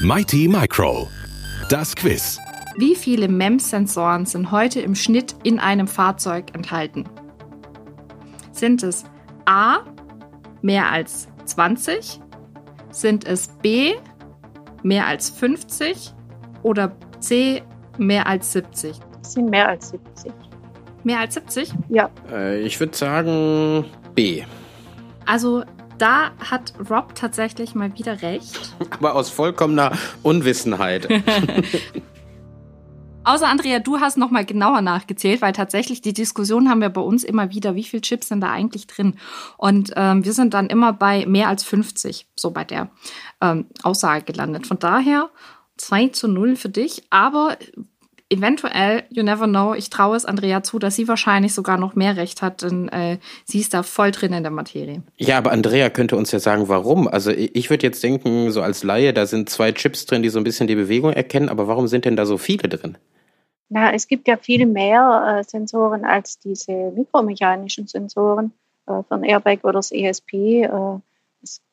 Mighty 0.00 0.48
Micro. 0.48 1.06
Das 1.68 1.94
Quiz. 1.94 2.38
Wie 2.78 2.94
viele 2.94 3.28
MEMS-Sensoren 3.28 4.24
sind 4.24 4.50
heute 4.52 4.80
im 4.80 4.94
Schnitt 4.94 5.36
in 5.42 5.58
einem 5.58 5.86
Fahrzeug 5.86 6.54
enthalten? 6.54 7.04
Sind 8.52 8.82
es 8.82 9.04
A 9.44 9.80
mehr 10.62 10.90
als 10.90 11.28
20? 11.44 12.20
Sind 12.90 13.26
es 13.26 13.48
B 13.60 13.92
mehr 14.82 15.06
als 15.06 15.28
50 15.28 16.14
oder 16.62 16.96
C 17.18 17.62
mehr 17.98 18.26
als 18.26 18.50
70? 18.52 18.98
Es 19.20 19.32
sind 19.34 19.50
mehr 19.50 19.68
als 19.68 19.90
70. 19.90 20.32
Mehr 21.04 21.20
als 21.20 21.34
70? 21.34 21.74
Ja. 21.90 22.08
Äh, 22.32 22.62
ich 22.62 22.80
würde 22.80 22.96
sagen 22.96 23.84
B. 24.14 24.42
Also 25.30 25.62
da 25.96 26.32
hat 26.40 26.72
Rob 26.90 27.14
tatsächlich 27.14 27.76
mal 27.76 27.96
wieder 27.96 28.20
recht. 28.20 28.74
Aber 28.90 29.14
aus 29.14 29.30
vollkommener 29.30 29.92
Unwissenheit. 30.24 31.08
Außer 33.22 33.46
Andrea, 33.46 33.78
du 33.78 34.00
hast 34.00 34.18
noch 34.18 34.32
mal 34.32 34.44
genauer 34.44 34.80
nachgezählt, 34.80 35.40
weil 35.40 35.52
tatsächlich 35.52 36.00
die 36.00 36.14
Diskussion 36.14 36.68
haben 36.68 36.80
wir 36.80 36.88
bei 36.88 37.00
uns 37.00 37.22
immer 37.22 37.50
wieder, 37.50 37.76
wie 37.76 37.84
viel 37.84 38.00
Chips 38.00 38.26
sind 38.26 38.40
da 38.40 38.50
eigentlich 38.50 38.88
drin? 38.88 39.14
Und 39.56 39.92
ähm, 39.94 40.24
wir 40.24 40.32
sind 40.32 40.52
dann 40.52 40.66
immer 40.66 40.92
bei 40.92 41.26
mehr 41.26 41.46
als 41.46 41.62
50, 41.62 42.26
so 42.34 42.50
bei 42.50 42.64
der 42.64 42.90
ähm, 43.40 43.66
Aussage 43.84 44.24
gelandet. 44.24 44.66
Von 44.66 44.80
daher 44.80 45.30
2 45.76 46.08
zu 46.08 46.26
0 46.26 46.56
für 46.56 46.70
dich, 46.70 47.04
aber 47.10 47.56
eventuell, 48.30 49.02
you 49.10 49.22
never 49.22 49.46
know, 49.46 49.74
ich 49.74 49.90
traue 49.90 50.16
es 50.16 50.24
Andrea 50.24 50.62
zu, 50.62 50.78
dass 50.78 50.96
sie 50.96 51.08
wahrscheinlich 51.08 51.52
sogar 51.52 51.76
noch 51.76 51.94
mehr 51.94 52.16
Recht 52.16 52.42
hat, 52.42 52.62
denn 52.62 52.88
äh, 52.88 53.18
sie 53.44 53.58
ist 53.58 53.74
da 53.74 53.82
voll 53.82 54.12
drin 54.12 54.32
in 54.32 54.42
der 54.42 54.52
Materie. 54.52 55.02
Ja, 55.18 55.36
aber 55.36 55.50
Andrea 55.52 55.90
könnte 55.90 56.16
uns 56.16 56.30
ja 56.30 56.38
sagen, 56.38 56.68
warum. 56.68 57.08
Also 57.08 57.32
ich 57.32 57.68
würde 57.68 57.86
jetzt 57.86 58.02
denken, 58.02 58.50
so 58.52 58.62
als 58.62 58.84
Laie, 58.84 59.12
da 59.12 59.26
sind 59.26 59.50
zwei 59.50 59.72
Chips 59.72 60.06
drin, 60.06 60.22
die 60.22 60.28
so 60.28 60.38
ein 60.38 60.44
bisschen 60.44 60.68
die 60.68 60.76
Bewegung 60.76 61.12
erkennen, 61.12 61.48
aber 61.48 61.66
warum 61.68 61.88
sind 61.88 62.04
denn 62.04 62.16
da 62.16 62.24
so 62.24 62.38
viele 62.38 62.68
drin? 62.68 62.96
Na, 63.68 63.92
es 63.92 64.08
gibt 64.08 64.26
ja 64.26 64.36
viel 64.36 64.66
mehr 64.66 65.38
äh, 65.40 65.44
Sensoren 65.44 66.04
als 66.04 66.38
diese 66.38 66.72
mikromechanischen 66.72 67.86
Sensoren 67.86 68.52
äh, 68.86 69.02
von 69.08 69.22
Airbag 69.22 69.58
oder 69.64 69.74
das 69.74 69.92
ESP. 69.92 70.62
Äh, 70.64 70.98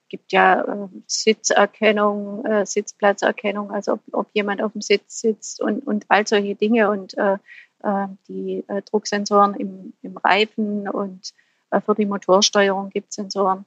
gibt 0.09 0.31
ja 0.31 0.61
äh, 0.61 0.87
Sitzerkennung, 1.05 2.45
äh, 2.45 2.65
Sitzplatzerkennung, 2.65 3.71
also 3.71 3.93
ob, 3.93 4.01
ob, 4.11 4.27
jemand 4.33 4.61
auf 4.61 4.73
dem 4.73 4.81
Sitz 4.81 5.19
sitzt 5.21 5.61
und, 5.61 5.85
und 5.85 6.05
all 6.09 6.27
solche 6.27 6.55
Dinge 6.55 6.89
und 6.89 7.17
äh, 7.17 7.37
äh 7.83 8.07
die 8.27 8.63
äh, 8.67 8.81
Drucksensoren 8.83 9.55
im, 9.55 9.93
im 10.01 10.17
Reifen 10.17 10.87
und 10.87 11.33
äh, 11.71 11.81
für 11.81 11.95
die 11.95 12.05
Motorsteuerung 12.05 12.89
gibt 12.89 13.09
es 13.09 13.15
Sensoren. 13.15 13.65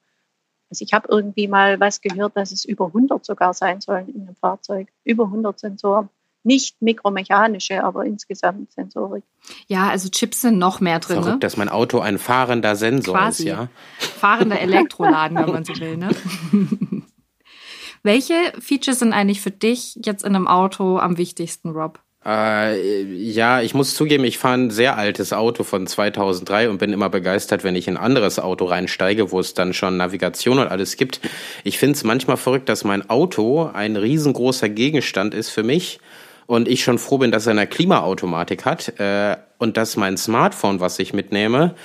Also 0.70 0.84
ich 0.84 0.92
habe 0.92 1.08
irgendwie 1.08 1.48
mal 1.48 1.80
was 1.80 2.00
gehört, 2.00 2.36
dass 2.36 2.52
es 2.52 2.64
über 2.64 2.86
100 2.86 3.24
sogar 3.24 3.54
sein 3.54 3.80
sollen 3.80 4.08
in 4.08 4.22
einem 4.22 4.36
Fahrzeug. 4.36 4.88
Über 5.04 5.24
100 5.24 5.58
Sensoren 5.58 6.08
nicht 6.42 6.80
mikromechanische, 6.80 7.84
aber 7.84 8.04
insgesamt 8.04 8.72
Sensorik. 8.72 9.24
Ja, 9.68 9.88
also 9.88 10.08
Chips 10.08 10.40
sind 10.40 10.58
noch 10.58 10.80
mehr 10.80 10.98
drin. 10.98 11.16
Verrückt, 11.16 11.34
ne? 11.34 11.40
dass 11.40 11.56
mein 11.56 11.68
Auto 11.68 12.00
ein 12.00 12.18
fahrender 12.18 12.76
Sensor 12.76 13.16
Quasi. 13.16 13.44
ist, 13.44 13.48
ja. 13.48 13.68
Fahrender 13.98 14.60
Elektroladen, 14.60 15.36
wenn 15.38 15.50
man 15.50 15.64
so 15.64 15.78
will, 15.78 15.96
ne? 15.96 16.10
Welche 18.02 18.34
Features 18.58 19.00
sind 19.00 19.12
eigentlich 19.12 19.42
für 19.42 19.50
dich 19.50 19.98
jetzt 20.04 20.24
in 20.24 20.34
einem 20.34 20.48
Auto 20.48 20.98
am 20.98 21.18
wichtigsten, 21.18 21.70
Rob? 21.70 22.00
Äh, 22.24 23.02
ja, 23.14 23.62
ich 23.62 23.72
muss 23.72 23.94
zugeben, 23.94 24.24
ich 24.24 24.36
fahre 24.36 24.58
ein 24.58 24.70
sehr 24.70 24.98
altes 24.98 25.32
Auto 25.32 25.64
von 25.64 25.86
2003 25.86 26.68
und 26.68 26.76
bin 26.76 26.92
immer 26.92 27.08
begeistert, 27.08 27.64
wenn 27.64 27.74
ich 27.74 27.88
in 27.88 27.96
ein 27.96 28.02
anderes 28.02 28.38
Auto 28.38 28.66
reinsteige, 28.66 29.32
wo 29.32 29.40
es 29.40 29.54
dann 29.54 29.72
schon 29.72 29.96
Navigation 29.96 30.58
und 30.58 30.68
alles 30.68 30.96
gibt. 30.96 31.20
Ich 31.64 31.78
finde 31.78 31.94
es 31.94 32.04
manchmal 32.04 32.36
verrückt, 32.36 32.68
dass 32.68 32.84
mein 32.84 33.08
Auto 33.08 33.70
ein 33.72 33.96
riesengroßer 33.96 34.68
Gegenstand 34.68 35.32
ist 35.32 35.48
für 35.48 35.62
mich 35.62 35.98
und 36.50 36.66
ich 36.66 36.82
schon 36.82 36.98
froh 36.98 37.18
bin, 37.18 37.30
dass 37.30 37.46
er 37.46 37.52
eine 37.52 37.68
Klimaautomatik 37.68 38.64
hat 38.64 38.98
äh, 38.98 39.36
und 39.58 39.76
dass 39.76 39.96
mein 39.96 40.16
Smartphone, 40.16 40.80
was 40.80 40.98
ich 40.98 41.12
mitnehme, 41.12 41.76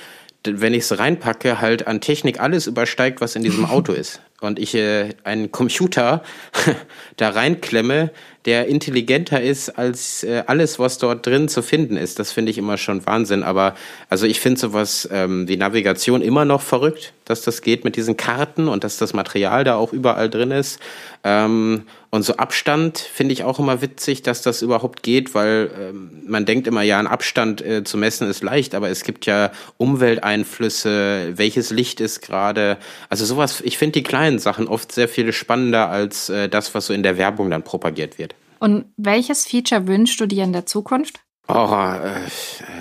wenn 0.44 0.74
ich 0.74 0.80
es 0.80 0.98
reinpacke, 0.98 1.60
halt 1.60 1.86
an 1.86 2.00
Technik 2.00 2.40
alles 2.40 2.66
übersteigt, 2.66 3.20
was 3.20 3.36
in 3.36 3.44
diesem 3.44 3.64
Auto 3.70 3.92
ist. 3.92 4.20
Und 4.40 4.58
ich 4.58 4.74
äh, 4.74 5.14
einen 5.24 5.50
Computer 5.50 6.22
da 7.16 7.30
reinklemme, 7.30 8.10
der 8.46 8.68
intelligenter 8.68 9.42
ist 9.42 9.70
als 9.70 10.22
äh, 10.22 10.44
alles, 10.46 10.78
was 10.78 10.98
dort 10.98 11.26
drin 11.26 11.48
zu 11.48 11.62
finden 11.62 11.96
ist. 11.96 12.18
Das 12.18 12.32
finde 12.32 12.50
ich 12.50 12.58
immer 12.58 12.78
schon 12.78 13.04
Wahnsinn. 13.04 13.42
Aber 13.42 13.74
also 14.08 14.24
ich 14.26 14.40
finde 14.40 14.60
sowas 14.60 15.08
ähm, 15.12 15.48
wie 15.48 15.56
Navigation 15.56 16.22
immer 16.22 16.44
noch 16.44 16.62
verrückt, 16.62 17.12
dass 17.24 17.42
das 17.42 17.60
geht 17.60 17.84
mit 17.84 17.96
diesen 17.96 18.16
Karten 18.16 18.68
und 18.68 18.84
dass 18.84 18.98
das 18.98 19.14
Material 19.14 19.64
da 19.64 19.74
auch 19.74 19.92
überall 19.92 20.30
drin 20.30 20.52
ist. 20.52 20.78
Ähm, 21.24 21.82
und 22.10 22.22
so 22.22 22.36
Abstand 22.36 22.98
finde 22.98 23.32
ich 23.32 23.42
auch 23.42 23.58
immer 23.58 23.82
witzig, 23.82 24.22
dass 24.22 24.40
das 24.40 24.62
überhaupt 24.62 25.02
geht, 25.02 25.34
weil 25.34 25.70
ähm, 25.78 26.22
man 26.26 26.46
denkt 26.46 26.68
immer, 26.68 26.82
ja, 26.82 27.00
ein 27.00 27.08
Abstand 27.08 27.60
äh, 27.60 27.82
zu 27.82 27.98
messen 27.98 28.30
ist 28.30 28.42
leicht, 28.42 28.74
aber 28.76 28.88
es 28.88 29.02
gibt 29.02 29.26
ja 29.26 29.50
Umwelteinflüsse, 29.76 31.32
welches 31.34 31.70
Licht 31.70 32.00
ist 32.00 32.22
gerade. 32.22 32.78
Also 33.08 33.24
sowas, 33.24 33.60
ich 33.60 33.76
finde 33.76 33.94
die 33.94 34.02
kleinen 34.04 34.25
Sachen 34.38 34.68
oft 34.68 34.92
sehr 34.92 35.08
viel 35.08 35.32
spannender 35.32 35.88
als 35.88 36.28
äh, 36.28 36.48
das, 36.48 36.74
was 36.74 36.86
so 36.86 36.94
in 36.94 37.02
der 37.02 37.16
Werbung 37.18 37.50
dann 37.50 37.62
propagiert 37.62 38.18
wird. 38.18 38.34
Und 38.58 38.86
welches 38.96 39.46
Feature 39.46 39.86
wünschst 39.86 40.20
du 40.20 40.26
dir 40.26 40.44
in 40.44 40.52
der 40.52 40.66
Zukunft? 40.66 41.20
Oh, 41.48 41.52
äh, 41.52 42.14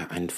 ein, 0.10 0.30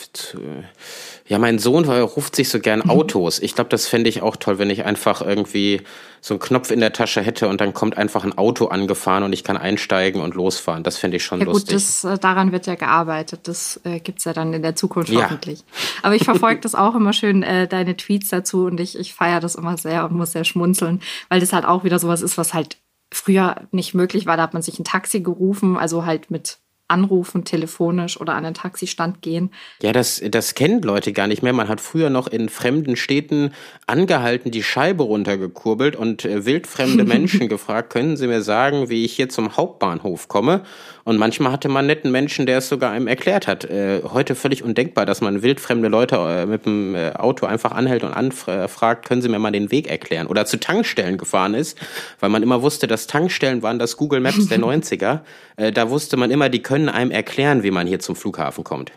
ja, 1.28 1.40
mein 1.40 1.60
Sohn 1.60 1.86
ruft 1.86 2.36
sich 2.36 2.50
so 2.50 2.60
gern 2.60 2.90
Autos. 2.90 3.40
Ich 3.40 3.54
glaube, 3.54 3.70
das 3.70 3.88
fände 3.88 4.10
ich 4.10 4.22
auch 4.22 4.38
toll, 4.38 4.60
wenn 4.60 4.70
ich 4.70 4.86
einfach 4.86 5.22
irgendwie 5.22 5.82
so 6.22 6.36
einen 6.36 6.40
Knopf 6.40 6.72
in 6.72 6.80
der 6.80 6.94
Tasche 6.94 7.22
hätte 7.22 7.50
und 7.50 7.60
dann 7.60 7.74
kommt 7.74 7.98
einfach 7.98 8.24
ein 8.24 8.38
Auto 8.38 8.68
angefahren 8.68 9.24
und 9.24 9.34
ich 9.34 9.44
kann 9.44 9.58
einsteigen 9.58 10.22
und 10.22 10.36
losfahren. 10.36 10.84
Das 10.84 10.98
fände 10.98 11.18
ich 11.18 11.24
schon 11.24 11.40
ja, 11.40 11.46
gut, 11.46 11.56
lustig. 11.56 11.74
Das, 11.74 12.04
äh, 12.06 12.18
daran 12.18 12.52
wird 12.52 12.66
ja 12.66 12.76
gearbeitet. 12.76 13.42
Das 13.44 13.80
äh, 13.84 14.00
gibt's 14.00 14.24
ja 14.24 14.34
dann 14.34 14.54
in 14.54 14.62
der 14.62 14.76
Zukunft 14.76 15.10
ja. 15.10 15.24
hoffentlich. 15.24 15.64
Aber 16.02 16.16
ich 16.16 16.24
verfolge 16.24 16.62
das 16.62 16.76
auch 16.76 16.96
immer 16.96 17.14
schön, 17.14 17.44
äh, 17.44 17.68
deine 17.68 17.98
Tweets 17.98 18.30
dazu 18.30 18.66
und 18.66 18.80
ich, 18.80 18.98
ich 18.98 19.14
feiere 19.14 19.42
das 19.42 19.56
immer 19.56 19.78
sehr 19.78 20.06
und 20.06 20.14
muss 20.14 20.32
sehr 20.32 20.46
schmunzeln, 20.46 21.02
weil 21.30 21.42
das 21.42 21.52
halt 21.52 21.66
auch 21.66 21.84
wieder 21.84 22.00
sowas 22.00 22.22
ist, 22.22 22.38
was 22.38 22.54
halt 22.54 22.78
früher 23.14 23.68
nicht 23.72 23.94
möglich 23.94 24.26
war. 24.26 24.38
Da 24.38 24.44
hat 24.44 24.54
man 24.54 24.62
sich 24.62 24.80
ein 24.80 24.86
Taxi 24.86 25.20
gerufen, 25.20 25.78
also 25.78 26.06
halt 26.06 26.32
mit 26.32 26.60
anrufen, 26.88 27.44
telefonisch 27.44 28.20
oder 28.20 28.34
an 28.34 28.44
den 28.44 28.54
Taxistand 28.54 29.22
gehen. 29.22 29.52
Ja, 29.82 29.92
das, 29.92 30.22
das 30.30 30.56
kennen 30.56 30.82
Leute 30.82 31.14
gar 31.14 31.28
nicht 31.28 31.44
mehr. 31.44 31.54
Man 31.54 31.68
hat 31.68 31.82
früher 31.82 32.10
noch 32.10 32.28
in 32.28 32.50
fremden 32.50 32.96
Städten 32.96 33.52
angehalten, 33.88 34.52
die 34.52 34.64
Scheibe 34.64 35.04
runtergekurbelt 35.04 35.96
und 35.96 36.26
äh, 36.26 36.46
wildfremde 36.46 37.04
Menschen 37.06 37.50
gefragt, 37.50 37.92
können 37.92 38.18
Sie 38.18 38.28
mir 38.28 38.42
sagen, 38.42 38.90
wie 38.90 39.06
ich 39.06 39.14
hier 39.14 39.30
zum 39.30 39.58
Hauptbahnhof 39.58 40.28
komme? 40.28 40.64
Und 41.08 41.16
manchmal 41.16 41.54
hatte 41.54 41.70
man 41.70 41.86
netten 41.86 42.12
Menschen, 42.12 42.46
der 42.46 42.58
es 42.58 42.68
sogar 42.68 42.92
einem 42.92 43.08
erklärt 43.08 43.48
hat. 43.48 43.64
Äh, 43.64 44.02
heute 44.04 44.36
völlig 44.36 44.62
undenkbar, 44.62 45.06
dass 45.06 45.22
man 45.22 45.42
wildfremde 45.42 45.88
Leute 45.88 46.18
äh, 46.18 46.46
mit 46.46 46.66
dem 46.66 46.96
äh, 46.96 47.14
Auto 47.14 47.46
einfach 47.46 47.72
anhält 47.72 48.04
und 48.04 48.12
anfragt, 48.12 49.06
können 49.06 49.22
Sie 49.22 49.30
mir 49.30 49.40
mal 49.40 49.54
den 49.54 49.72
Weg 49.72 49.88
erklären? 49.88 50.28
Oder 50.28 50.46
zu 50.46 50.60
Tankstellen 50.60 51.18
gefahren 51.18 51.54
ist, 51.54 51.80
weil 52.20 52.30
man 52.30 52.44
immer 52.44 52.62
wusste, 52.62 52.88
dass 52.88 53.08
Tankstellen 53.08 53.64
waren 53.64 53.80
das 53.80 53.96
Google 53.96 54.20
Maps 54.20 54.50
der 54.50 54.60
90er. 54.60 55.22
Äh, 55.56 55.72
da 55.72 55.90
wusste 55.90 56.18
man 56.18 56.30
immer, 56.30 56.50
die 56.50 56.62
können 56.62 56.90
einem 56.90 57.12
erklären, 57.12 57.64
wie 57.64 57.72
man 57.72 57.88
hier 57.88 58.02
zum 58.02 58.18
Flughafen 58.18 58.66
kommt. 58.66 58.92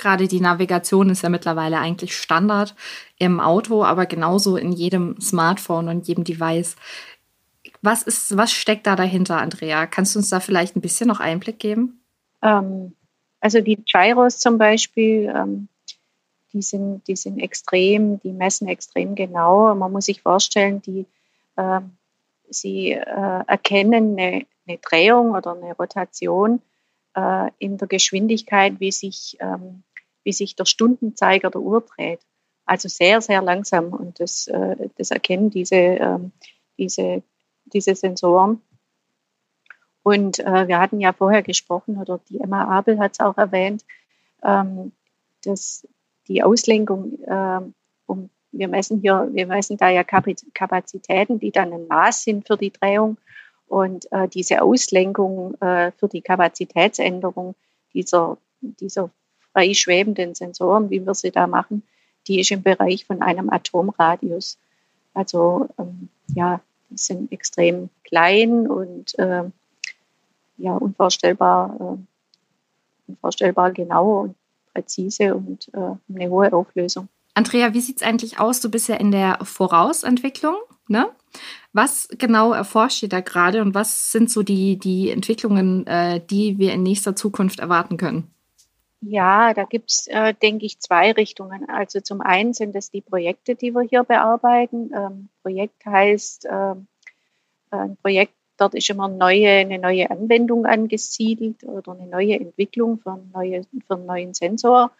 Gerade 0.00 0.28
die 0.28 0.40
Navigation 0.40 1.10
ist 1.10 1.22
ja 1.22 1.28
mittlerweile 1.28 1.78
eigentlich 1.78 2.16
Standard 2.16 2.74
im 3.18 3.38
Auto, 3.38 3.84
aber 3.84 4.06
genauso 4.06 4.56
in 4.56 4.72
jedem 4.72 5.20
Smartphone 5.20 5.88
und 5.88 6.08
jedem 6.08 6.24
Device. 6.24 6.76
Was, 7.82 8.02
ist, 8.02 8.36
was 8.36 8.52
steckt 8.52 8.86
da 8.86 8.94
dahinter, 8.94 9.38
Andrea? 9.38 9.86
Kannst 9.86 10.14
du 10.14 10.18
uns 10.18 10.28
da 10.28 10.40
vielleicht 10.40 10.76
ein 10.76 10.82
bisschen 10.82 11.08
noch 11.08 11.20
Einblick 11.20 11.58
geben? 11.58 12.02
Ähm, 12.42 12.94
also 13.40 13.60
die 13.60 13.82
Gyros 13.84 14.38
zum 14.38 14.58
Beispiel, 14.58 15.32
ähm, 15.34 15.68
die, 16.52 16.62
sind, 16.62 17.06
die 17.08 17.16
sind 17.16 17.38
extrem, 17.38 18.20
die 18.20 18.32
messen 18.32 18.68
extrem 18.68 19.14
genau. 19.14 19.74
Man 19.74 19.92
muss 19.92 20.06
sich 20.06 20.20
vorstellen, 20.20 20.82
die, 20.82 21.06
äh, 21.56 21.80
sie 22.50 22.92
äh, 22.92 23.44
erkennen 23.46 24.18
eine, 24.18 24.46
eine, 24.66 24.78
Drehung 24.78 25.32
oder 25.32 25.52
eine 25.52 25.74
Rotation 25.74 26.60
äh, 27.16 27.50
in 27.58 27.78
der 27.78 27.88
Geschwindigkeit, 27.88 28.78
wie 28.78 28.92
sich, 28.92 29.38
ähm, 29.40 29.84
wie 30.22 30.32
sich 30.32 30.54
der 30.54 30.66
Stundenzeiger 30.66 31.50
der 31.50 31.62
Uhr 31.62 31.80
dreht. 31.80 32.20
Also 32.66 32.88
sehr, 32.88 33.22
sehr 33.22 33.40
langsam. 33.40 33.94
Und 33.94 34.20
das, 34.20 34.48
äh, 34.48 34.90
das 34.96 35.10
erkennen 35.10 35.48
diese, 35.50 35.76
ähm, 35.76 36.32
diese 36.78 37.22
diese 37.72 37.94
Sensoren. 37.94 38.60
Und 40.02 40.38
äh, 40.40 40.68
wir 40.68 40.78
hatten 40.78 41.00
ja 41.00 41.12
vorher 41.12 41.42
gesprochen, 41.42 41.98
oder 41.98 42.20
die 42.28 42.40
Emma 42.40 42.64
Abel 42.64 42.98
hat 42.98 43.12
es 43.12 43.20
auch 43.20 43.36
erwähnt, 43.36 43.84
ähm, 44.42 44.92
dass 45.44 45.86
die 46.28 46.42
Auslenkung, 46.42 47.18
äh, 47.26 47.60
um, 48.06 48.30
wir 48.52 48.68
messen 48.68 49.00
hier, 49.00 49.28
wir 49.32 49.46
messen 49.46 49.76
da 49.76 49.88
ja 49.90 50.04
Kapazitäten, 50.04 51.38
die 51.38 51.50
dann 51.50 51.72
ein 51.72 51.86
Maß 51.86 52.24
sind 52.24 52.46
für 52.46 52.56
die 52.56 52.72
Drehung. 52.72 53.18
Und 53.68 54.10
äh, 54.10 54.26
diese 54.28 54.62
Auslenkung 54.62 55.54
äh, 55.60 55.92
für 55.92 56.08
die 56.08 56.22
Kapazitätsänderung 56.22 57.54
dieser 57.94 58.38
dieser 58.60 59.10
frei 59.52 59.72
Sensoren, 59.72 60.90
wie 60.90 61.04
wir 61.04 61.14
sie 61.14 61.30
da 61.30 61.46
machen, 61.46 61.82
die 62.26 62.40
ist 62.40 62.50
im 62.50 62.62
Bereich 62.62 63.04
von 63.06 63.22
einem 63.22 63.50
Atomradius. 63.50 64.58
Also 65.14 65.68
ähm, 65.78 66.08
ja, 66.34 66.60
sind 66.94 67.32
extrem 67.32 67.90
klein 68.04 68.66
und 68.66 69.18
äh, 69.18 69.44
ja, 70.58 70.72
unvorstellbar, 70.74 71.76
äh, 71.80 73.10
unvorstellbar 73.10 73.72
genau 73.72 74.22
und 74.22 74.34
präzise 74.72 75.34
und 75.34 75.70
äh, 75.74 76.14
eine 76.14 76.30
hohe 76.30 76.52
Auflösung. 76.52 77.08
Andrea, 77.34 77.72
wie 77.72 77.80
sieht 77.80 77.98
es 77.98 78.02
eigentlich 78.02 78.38
aus? 78.38 78.60
Du 78.60 78.70
bist 78.70 78.88
ja 78.88 78.96
in 78.96 79.10
der 79.10 79.38
Vorausentwicklung. 79.42 80.56
Ne? 80.88 81.08
Was 81.72 82.08
genau 82.18 82.52
erforscht 82.52 83.02
ihr 83.02 83.08
da 83.08 83.20
gerade 83.20 83.62
und 83.62 83.74
was 83.74 84.10
sind 84.10 84.30
so 84.30 84.42
die, 84.42 84.78
die 84.78 85.10
Entwicklungen, 85.10 85.86
äh, 85.86 86.20
die 86.24 86.58
wir 86.58 86.72
in 86.72 86.82
nächster 86.82 87.14
Zukunft 87.14 87.60
erwarten 87.60 87.96
können? 87.96 88.30
Ja, 89.02 89.54
da 89.54 89.64
gibt 89.64 89.90
es, 89.90 90.06
äh, 90.08 90.34
denke 90.34 90.66
ich, 90.66 90.78
zwei 90.78 91.12
Richtungen. 91.12 91.68
Also 91.70 92.00
zum 92.00 92.20
einen 92.20 92.52
sind 92.52 92.76
es 92.76 92.90
die 92.90 93.00
Projekte, 93.00 93.54
die 93.54 93.72
wir 93.72 93.82
hier 93.82 94.04
bearbeiten. 94.04 94.92
Ähm, 94.94 95.28
Projekt 95.42 95.86
heißt, 95.86 96.44
äh, 96.44 96.74
ein 97.70 97.96
Projekt, 98.02 98.34
dort 98.58 98.74
ist 98.74 98.90
immer 98.90 99.08
neue, 99.08 99.48
eine 99.48 99.78
neue 99.78 100.10
Anwendung 100.10 100.66
angesiedelt 100.66 101.64
oder 101.64 101.92
eine 101.92 102.06
neue 102.06 102.38
Entwicklung 102.38 102.98
für, 102.98 103.18
neue, 103.32 103.62
für 103.86 103.94
einen 103.94 104.06
neuen 104.06 104.34
Sensor. 104.34 104.90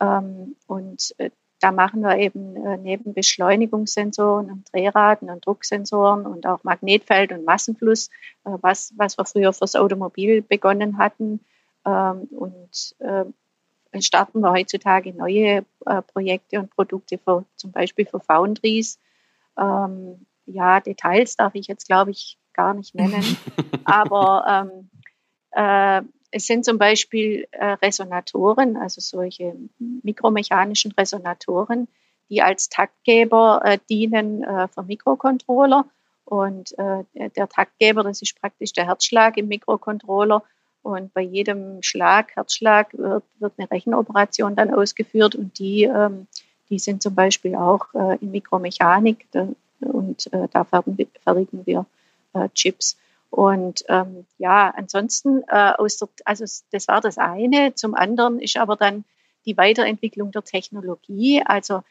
Ähm, 0.00 0.56
und 0.66 1.14
äh, 1.18 1.30
da 1.60 1.70
machen 1.70 2.02
wir 2.02 2.18
eben 2.18 2.56
äh, 2.56 2.76
neben 2.76 3.14
Beschleunigungssensoren 3.14 4.50
und 4.50 4.72
Drehraten 4.72 5.30
und 5.30 5.46
Drucksensoren 5.46 6.26
und 6.26 6.46
auch 6.46 6.64
Magnetfeld 6.64 7.32
und 7.32 7.44
Massenfluss, 7.44 8.08
äh, 8.44 8.50
was, 8.60 8.92
was 8.96 9.16
wir 9.16 9.24
früher 9.24 9.52
fürs 9.52 9.76
Automobil 9.76 10.42
begonnen 10.42 10.98
hatten. 10.98 11.40
Ähm, 11.86 12.22
und 12.30 12.94
äh, 12.98 13.24
starten 14.02 14.40
wir 14.40 14.50
heutzutage 14.50 15.12
neue 15.14 15.64
äh, 15.86 16.02
Projekte 16.02 16.58
und 16.58 16.70
Produkte 16.70 17.18
für 17.18 17.44
zum 17.54 17.72
Beispiel 17.72 18.06
für 18.06 18.20
Foundries. 18.20 18.98
Ähm, 19.58 20.26
ja, 20.46 20.80
Details 20.80 21.36
darf 21.36 21.54
ich 21.54 21.66
jetzt, 21.68 21.86
glaube 21.86 22.10
ich, 22.10 22.38
gar 22.52 22.74
nicht 22.74 22.94
nennen. 22.94 23.36
Aber 23.84 24.70
ähm, 24.72 24.90
äh, 25.52 26.02
es 26.30 26.46
sind 26.46 26.64
zum 26.64 26.78
Beispiel 26.78 27.46
äh, 27.52 27.72
Resonatoren, 27.82 28.76
also 28.76 29.00
solche 29.00 29.56
mikromechanischen 29.78 30.92
Resonatoren, 30.92 31.88
die 32.28 32.42
als 32.42 32.68
Taktgeber 32.68 33.62
äh, 33.64 33.78
dienen 33.88 34.42
äh, 34.42 34.68
für 34.68 34.82
Mikrocontroller. 34.82 35.86
Und 36.24 36.76
äh, 36.76 37.04
der 37.36 37.48
Taktgeber, 37.48 38.02
das 38.02 38.20
ist 38.20 38.40
praktisch 38.40 38.72
der 38.72 38.86
Herzschlag 38.86 39.36
im 39.36 39.46
Mikrocontroller. 39.46 40.42
Und 40.86 41.12
bei 41.14 41.22
jedem 41.22 41.82
Schlag, 41.82 42.36
Herzschlag, 42.36 42.96
wird, 42.96 43.24
wird 43.40 43.54
eine 43.58 43.68
Rechenoperation 43.68 44.54
dann 44.54 44.72
ausgeführt. 44.72 45.34
Und 45.34 45.58
die, 45.58 45.82
ähm, 45.82 46.28
die 46.70 46.78
sind 46.78 47.02
zum 47.02 47.16
Beispiel 47.16 47.56
auch 47.56 47.92
äh, 47.92 48.18
in 48.20 48.30
Mikromechanik. 48.30 49.26
Da, 49.32 49.48
und 49.80 50.32
äh, 50.32 50.46
da 50.52 50.62
fertigen 50.62 51.66
wir 51.66 51.86
Chips. 52.54 52.96
Und 53.30 53.84
ähm, 53.88 54.26
ja, 54.38 54.72
ansonsten 54.76 55.42
äh, 55.48 55.72
aus 55.76 55.96
der, 55.96 56.08
also 56.24 56.44
das 56.70 56.86
war 56.86 57.00
das 57.00 57.18
eine. 57.18 57.74
Zum 57.74 57.96
anderen 57.96 58.38
ist 58.38 58.56
aber 58.56 58.76
dann 58.76 59.04
die 59.44 59.56
Weiterentwicklung 59.56 60.30
der 60.30 60.44
Technologie. 60.44 61.42
Also 61.44 61.82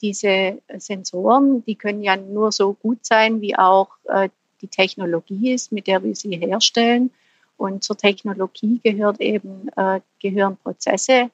diese 0.00 0.62
Sensoren, 0.78 1.64
die 1.66 1.74
können 1.74 2.02
ja 2.02 2.16
nur 2.16 2.50
so 2.52 2.72
gut 2.72 3.04
sein, 3.04 3.42
wie 3.42 3.58
auch 3.58 3.88
äh, 4.04 4.30
die 4.62 4.68
Technologie 4.68 5.52
ist, 5.52 5.70
mit 5.70 5.86
der 5.86 6.02
wir 6.02 6.14
sie 6.14 6.34
herstellen. 6.36 7.10
Und 7.58 7.84
zur 7.84 7.98
Technologie 7.98 8.80
gehört 8.82 9.20
eben, 9.20 9.68
äh, 9.76 10.00
gehören 10.20 10.56
Prozesse 10.56 11.30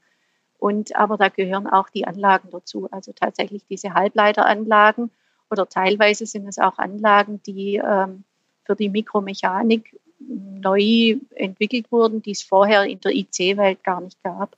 und 0.59 0.97
aber 0.97 1.19
da 1.19 1.29
gehören 1.29 1.67
auch 1.67 1.91
die 1.91 2.07
Anlagen 2.07 2.49
dazu. 2.51 2.89
Also 2.91 3.13
tatsächlich 3.13 3.65
diese 3.69 3.93
Halbleiteranlagen 3.93 5.11
oder 5.51 5.69
teilweise 5.69 6.25
sind 6.25 6.49
es 6.49 6.59
auch 6.59 6.79
Anlagen, 6.79 7.43
die 7.47 7.77
ähm, 7.77 8.25
für 8.65 8.75
die 8.75 8.89
Mikromechanik 8.89 10.01
neu 10.19 11.17
entwickelt 11.35 11.93
wurden, 11.93 12.23
die 12.23 12.31
es 12.31 12.43
vorher 12.43 12.85
in 12.85 13.01
der 13.01 13.15
IC-Welt 13.15 13.85
gar 13.85 14.01
nicht 14.01 14.23
gab. 14.23 14.57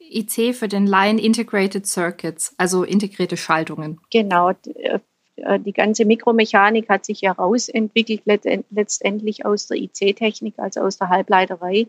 IC 0.00 0.54
für 0.54 0.68
den 0.68 0.86
Line 0.86 1.20
Integrated 1.20 1.86
Circuits, 1.86 2.54
also 2.58 2.82
integrierte 2.82 3.36
Schaltungen. 3.36 4.00
Genau. 4.10 4.52
Äh, 5.36 5.60
die 5.60 5.72
ganze 5.72 6.04
Mikromechanik 6.04 6.88
hat 6.88 7.04
sich 7.04 7.22
herausentwickelt, 7.22 8.22
letztendlich 8.24 9.44
aus 9.44 9.66
der 9.66 9.78
IC-Technik, 9.78 10.58
also 10.58 10.80
aus 10.80 10.98
der 10.98 11.08
Halbleiterei. 11.08 11.86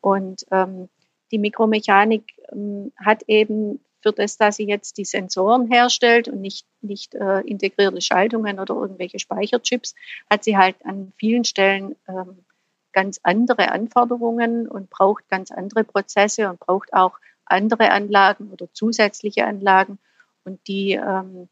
Und 0.00 0.46
ähm, 0.50 0.88
die 1.30 1.38
Mikromechanik 1.38 2.24
ähm, 2.52 2.92
hat 2.96 3.22
eben 3.26 3.80
für 4.00 4.12
das, 4.12 4.36
dass 4.36 4.56
sie 4.56 4.66
jetzt 4.66 4.96
die 4.98 5.04
Sensoren 5.04 5.70
herstellt 5.70 6.28
und 6.28 6.40
nicht, 6.40 6.66
nicht 6.80 7.14
äh, 7.14 7.40
integrierte 7.40 8.00
Schaltungen 8.00 8.60
oder 8.60 8.74
irgendwelche 8.74 9.18
Speicherchips, 9.18 9.94
hat 10.30 10.44
sie 10.44 10.56
halt 10.56 10.76
an 10.84 11.12
vielen 11.16 11.44
Stellen 11.44 11.96
ähm, 12.08 12.44
ganz 12.92 13.20
andere 13.22 13.70
Anforderungen 13.70 14.68
und 14.68 14.90
braucht 14.90 15.28
ganz 15.28 15.50
andere 15.50 15.84
Prozesse 15.84 16.48
und 16.48 16.60
braucht 16.60 16.92
auch 16.92 17.18
andere 17.44 17.90
Anlagen 17.90 18.50
oder 18.52 18.72
zusätzliche 18.72 19.46
Anlagen. 19.46 19.98
Und 20.44 20.66
die, 20.66 20.92
ähm, 20.92 21.48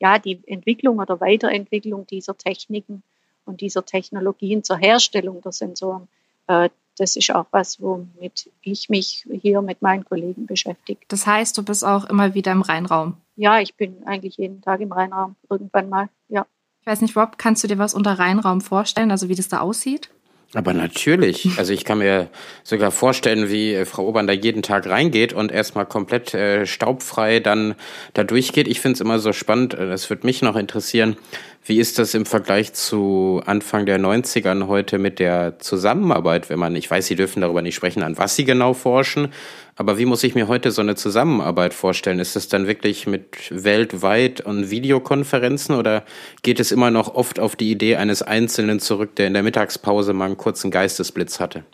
ja, 0.00 0.18
die 0.18 0.40
Entwicklung 0.46 0.98
oder 0.98 1.20
Weiterentwicklung 1.20 2.06
dieser 2.06 2.36
Techniken 2.36 3.02
und 3.44 3.60
dieser 3.60 3.84
Technologien 3.84 4.64
zur 4.64 4.78
Herstellung 4.78 5.40
der 5.42 5.52
Sensoren, 5.52 6.08
äh, 6.46 6.70
das 6.96 7.16
ist 7.16 7.34
auch 7.34 7.46
was, 7.50 7.80
womit 7.80 8.50
ich 8.62 8.90
mich 8.90 9.26
hier 9.40 9.62
mit 9.62 9.80
meinen 9.80 10.04
Kollegen 10.04 10.46
beschäftige. 10.46 11.00
Das 11.08 11.26
heißt, 11.26 11.56
du 11.56 11.62
bist 11.62 11.84
auch 11.84 12.04
immer 12.04 12.34
wieder 12.34 12.52
im 12.52 12.62
Rheinraum? 12.62 13.16
Ja, 13.36 13.60
ich 13.60 13.74
bin 13.74 14.06
eigentlich 14.06 14.36
jeden 14.36 14.60
Tag 14.60 14.80
im 14.80 14.92
Rheinraum, 14.92 15.36
irgendwann 15.48 15.88
mal, 15.88 16.08
ja. 16.28 16.46
Ich 16.80 16.86
weiß 16.86 17.00
nicht, 17.02 17.16
Rob, 17.16 17.38
kannst 17.38 17.62
du 17.62 17.68
dir 17.68 17.78
was 17.78 17.94
unter 17.94 18.18
Rheinraum 18.18 18.60
vorstellen, 18.60 19.10
also 19.10 19.28
wie 19.28 19.34
das 19.34 19.48
da 19.48 19.60
aussieht? 19.60 20.10
Aber 20.52 20.72
natürlich. 20.72 21.48
Also 21.58 21.72
ich 21.72 21.84
kann 21.84 21.98
mir 21.98 22.28
sogar 22.64 22.90
vorstellen, 22.90 23.50
wie 23.50 23.72
äh, 23.72 23.84
Frau 23.84 24.06
Obern 24.06 24.26
da 24.26 24.32
jeden 24.32 24.62
Tag 24.62 24.88
reingeht 24.88 25.32
und 25.32 25.52
erstmal 25.52 25.86
komplett 25.86 26.34
äh, 26.34 26.66
staubfrei 26.66 27.38
dann 27.38 27.76
da 28.14 28.24
durchgeht. 28.24 28.66
Ich 28.66 28.80
finde 28.80 28.94
es 28.94 29.00
immer 29.00 29.20
so 29.20 29.32
spannend, 29.32 29.74
äh, 29.74 29.86
das 29.86 30.10
würde 30.10 30.26
mich 30.26 30.42
noch 30.42 30.56
interessieren, 30.56 31.16
wie 31.62 31.78
ist 31.78 31.98
das 31.98 32.14
im 32.14 32.24
Vergleich 32.26 32.72
zu 32.72 33.42
Anfang 33.44 33.86
der 33.86 34.00
90ern 34.00 34.66
heute 34.66 34.98
mit 34.98 35.18
der 35.18 35.58
Zusammenarbeit, 35.58 36.48
wenn 36.48 36.58
man, 36.58 36.74
ich 36.74 36.90
weiß, 36.90 37.06
Sie 37.06 37.16
dürfen 37.16 37.42
darüber 37.42 37.62
nicht 37.62 37.74
sprechen, 37.74 38.02
an 38.02 38.16
was 38.16 38.36
Sie 38.36 38.44
genau 38.44 38.72
forschen, 38.72 39.32
aber 39.76 39.98
wie 39.98 40.06
muss 40.06 40.24
ich 40.24 40.34
mir 40.34 40.48
heute 40.48 40.70
so 40.70 40.80
eine 40.80 40.94
Zusammenarbeit 40.94 41.74
vorstellen? 41.74 42.18
Ist 42.18 42.36
es 42.36 42.48
dann 42.48 42.66
wirklich 42.66 43.06
mit 43.06 43.50
weltweit 43.50 44.40
und 44.40 44.70
Videokonferenzen 44.70 45.74
oder 45.74 46.04
geht 46.42 46.60
es 46.60 46.72
immer 46.72 46.90
noch 46.90 47.14
oft 47.14 47.38
auf 47.38 47.56
die 47.56 47.70
Idee 47.70 47.96
eines 47.96 48.22
Einzelnen 48.22 48.80
zurück, 48.80 49.16
der 49.16 49.26
in 49.26 49.34
der 49.34 49.42
Mittagspause 49.42 50.12
mal 50.12 50.26
einen 50.26 50.36
kurzen 50.36 50.70
Geistesblitz 50.70 51.40
hatte? 51.40 51.64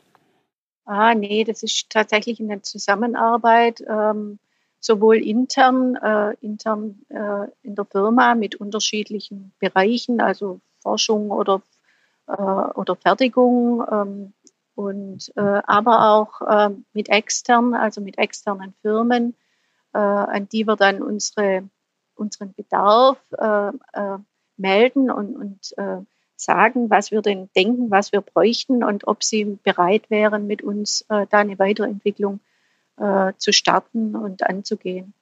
Ah, 0.84 1.14
nee, 1.14 1.44
das 1.44 1.62
ist 1.62 1.90
tatsächlich 1.90 2.40
eine 2.40 2.62
Zusammenarbeit. 2.62 3.82
Ähm 3.88 4.38
sowohl 4.80 5.16
intern, 5.16 5.96
äh, 5.96 6.34
intern 6.40 7.00
äh, 7.08 7.48
in 7.62 7.74
der 7.74 7.84
Firma 7.84 8.34
mit 8.34 8.54
unterschiedlichen 8.56 9.52
Bereichen, 9.58 10.20
also 10.20 10.60
Forschung 10.80 11.30
oder, 11.30 11.62
äh, 12.28 12.32
oder 12.32 12.96
Fertigung, 12.96 13.84
ähm, 13.90 14.32
und, 14.76 15.32
äh, 15.36 15.62
aber 15.66 16.10
auch 16.10 16.42
äh, 16.42 16.70
mit 16.92 17.08
extern, 17.08 17.74
also 17.74 18.00
mit 18.00 18.18
externen 18.18 18.74
Firmen, 18.82 19.34
äh, 19.94 19.98
an 19.98 20.48
die 20.48 20.66
wir 20.66 20.76
dann 20.76 21.02
unsere, 21.02 21.68
unseren 22.14 22.54
Bedarf 22.54 23.18
melden 24.56 25.10
und, 25.10 25.36
und 25.36 25.74
sagen, 26.36 26.88
was 26.88 27.10
wir 27.10 27.20
denn 27.20 27.50
denken, 27.54 27.90
was 27.90 28.12
wir 28.12 28.22
bräuchten 28.22 28.82
und 28.82 29.06
ob 29.06 29.22
sie 29.22 29.58
bereit 29.62 30.08
wären, 30.08 30.46
mit 30.46 30.62
uns 30.62 31.04
da 31.08 31.26
eine 31.30 31.58
Weiterentwicklung 31.58 32.40
äh, 32.98 33.32
zu 33.36 33.52
starten 33.52 34.14
und 34.14 34.42
anzugehen. 34.42 35.14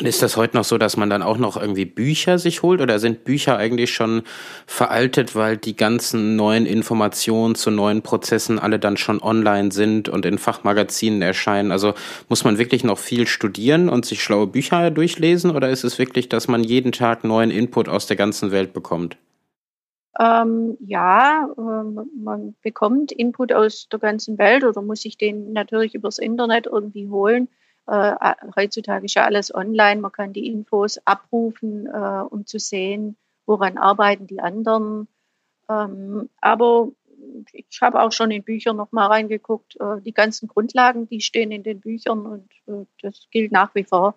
Ist 0.00 0.22
das 0.22 0.36
heute 0.36 0.56
noch 0.56 0.64
so, 0.64 0.78
dass 0.78 0.96
man 0.96 1.10
dann 1.10 1.22
auch 1.22 1.38
noch 1.38 1.56
irgendwie 1.56 1.84
Bücher 1.84 2.38
sich 2.38 2.62
holt 2.62 2.80
oder 2.80 3.00
sind 3.00 3.24
Bücher 3.24 3.56
eigentlich 3.56 3.92
schon 3.92 4.22
veraltet, 4.64 5.34
weil 5.34 5.56
die 5.56 5.74
ganzen 5.74 6.36
neuen 6.36 6.66
Informationen 6.66 7.56
zu 7.56 7.72
neuen 7.72 8.02
Prozessen 8.02 8.60
alle 8.60 8.78
dann 8.78 8.96
schon 8.96 9.20
online 9.20 9.72
sind 9.72 10.08
und 10.08 10.24
in 10.24 10.38
Fachmagazinen 10.38 11.20
erscheinen? 11.20 11.72
Also 11.72 11.94
muss 12.28 12.44
man 12.44 12.58
wirklich 12.58 12.84
noch 12.84 12.98
viel 12.98 13.26
studieren 13.26 13.88
und 13.88 14.06
sich 14.06 14.22
schlaue 14.22 14.46
Bücher 14.46 14.92
durchlesen 14.92 15.50
oder 15.50 15.68
ist 15.68 15.82
es 15.82 15.98
wirklich, 15.98 16.28
dass 16.28 16.46
man 16.46 16.62
jeden 16.62 16.92
Tag 16.92 17.24
neuen 17.24 17.50
Input 17.50 17.88
aus 17.88 18.06
der 18.06 18.16
ganzen 18.16 18.52
Welt 18.52 18.72
bekommt? 18.72 19.16
Ähm, 20.18 20.76
ja, 20.80 21.48
ähm, 21.56 22.10
man 22.16 22.56
bekommt 22.62 23.12
Input 23.12 23.52
aus 23.52 23.88
der 23.88 24.00
ganzen 24.00 24.36
Welt 24.38 24.64
oder 24.64 24.82
muss 24.82 25.02
sich 25.02 25.16
den 25.16 25.52
natürlich 25.52 25.94
übers 25.94 26.18
Internet 26.18 26.66
irgendwie 26.66 27.08
holen. 27.08 27.48
Äh, 27.86 28.14
heutzutage 28.56 29.06
ist 29.06 29.14
ja 29.14 29.24
alles 29.24 29.54
online, 29.54 30.00
man 30.00 30.12
kann 30.12 30.32
die 30.32 30.48
Infos 30.48 30.98
abrufen, 31.04 31.86
äh, 31.86 32.22
um 32.28 32.46
zu 32.46 32.58
sehen, 32.58 33.16
woran 33.46 33.78
arbeiten 33.78 34.26
die 34.26 34.40
anderen. 34.40 35.08
Ähm, 35.70 36.28
aber 36.40 36.88
ich 37.52 37.80
habe 37.80 38.02
auch 38.02 38.12
schon 38.12 38.30
in 38.30 38.42
Büchern 38.42 38.76
noch 38.76 38.92
mal 38.92 39.06
reingeguckt. 39.06 39.76
Äh, 39.80 40.00
die 40.02 40.12
ganzen 40.12 40.48
Grundlagen, 40.48 41.08
die 41.08 41.20
stehen 41.20 41.52
in 41.52 41.62
den 41.62 41.80
Büchern 41.80 42.26
und 42.26 42.50
äh, 42.66 42.86
das 43.02 43.28
gilt 43.30 43.52
nach 43.52 43.74
wie 43.74 43.84
vor. 43.84 44.16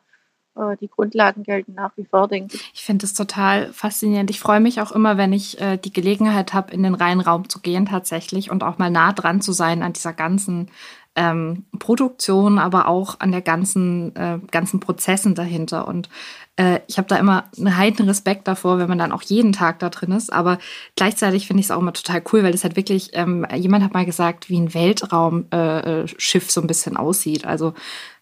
Äh, 0.55 0.77
die 0.77 0.89
Grundlagen 0.89 1.43
gelten 1.43 1.73
nach 1.73 1.91
wie 1.95 2.05
vor, 2.05 2.27
denke 2.27 2.55
ich. 2.55 2.71
Ich 2.73 2.83
finde 2.83 3.05
es 3.05 3.13
total 3.13 3.71
faszinierend. 3.73 4.29
Ich 4.29 4.39
freue 4.39 4.59
mich 4.59 4.81
auch 4.81 4.91
immer, 4.91 5.17
wenn 5.17 5.33
ich 5.33 5.59
äh, 5.61 5.77
die 5.77 5.93
Gelegenheit 5.93 6.53
habe, 6.53 6.73
in 6.73 6.83
den 6.83 6.95
Reihenraum 6.95 7.47
zu 7.49 7.59
gehen 7.59 7.85
tatsächlich 7.85 8.51
und 8.51 8.63
auch 8.63 8.77
mal 8.77 8.91
nah 8.91 9.13
dran 9.13 9.41
zu 9.41 9.53
sein 9.53 9.83
an 9.83 9.93
dieser 9.93 10.13
ganzen 10.13 10.69
ähm, 11.15 11.65
Produktion, 11.77 12.57
aber 12.57 12.87
auch 12.87 13.19
an 13.19 13.31
der 13.31 13.41
ganzen, 13.41 14.15
äh, 14.15 14.39
ganzen 14.49 14.79
Prozessen 14.79 15.35
dahinter. 15.35 15.87
Und 15.87 16.09
äh, 16.55 16.79
ich 16.87 16.97
habe 16.97 17.07
da 17.07 17.17
immer 17.17 17.45
einen 17.57 17.75
heiden 17.75 18.07
Respekt 18.07 18.47
davor, 18.47 18.77
wenn 18.77 18.87
man 18.87 18.97
dann 18.97 19.11
auch 19.11 19.21
jeden 19.21 19.51
Tag 19.51 19.79
da 19.79 19.89
drin 19.89 20.11
ist. 20.11 20.31
Aber 20.31 20.57
gleichzeitig 20.95 21.47
finde 21.47 21.61
ich 21.61 21.67
es 21.67 21.71
auch 21.71 21.79
immer 21.79 21.93
total 21.93 22.23
cool, 22.31 22.43
weil 22.43 22.53
es 22.53 22.63
halt 22.63 22.77
wirklich, 22.77 23.11
ähm, 23.13 23.45
jemand 23.55 23.83
hat 23.83 23.93
mal 23.93 24.05
gesagt, 24.05 24.49
wie 24.49 24.59
ein 24.59 24.73
Weltraumschiff 24.73 26.43
äh, 26.43 26.47
äh 26.47 26.51
so 26.51 26.61
ein 26.61 26.67
bisschen 26.67 26.95
aussieht. 26.95 27.45
Also 27.45 27.73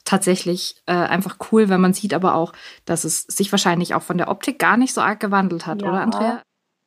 tatsächlich 0.06 0.82
äh, 0.86 0.93
einfach 0.93 1.38
cool, 1.52 1.70
wenn 1.70 1.82
man 1.82 1.93
sieht 1.93 2.14
aber 2.14 2.36
auch, 2.36 2.54
dass 2.86 3.04
es 3.04 3.24
sich 3.24 3.52
wahrscheinlich 3.52 3.93
auch 3.93 4.02
von 4.02 4.18
der 4.18 4.30
Optik 4.30 4.60
gar 4.60 4.78
nicht 4.78 4.93
so 4.93 5.02
arg 5.02 5.20
gewandelt 5.20 5.66
hat, 5.66 5.82
ja. 5.82 5.89
oder 5.89 6.02
Andrea? 6.02 6.41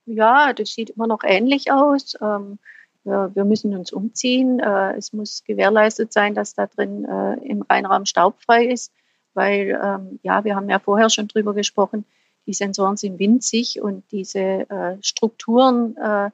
Ja, 0.07 0.53
das 0.53 0.71
sieht 0.71 0.91
immer 0.91 1.07
noch 1.07 1.23
ähnlich 1.25 1.71
aus. 1.71 2.15
Ähm, 2.21 2.59
wir, 3.05 3.31
wir, 3.35 3.45
müssen 3.45 3.77
uns 3.77 3.93
umziehen. 3.93 4.61
Äh, 4.61 4.97
es 4.97 5.13
muss 5.13 5.45
gewährleistet 5.45 6.13
sein, 6.13 6.35
dass 6.35 6.55
da 6.55 6.67
drin 6.67 7.05
äh, 7.05 7.35
im 7.47 7.63
Reinraum 7.63 8.07
staubfrei 8.07 8.67
ist, 8.67 8.93
weil 9.35 9.79
ähm, 9.83 10.19
ja, 10.23 10.45
wir 10.45 10.57
haben 10.57 10.69
ja 10.69 10.79
vorher 10.79 11.11
schon 11.11 11.29
drüber 11.29 11.55
gesprochen, 11.55 12.05
die 12.47 12.55
Sensoren 12.55 12.97
sind 12.97 13.19
winzig 13.19 13.81
und 13.81 14.05
diese 14.11 14.41
äh, 14.41 14.97
Strukturen, 15.01 15.97
äh, 15.97 16.31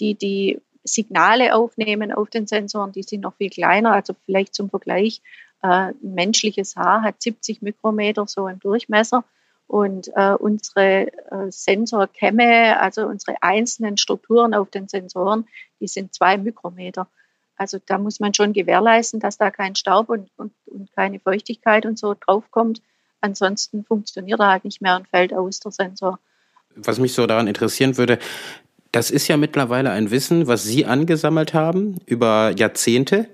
die 0.00 0.14
die 0.14 0.60
Signale 0.84 1.54
aufnehmen 1.54 2.12
auf 2.12 2.28
den 2.30 2.46
Sensoren, 2.48 2.90
die 2.90 3.04
sind 3.04 3.20
noch 3.20 3.34
viel 3.34 3.50
kleiner. 3.50 3.92
Also 3.92 4.14
vielleicht 4.26 4.54
zum 4.54 4.70
Vergleich, 4.70 5.22
äh, 5.62 5.92
menschliches 6.02 6.76
Haar 6.76 7.02
hat 7.02 7.22
70 7.22 7.62
Mikrometer 7.62 8.26
so 8.26 8.48
im 8.48 8.60
Durchmesser 8.60 9.24
und 9.66 10.10
äh, 10.14 10.34
unsere 10.34 11.06
äh, 11.30 11.50
Sensorkämme, 11.50 12.78
also 12.80 13.06
unsere 13.06 13.42
einzelnen 13.42 13.96
Strukturen 13.96 14.54
auf 14.54 14.70
den 14.70 14.88
Sensoren, 14.88 15.46
die 15.80 15.88
sind 15.88 16.14
zwei 16.14 16.36
Mikrometer. 16.36 17.06
Also 17.56 17.78
da 17.86 17.98
muss 17.98 18.20
man 18.20 18.34
schon 18.34 18.52
gewährleisten, 18.52 19.20
dass 19.20 19.38
da 19.38 19.50
kein 19.50 19.76
Staub 19.76 20.08
und, 20.08 20.28
und, 20.36 20.52
und 20.66 20.92
keine 20.94 21.20
Feuchtigkeit 21.20 21.86
und 21.86 21.98
so 21.98 22.14
draufkommt. 22.18 22.82
Ansonsten 23.20 23.84
funktioniert 23.84 24.40
er 24.40 24.48
halt 24.48 24.64
nicht 24.64 24.82
mehr 24.82 24.96
und 24.96 25.08
fällt 25.08 25.32
aus, 25.32 25.60
der 25.60 25.70
Sensor. 25.70 26.18
Was 26.74 26.98
mich 26.98 27.14
so 27.14 27.26
daran 27.26 27.46
interessieren 27.46 27.96
würde, 27.96 28.18
das 28.90 29.10
ist 29.10 29.28
ja 29.28 29.36
mittlerweile 29.36 29.90
ein 29.90 30.10
Wissen, 30.10 30.48
was 30.48 30.64
Sie 30.64 30.84
angesammelt 30.84 31.54
haben 31.54 31.96
über 32.04 32.52
Jahrzehnte. 32.56 33.28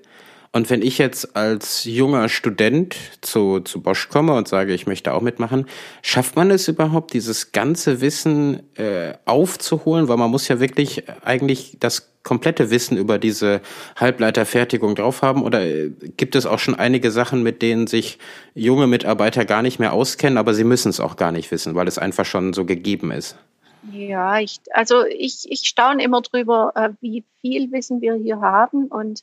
Und 0.53 0.71
wenn 0.71 0.83
ich 0.83 0.99
jetzt 0.99 1.37
als 1.37 1.85
junger 1.85 2.29
Student 2.29 2.97
zu, 3.21 3.61
zu 3.61 3.83
Bosch 3.83 4.09
komme 4.09 4.35
und 4.35 4.49
sage, 4.49 4.73
ich 4.73 4.87
möchte 4.87 5.13
auch 5.13 5.21
mitmachen, 5.21 5.67
schafft 6.03 6.37
man 6.37 6.51
es 6.51 6.69
überhaupt, 6.69 7.13
dieses 7.13 7.53
ganze 7.53 8.01
Wissen 8.01 8.63
äh, 8.77 9.15
aufzuholen? 9.27 10.09
Weil 10.09 10.17
man 10.17 10.31
muss 10.31 10.49
ja 10.49 10.59
wirklich 10.59 11.05
eigentlich 11.23 11.77
das 11.81 12.11
komplette 12.23 12.71
Wissen 12.71 12.97
über 12.97 13.19
diese 13.19 13.61
Halbleiterfertigung 13.97 14.95
drauf 14.95 15.23
haben? 15.23 15.43
Oder 15.43 15.67
äh, 15.67 15.91
gibt 16.17 16.35
es 16.35 16.47
auch 16.47 16.59
schon 16.59 16.75
einige 16.75 17.11
Sachen, 17.11 17.43
mit 17.43 17.63
denen 17.63 17.87
sich 17.87 18.19
junge 18.55 18.87
Mitarbeiter 18.87 19.45
gar 19.45 19.63
nicht 19.63 19.79
mehr 19.79 19.93
auskennen, 19.93 20.39
aber 20.39 20.55
sie 20.55 20.65
müssen 20.65 20.89
es 20.89 21.01
auch 21.01 21.17
gar 21.17 21.33
nicht 21.33 21.51
wissen, 21.51 21.75
weil 21.75 21.89
es 21.89 21.99
einfach 21.99 22.25
schon 22.25 22.53
so 22.53 22.65
gegeben 22.65 23.11
ist? 23.11 23.37
Ja, 23.93 24.39
ich, 24.41 24.61
also 24.73 25.05
ich, 25.07 25.45
ich 25.49 25.61
staune 25.61 26.03
immer 26.03 26.21
drüber, 26.21 26.73
äh, 26.75 26.91
wie 27.01 27.25
viel 27.41 27.71
Wissen 27.73 28.01
wir 28.01 28.15
hier 28.15 28.41
haben 28.41 28.87
und 28.87 29.23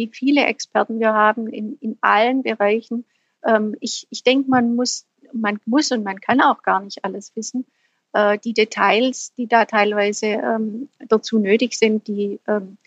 wie 0.00 0.08
viele 0.08 0.46
Experten 0.46 0.98
wir 0.98 1.12
haben 1.12 1.46
in, 1.46 1.76
in 1.80 1.98
allen 2.00 2.42
Bereichen. 2.42 3.04
Ähm, 3.44 3.76
ich 3.80 4.06
ich 4.08 4.24
denke, 4.24 4.48
man 4.48 4.74
muss, 4.74 5.06
man 5.34 5.60
muss 5.66 5.92
und 5.92 6.02
man 6.02 6.20
kann 6.20 6.40
auch 6.40 6.62
gar 6.62 6.80
nicht 6.80 7.04
alles 7.04 7.36
wissen. 7.36 7.66
Äh, 8.14 8.38
die 8.38 8.54
Details, 8.54 9.34
die 9.36 9.46
da 9.46 9.66
teilweise 9.66 10.26
ähm, 10.26 10.88
dazu 11.06 11.38
nötig 11.38 11.76
sind, 11.76 12.08
die, 12.08 12.40
ähm, 12.48 12.78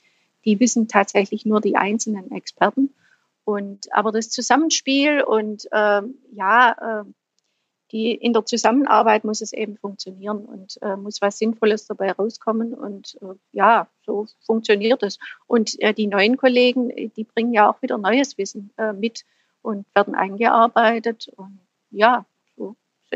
die 0.43 0.59
wissen 0.59 0.87
tatsächlich 0.87 1.45
nur 1.45 1.61
die 1.61 1.75
einzelnen 1.75 2.31
Experten. 2.31 2.89
Und 3.45 3.93
aber 3.93 4.11
das 4.11 4.29
Zusammenspiel 4.29 5.21
und 5.21 5.67
ähm, 5.71 6.15
ja, 6.31 7.01
äh, 7.01 7.03
die, 7.93 8.11
in 8.13 8.33
der 8.33 8.43
Zusammenarbeit 8.43 9.23
muss 9.23 9.41
es 9.41 9.53
eben 9.53 9.77
funktionieren 9.77 10.45
und 10.45 10.81
äh, 10.81 10.97
muss 10.97 11.21
was 11.21 11.37
Sinnvolles 11.37 11.85
dabei 11.85 12.11
rauskommen. 12.11 12.73
Und 12.73 13.17
äh, 13.21 13.35
ja, 13.51 13.87
so 14.05 14.27
funktioniert 14.45 15.03
es. 15.03 15.19
Und 15.45 15.79
äh, 15.79 15.93
die 15.93 16.07
neuen 16.07 16.35
Kollegen, 16.35 16.89
die 16.89 17.23
bringen 17.23 17.53
ja 17.53 17.69
auch 17.69 17.81
wieder 17.83 17.99
neues 17.99 18.37
Wissen 18.39 18.71
äh, 18.77 18.93
mit 18.93 19.23
und 19.61 19.85
werden 19.93 20.15
eingearbeitet. 20.15 21.29
Und 21.35 21.59
ja, 21.91 22.25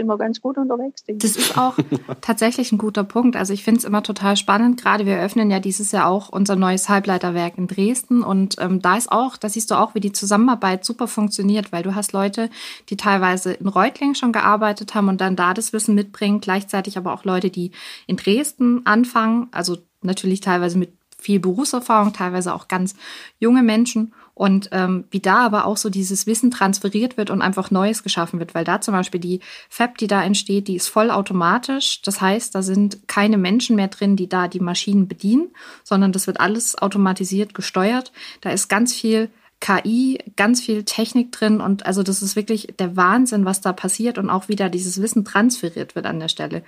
wir 0.06 0.18
ganz 0.18 0.42
gut 0.42 0.58
unterwegs. 0.58 1.04
Das 1.08 1.36
ist 1.36 1.58
auch 1.58 1.78
tatsächlich 2.22 2.72
ein 2.72 2.78
guter 2.78 3.04
Punkt. 3.04 3.36
Also 3.36 3.54
ich 3.54 3.64
finde 3.64 3.80
es 3.80 3.84
immer 3.84 4.04
total 4.04 4.38
spannend. 4.38 4.80
Gerade 4.82 5.06
wir 5.06 5.16
eröffnen 5.16 5.50
ja 5.50 5.60
dieses 5.60 5.92
Jahr 5.92 6.08
auch 6.08 6.30
unser 6.30 6.56
neues 6.56 6.90
Halbleiterwerk 6.90 7.58
in 7.58 7.68
Dresden. 7.68 8.24
Und 8.24 8.56
ähm, 8.60 8.82
da 8.82 8.98
ist 8.98 9.12
auch, 9.12 9.38
da 9.38 9.50
siehst 9.50 9.72
du 9.72 9.76
auch, 9.76 9.96
wie 9.96 10.00
die 10.00 10.12
Zusammenarbeit 10.12 10.86
super 10.86 11.08
funktioniert, 11.08 11.72
weil 11.72 11.84
du 11.84 11.96
hast 11.96 12.14
Leute, 12.14 12.50
die 12.90 12.98
teilweise 12.98 13.54
in 13.54 13.68
Reutlingen 13.68 14.16
schon 14.16 14.32
gearbeitet 14.32 14.94
haben 14.94 15.10
und 15.10 15.22
dann 15.22 15.36
da 15.36 15.54
das 15.54 15.74
Wissen 15.74 15.96
mitbringen. 15.96 16.42
Gleichzeitig 16.42 16.98
aber 16.98 17.14
auch 17.14 17.24
Leute, 17.24 17.50
die 17.50 17.72
in 18.06 18.18
Dresden 18.18 18.86
anfangen. 18.86 19.48
Also 19.52 19.78
natürlich 20.02 20.42
teilweise 20.42 20.78
mit 20.78 20.97
viel 21.18 21.40
Berufserfahrung, 21.40 22.14
teilweise 22.14 22.54
auch 22.54 22.68
ganz 22.68 22.96
junge 23.40 23.64
Menschen 23.64 24.14
und 24.34 24.70
ähm, 24.72 25.06
wie 25.10 25.20
da 25.20 25.40
aber 25.40 25.66
auch 25.66 25.78
so 25.78 25.90
dieses 25.90 26.28
Wissen 26.28 26.52
transferiert 26.52 27.18
wird 27.18 27.32
und 27.32 27.42
einfach 27.42 27.72
Neues 27.72 28.04
geschaffen 28.04 28.40
wird, 28.40 28.54
weil 28.54 28.64
da 28.64 28.80
zum 28.82 28.94
Beispiel 28.94 29.20
die 29.20 29.40
Fab, 29.68 29.98
die 29.98 30.06
da 30.06 30.24
entsteht, 30.24 30.68
die 30.68 30.76
ist 30.76 30.90
vollautomatisch. 30.90 32.04
Das 32.04 32.22
heißt, 32.22 32.54
da 32.54 32.62
sind 32.62 33.08
keine 33.08 33.38
Menschen 33.40 33.76
mehr 33.76 33.88
drin, 33.88 34.16
die 34.16 34.30
da 34.30 34.48
die 34.48 34.60
Maschinen 34.60 35.08
bedienen, 35.08 35.50
sondern 35.84 36.12
das 36.12 36.28
wird 36.28 36.40
alles 36.40 36.78
automatisiert 36.78 37.56
gesteuert. 37.56 38.12
Da 38.42 38.52
ist 38.52 38.68
ganz 38.68 38.94
viel 38.94 39.30
KI, 39.60 40.20
ganz 40.36 40.62
viel 40.62 40.84
Technik 40.84 41.32
drin 41.32 41.60
und 41.60 41.88
also 41.88 42.04
das 42.04 42.22
ist 42.22 42.36
wirklich 42.36 42.76
der 42.78 42.96
Wahnsinn, 42.96 43.44
was 43.44 43.60
da 43.60 43.74
passiert 43.74 44.20
und 44.20 44.30
auch 44.30 44.50
wie 44.50 44.56
da 44.56 44.70
dieses 44.70 45.02
Wissen 45.02 45.26
transferiert 45.26 45.96
wird 45.96 46.06
an 46.06 46.20
der 46.20 46.28
Stelle. 46.28 46.64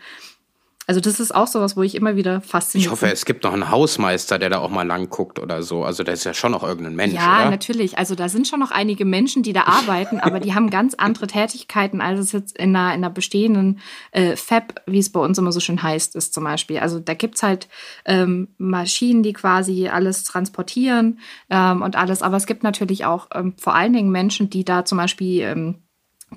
Also 0.90 1.02
das 1.02 1.20
ist 1.20 1.36
auch 1.36 1.46
sowas, 1.46 1.78
wo 1.78 1.84
ich 1.84 1.94
immer 1.94 2.16
wieder 2.16 2.42
fasziniert 2.42 2.88
Ich 2.88 2.92
hoffe, 2.92 3.06
bin. 3.06 3.14
es 3.14 3.26
gibt 3.26 3.44
noch 3.44 3.54
einen 3.54 3.70
Hausmeister, 3.70 4.40
der 4.40 4.50
da 4.50 4.58
auch 4.58 4.72
mal 4.72 4.88
lang 4.88 5.08
guckt 5.12 5.38
oder 5.38 5.62
so. 5.62 5.84
Also 5.84 6.02
da 6.02 6.12
ist 6.14 6.24
ja 6.24 6.34
schon 6.34 6.52
noch 6.52 6.64
irgendein 6.64 6.96
Mensch, 6.96 7.14
Ja, 7.14 7.42
oder? 7.42 7.52
natürlich. 7.52 8.00
Also 8.00 8.16
da 8.16 8.28
sind 8.28 8.48
schon 8.48 8.60
noch 8.60 8.72
einige 8.72 9.06
Menschen, 9.06 9.44
die 9.44 9.54
da 9.54 9.66
arbeiten, 9.66 10.20
aber 10.20 10.40
die 10.40 10.56
haben 10.56 10.72
ganz 10.72 10.96
andere 10.96 11.28
Tätigkeiten, 11.28 12.02
als 12.02 12.20
es 12.20 12.32
jetzt 12.32 12.58
in 12.58 12.76
einer, 12.76 12.88
in 12.96 13.04
einer 13.04 13.12
bestehenden 13.12 13.82
äh, 14.14 14.36
Fab, 14.36 14.82
wie 14.88 14.98
es 14.98 15.12
bei 15.12 15.20
uns 15.20 15.38
immer 15.38 15.52
so 15.52 15.60
schön 15.60 15.84
heißt, 15.84 16.16
ist 16.16 16.34
zum 16.34 16.44
Beispiel. 16.44 16.80
Also 16.80 16.98
da 16.98 17.14
gibt's 17.14 17.44
halt 17.44 17.68
ähm, 18.06 18.48
Maschinen, 18.58 19.22
die 19.22 19.34
quasi 19.34 19.90
alles 19.90 20.24
transportieren 20.24 21.20
ähm, 21.52 21.84
und 21.84 21.98
alles. 21.98 22.24
Aber 22.24 22.38
es 22.38 22.48
gibt 22.48 22.64
natürlich 22.64 23.06
auch 23.06 23.28
ähm, 23.36 23.54
vor 23.60 23.76
allen 23.76 23.94
Dingen 23.94 24.10
Menschen, 24.10 24.50
die 24.50 24.66
da 24.66 24.86
zum 24.86 24.98
Beispiel 24.98 25.42
ähm, 25.42 25.76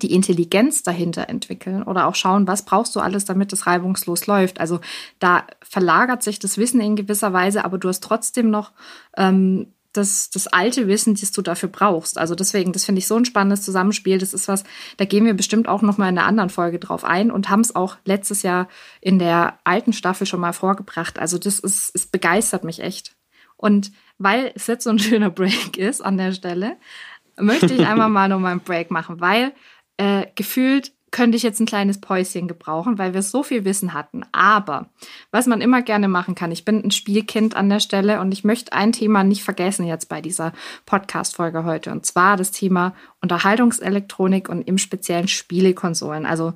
die 0.00 0.12
Intelligenz 0.12 0.82
dahinter 0.82 1.28
entwickeln 1.28 1.82
oder 1.82 2.06
auch 2.06 2.14
schauen, 2.14 2.46
was 2.46 2.64
brauchst 2.64 2.96
du 2.96 3.00
alles, 3.00 3.24
damit 3.24 3.52
es 3.52 3.66
reibungslos 3.66 4.26
läuft. 4.26 4.60
Also 4.60 4.80
da 5.18 5.44
verlagert 5.62 6.22
sich 6.22 6.38
das 6.38 6.56
Wissen 6.56 6.80
in 6.80 6.96
gewisser 6.96 7.32
Weise, 7.32 7.64
aber 7.64 7.78
du 7.78 7.88
hast 7.88 8.02
trotzdem 8.02 8.50
noch 8.50 8.72
ähm, 9.16 9.66
das, 9.92 10.30
das 10.30 10.46
alte 10.46 10.88
Wissen, 10.88 11.14
das 11.14 11.32
du 11.32 11.42
dafür 11.42 11.68
brauchst. 11.68 12.16
Also 12.16 12.34
deswegen, 12.34 12.72
das 12.72 12.84
finde 12.84 13.00
ich 13.00 13.06
so 13.06 13.16
ein 13.16 13.26
spannendes 13.26 13.62
Zusammenspiel. 13.62 14.18
Das 14.18 14.32
ist 14.32 14.48
was, 14.48 14.64
da 14.96 15.04
gehen 15.04 15.26
wir 15.26 15.34
bestimmt 15.34 15.68
auch 15.68 15.82
noch 15.82 15.98
mal 15.98 16.08
in 16.08 16.16
einer 16.16 16.26
anderen 16.26 16.50
Folge 16.50 16.78
drauf 16.78 17.04
ein 17.04 17.30
und 17.30 17.50
haben 17.50 17.60
es 17.60 17.76
auch 17.76 17.96
letztes 18.04 18.42
Jahr 18.42 18.68
in 19.00 19.18
der 19.18 19.58
alten 19.64 19.92
Staffel 19.92 20.26
schon 20.26 20.40
mal 20.40 20.54
vorgebracht. 20.54 21.18
Also 21.18 21.38
das 21.38 21.58
ist, 21.58 21.90
es 21.94 22.06
begeistert 22.06 22.64
mich 22.64 22.80
echt. 22.80 23.14
Und 23.56 23.92
weil 24.18 24.52
es 24.54 24.66
jetzt 24.66 24.84
so 24.84 24.90
ein 24.90 24.98
schöner 24.98 25.30
Break 25.30 25.76
ist 25.76 26.00
an 26.00 26.16
der 26.16 26.32
Stelle, 26.32 26.78
möchte 27.36 27.74
ich 27.74 27.86
einmal 27.86 28.08
mal 28.08 28.28
noch 28.28 28.40
mal 28.40 28.52
einen 28.52 28.60
Break 28.60 28.90
machen, 28.90 29.20
weil 29.20 29.52
äh, 30.02 30.26
gefühlt 30.34 30.92
könnte 31.12 31.36
ich 31.36 31.42
jetzt 31.44 31.60
ein 31.60 31.66
kleines 31.66 32.00
Päuschen 32.00 32.48
gebrauchen, 32.48 32.98
weil 32.98 33.14
wir 33.14 33.22
so 33.22 33.42
viel 33.42 33.64
Wissen 33.64 33.92
hatten. 33.92 34.24
Aber 34.32 34.88
was 35.30 35.46
man 35.46 35.60
immer 35.60 35.82
gerne 35.82 36.08
machen 36.08 36.34
kann, 36.34 36.50
ich 36.50 36.64
bin 36.64 36.82
ein 36.82 36.90
Spielkind 36.90 37.54
an 37.54 37.68
der 37.68 37.80
Stelle 37.80 38.18
und 38.20 38.32
ich 38.32 38.42
möchte 38.42 38.72
ein 38.72 38.92
Thema 38.92 39.22
nicht 39.22 39.44
vergessen 39.44 39.86
jetzt 39.86 40.08
bei 40.08 40.20
dieser 40.20 40.52
Podcast-Folge 40.86 41.64
heute. 41.64 41.92
Und 41.92 42.06
zwar 42.06 42.36
das 42.36 42.50
Thema 42.50 42.94
Unterhaltungselektronik 43.20 44.48
und 44.48 44.62
im 44.62 44.78
speziellen 44.78 45.28
Spielekonsolen. 45.28 46.26
Also 46.26 46.54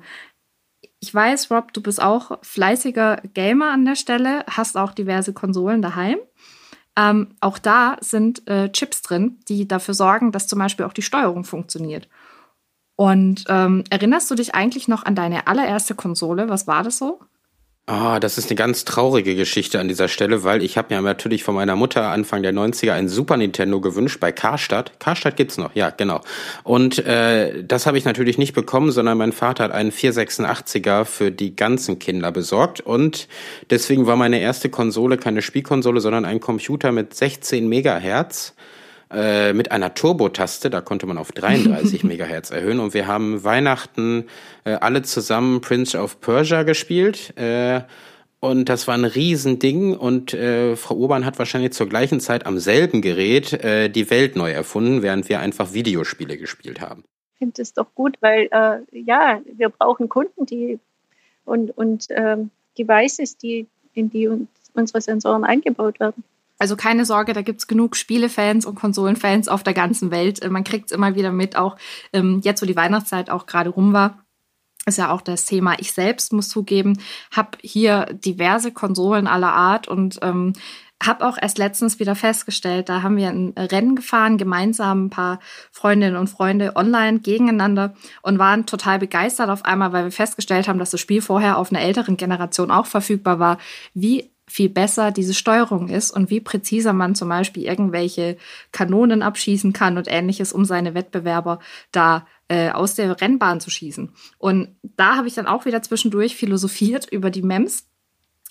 ich 0.99 1.13
weiß, 1.13 1.51
Rob, 1.51 1.71
du 1.71 1.81
bist 1.81 2.01
auch 2.01 2.39
fleißiger 2.41 3.21
Gamer 3.33 3.71
an 3.71 3.85
der 3.85 3.95
Stelle, 3.95 4.43
hast 4.49 4.75
auch 4.75 4.91
diverse 4.91 5.33
Konsolen 5.33 5.83
daheim. 5.83 6.17
Ähm, 6.97 7.35
auch 7.39 7.59
da 7.59 7.97
sind 8.01 8.45
äh, 8.49 8.71
Chips 8.71 9.03
drin, 9.03 9.37
die 9.47 9.67
dafür 9.67 9.93
sorgen, 9.93 10.31
dass 10.31 10.47
zum 10.47 10.57
Beispiel 10.57 10.85
auch 10.85 10.93
die 10.93 11.03
Steuerung 11.03 11.43
funktioniert. 11.43 12.09
Und 12.97 13.45
ähm, 13.47 13.83
erinnerst 13.91 14.29
du 14.29 14.35
dich 14.35 14.55
eigentlich 14.55 14.87
noch 14.87 15.05
an 15.05 15.15
deine 15.15 15.47
allererste 15.47 15.95
Konsole? 15.95 16.49
Was 16.49 16.67
war 16.67 16.83
das 16.83 16.97
so? 16.97 17.19
Ah, 17.89 18.19
das 18.19 18.37
ist 18.37 18.49
eine 18.49 18.57
ganz 18.57 18.83
traurige 18.83 19.35
Geschichte 19.35 19.79
an 19.79 19.87
dieser 19.87 20.09
Stelle, 20.09 20.43
weil 20.43 20.61
ich 20.61 20.77
habe 20.77 20.93
mir 20.93 21.01
natürlich 21.01 21.43
von 21.45 21.55
meiner 21.55 21.77
Mutter 21.77 22.09
Anfang 22.09 22.41
der 22.43 22.53
90er 22.53 22.91
ein 22.91 23.07
Super 23.07 23.37
Nintendo 23.37 23.79
gewünscht 23.79 24.19
bei 24.19 24.33
Karstadt. 24.33 24.99
Karstadt 24.99 25.37
gibt's 25.37 25.57
noch, 25.57 25.73
ja, 25.73 25.91
genau. 25.91 26.19
Und 26.63 26.97
äh, 27.05 27.63
das 27.63 27.85
habe 27.85 27.97
ich 27.97 28.03
natürlich 28.03 28.37
nicht 28.37 28.53
bekommen, 28.53 28.91
sondern 28.91 29.17
mein 29.19 29.31
Vater 29.31 29.63
hat 29.63 29.71
einen 29.71 29.91
486er 29.91 31.05
für 31.05 31.31
die 31.31 31.55
ganzen 31.55 31.97
Kinder 31.97 32.31
besorgt 32.33 32.81
und 32.81 33.29
deswegen 33.69 34.05
war 34.05 34.17
meine 34.17 34.41
erste 34.41 34.69
Konsole 34.69 35.15
keine 35.15 35.41
Spielkonsole, 35.41 36.01
sondern 36.01 36.25
ein 36.25 36.41
Computer 36.41 36.91
mit 36.91 37.13
16 37.13 37.69
Megahertz 37.69 38.53
äh, 39.11 39.53
mit 39.53 39.71
einer 39.71 39.93
Turbo-Taste, 39.93 40.69
da 40.69 40.81
konnte 40.81 41.05
man 41.05 41.17
auf 41.17 41.31
33 41.31 42.03
Megahertz 42.03 42.51
erhöhen 42.51 42.79
und 42.79 42.93
wir 42.93 43.07
haben 43.07 43.43
Weihnachten 43.43 44.25
äh, 44.65 44.73
alle 44.73 45.01
zusammen 45.01 45.61
Prince 45.61 45.97
of 45.97 46.19
Persia 46.21 46.63
gespielt. 46.63 47.37
Äh, 47.37 47.81
und 48.39 48.69
das 48.69 48.87
war 48.87 48.93
ein 48.93 49.05
Riesending 49.05 49.95
und 49.95 50.33
äh, 50.33 50.75
Frau 50.75 50.95
Urban 50.95 51.25
hat 51.25 51.39
wahrscheinlich 51.39 51.71
zur 51.71 51.89
gleichen 51.89 52.19
Zeit 52.19 52.45
am 52.45 52.59
selben 52.59 53.01
Gerät 53.01 53.53
äh, 53.53 53.89
die 53.89 54.09
Welt 54.11 54.35
neu 54.35 54.51
erfunden, 54.51 55.01
während 55.01 55.27
wir 55.27 55.39
einfach 55.39 55.73
Videospiele 55.73 56.37
gespielt 56.37 56.81
haben. 56.81 57.03
Ich 57.33 57.39
finde 57.39 57.61
es 57.61 57.73
doch 57.73 57.87
gut, 57.95 58.17
weil 58.19 58.47
äh, 58.51 58.79
ja, 58.91 59.41
wir 59.55 59.69
brauchen 59.69 60.09
Kunden, 60.09 60.45
die 60.45 60.79
und, 61.45 61.75
und 61.75 62.07
ähm, 62.09 62.51
Devices, 62.77 63.37
die, 63.37 63.67
in 63.93 64.09
die 64.09 64.27
uns, 64.27 64.49
unsere 64.73 65.01
Sensoren 65.01 65.43
eingebaut 65.43 65.99
werden. 65.99 66.23
Also 66.59 66.75
keine 66.75 67.05
Sorge, 67.05 67.33
da 67.33 67.41
gibt's 67.41 67.67
genug 67.67 67.95
Spielefans 67.95 68.65
und 68.65 68.75
Konsolenfans 68.75 69.47
auf 69.47 69.63
der 69.63 69.73
ganzen 69.73 70.11
Welt. 70.11 70.41
Äh, 70.41 70.49
man 70.49 70.63
kriegt's 70.63 70.91
immer 70.91 71.15
wieder 71.15 71.31
mit, 71.31 71.55
auch 71.55 71.77
ähm, 72.13 72.41
jetzt, 72.43 72.61
wo 72.61 72.65
die 72.65 72.75
Weihnachtszeit 72.75 73.29
auch 73.29 73.45
gerade 73.45 73.69
rum 73.69 73.93
war. 73.93 74.23
Ist 74.85 74.97
ja 74.97 75.11
auch 75.11 75.21
das 75.21 75.45
Thema. 75.45 75.75
Ich 75.79 75.91
selbst 75.91 76.31
muss 76.31 76.47
zugeben, 76.47 76.97
habe 77.31 77.57
hier 77.61 78.05
diverse 78.13 78.71
Konsolen 78.71 79.27
aller 79.27 79.51
Art 79.51 79.89
und 79.89 80.19
ähm, 80.21 80.53
habe 81.03 81.27
auch 81.27 81.37
erst 81.39 81.57
letztens 81.57 81.99
wieder 81.99 82.15
festgestellt, 82.15 82.89
da 82.89 83.03
haben 83.03 83.17
wir 83.17 83.29
ein 83.29 83.53
Rennen 83.55 83.95
gefahren, 83.95 84.37
gemeinsam 84.37 85.05
ein 85.05 85.09
paar 85.09 85.39
Freundinnen 85.71 86.15
und 86.15 86.27
Freunde 86.27 86.75
online 86.75 87.19
gegeneinander 87.19 87.93
und 88.23 88.39
waren 88.39 88.65
total 88.65 88.97
begeistert 88.97 89.49
auf 89.49 89.63
einmal, 89.63 89.93
weil 89.93 90.05
wir 90.05 90.11
festgestellt 90.11 90.67
haben, 90.67 90.79
dass 90.79 90.91
das 90.91 90.99
Spiel 90.99 91.21
vorher 91.21 91.57
auf 91.57 91.71
einer 91.71 91.81
älteren 91.81 92.17
Generation 92.17 92.71
auch 92.71 92.87
verfügbar 92.87 93.37
war, 93.37 93.57
wie 93.93 94.31
viel 94.49 94.69
besser 94.69 95.11
diese 95.11 95.33
Steuerung 95.33 95.89
ist 95.89 96.11
und 96.11 96.29
wie 96.29 96.39
präziser 96.39 96.93
man 96.93 97.15
zum 97.15 97.29
Beispiel 97.29 97.63
irgendwelche 97.63 98.37
Kanonen 98.71 99.21
abschießen 99.21 99.73
kann 99.73 99.97
und 99.97 100.07
ähnliches, 100.09 100.53
um 100.53 100.63
seine 100.63 100.93
Wettbewerber 100.93 101.59
da 101.91 102.25
äh, 102.47 102.69
aus 102.71 102.95
der 102.95 103.19
Rennbahn 103.19 103.59
zu 103.59 103.69
schießen. 103.69 104.13
Und 104.37 104.75
da 104.81 105.17
habe 105.17 105.27
ich 105.27 105.33
dann 105.33 105.47
auch 105.47 105.65
wieder 105.65 105.81
zwischendurch 105.81 106.37
philosophiert 106.37 107.11
über 107.11 107.29
die 107.29 107.41
MEMS, 107.41 107.87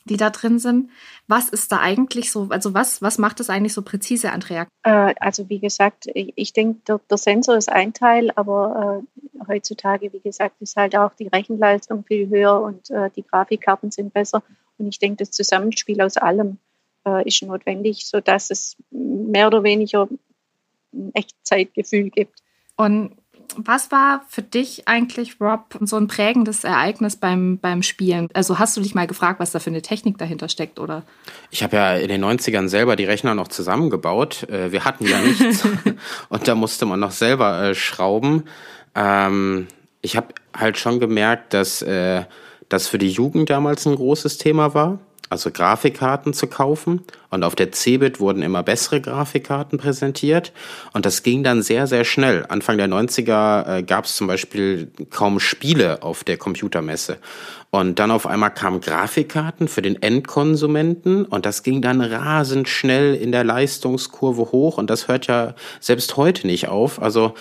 die 0.04 0.18
da 0.18 0.30
drin 0.30 0.58
sind. 0.58 0.90
Was 1.26 1.48
ist 1.48 1.72
da 1.72 1.80
eigentlich 1.80 2.30
so, 2.30 2.48
also 2.50 2.74
was, 2.74 3.00
was 3.00 3.16
macht 3.18 3.40
das 3.40 3.50
eigentlich 3.50 3.72
so 3.72 3.82
präzise, 3.82 4.32
Andrea? 4.32 4.66
Äh, 4.82 5.14
also 5.18 5.48
wie 5.48 5.58
gesagt, 5.58 6.08
ich, 6.12 6.52
denke, 6.52 6.80
der, 6.86 7.00
der, 7.10 7.18
Sensor 7.18 7.56
ist 7.56 7.70
ein 7.70 7.94
Teil, 7.94 8.30
aber 8.36 9.02
äh, 9.02 9.44
heutzutage, 9.48 10.12
wie 10.12 10.20
gesagt, 10.20 10.60
ist 10.60 10.76
halt 10.76 10.94
auch 10.94 11.14
die 11.14 11.28
Rechenleistung 11.28 12.04
viel 12.04 12.28
höher 12.28 12.60
und 12.60 12.90
äh, 12.90 13.10
die 13.16 13.24
Grafikkarten 13.24 13.90
sind 13.90 14.12
besser. 14.12 14.42
Und 14.78 14.88
ich 14.88 14.98
denke, 14.98 15.18
das 15.18 15.30
Zusammenspiel 15.30 16.00
aus 16.00 16.16
allem 16.16 16.58
äh, 17.06 17.26
ist 17.26 17.42
notwendig, 17.42 18.06
sodass 18.06 18.50
es 18.50 18.76
mehr 18.90 19.46
oder 19.46 19.62
weniger 19.62 20.08
ein 20.92 21.14
Echtzeitgefühl 21.14 22.10
gibt. 22.10 22.40
Und 22.76 23.12
was 23.54 23.90
war 23.90 24.24
für 24.28 24.42
dich 24.42 24.88
eigentlich, 24.88 25.40
Rob, 25.40 25.78
so 25.80 25.96
ein 25.96 26.08
prägendes 26.08 26.64
Ereignis 26.64 27.16
beim, 27.16 27.58
beim 27.58 27.82
Spielen? 27.82 28.28
Also 28.34 28.58
hast 28.58 28.76
du 28.76 28.80
dich 28.80 28.94
mal 28.94 29.06
gefragt, 29.06 29.40
was 29.40 29.52
da 29.52 29.60
für 29.60 29.70
eine 29.70 29.82
Technik 29.82 30.18
dahinter 30.18 30.48
steckt, 30.48 30.78
oder? 30.78 31.04
Ich 31.50 31.62
habe 31.62 31.76
ja 31.76 31.96
in 31.96 32.08
den 32.08 32.24
90ern 32.24 32.68
selber 32.68 32.96
die 32.96 33.04
Rechner 33.04 33.34
noch 33.34 33.48
zusammengebaut. 33.48 34.48
Äh, 34.48 34.72
wir 34.72 34.84
hatten 34.84 35.06
ja 35.06 35.20
nichts 35.20 35.66
und 36.28 36.48
da 36.48 36.54
musste 36.54 36.86
man 36.86 37.00
noch 37.00 37.12
selber 37.12 37.62
äh, 37.62 37.74
schrauben. 37.74 38.44
Ähm, 38.94 39.68
ich 40.02 40.16
habe 40.16 40.28
halt 40.56 40.78
schon 40.78 41.00
gemerkt, 41.00 41.54
dass 41.54 41.82
äh, 41.82 42.24
das 42.68 42.88
für 42.88 42.98
die 42.98 43.10
Jugend 43.10 43.50
damals 43.50 43.86
ein 43.86 43.96
großes 43.96 44.38
Thema 44.38 44.74
war, 44.74 44.98
also 45.28 45.50
Grafikkarten 45.50 46.32
zu 46.32 46.46
kaufen. 46.46 47.02
Und 47.30 47.42
auf 47.42 47.56
der 47.56 47.72
Cebit 47.72 48.20
wurden 48.20 48.42
immer 48.42 48.62
bessere 48.62 49.00
Grafikkarten 49.00 49.78
präsentiert. 49.78 50.52
Und 50.92 51.04
das 51.04 51.22
ging 51.22 51.42
dann 51.42 51.62
sehr, 51.62 51.86
sehr 51.86 52.04
schnell. 52.04 52.46
Anfang 52.48 52.78
der 52.78 52.88
90er 52.88 53.78
äh, 53.78 53.82
gab 53.82 54.04
es 54.04 54.14
zum 54.14 54.28
Beispiel 54.28 54.90
kaum 55.10 55.40
Spiele 55.40 56.02
auf 56.02 56.22
der 56.22 56.36
Computermesse. 56.36 57.18
Und 57.70 57.98
dann 57.98 58.12
auf 58.12 58.26
einmal 58.26 58.54
kamen 58.54 58.80
Grafikkarten 58.80 59.66
für 59.66 59.82
den 59.82 60.00
Endkonsumenten. 60.00 61.24
Und 61.24 61.44
das 61.44 61.64
ging 61.64 61.82
dann 61.82 62.00
rasend 62.00 62.68
schnell 62.68 63.14
in 63.14 63.32
der 63.32 63.42
Leistungskurve 63.42 64.52
hoch. 64.52 64.78
Und 64.78 64.90
das 64.90 65.08
hört 65.08 65.26
ja 65.26 65.54
selbst 65.80 66.16
heute 66.16 66.46
nicht 66.46 66.68
auf. 66.68 67.02
Also 67.02 67.34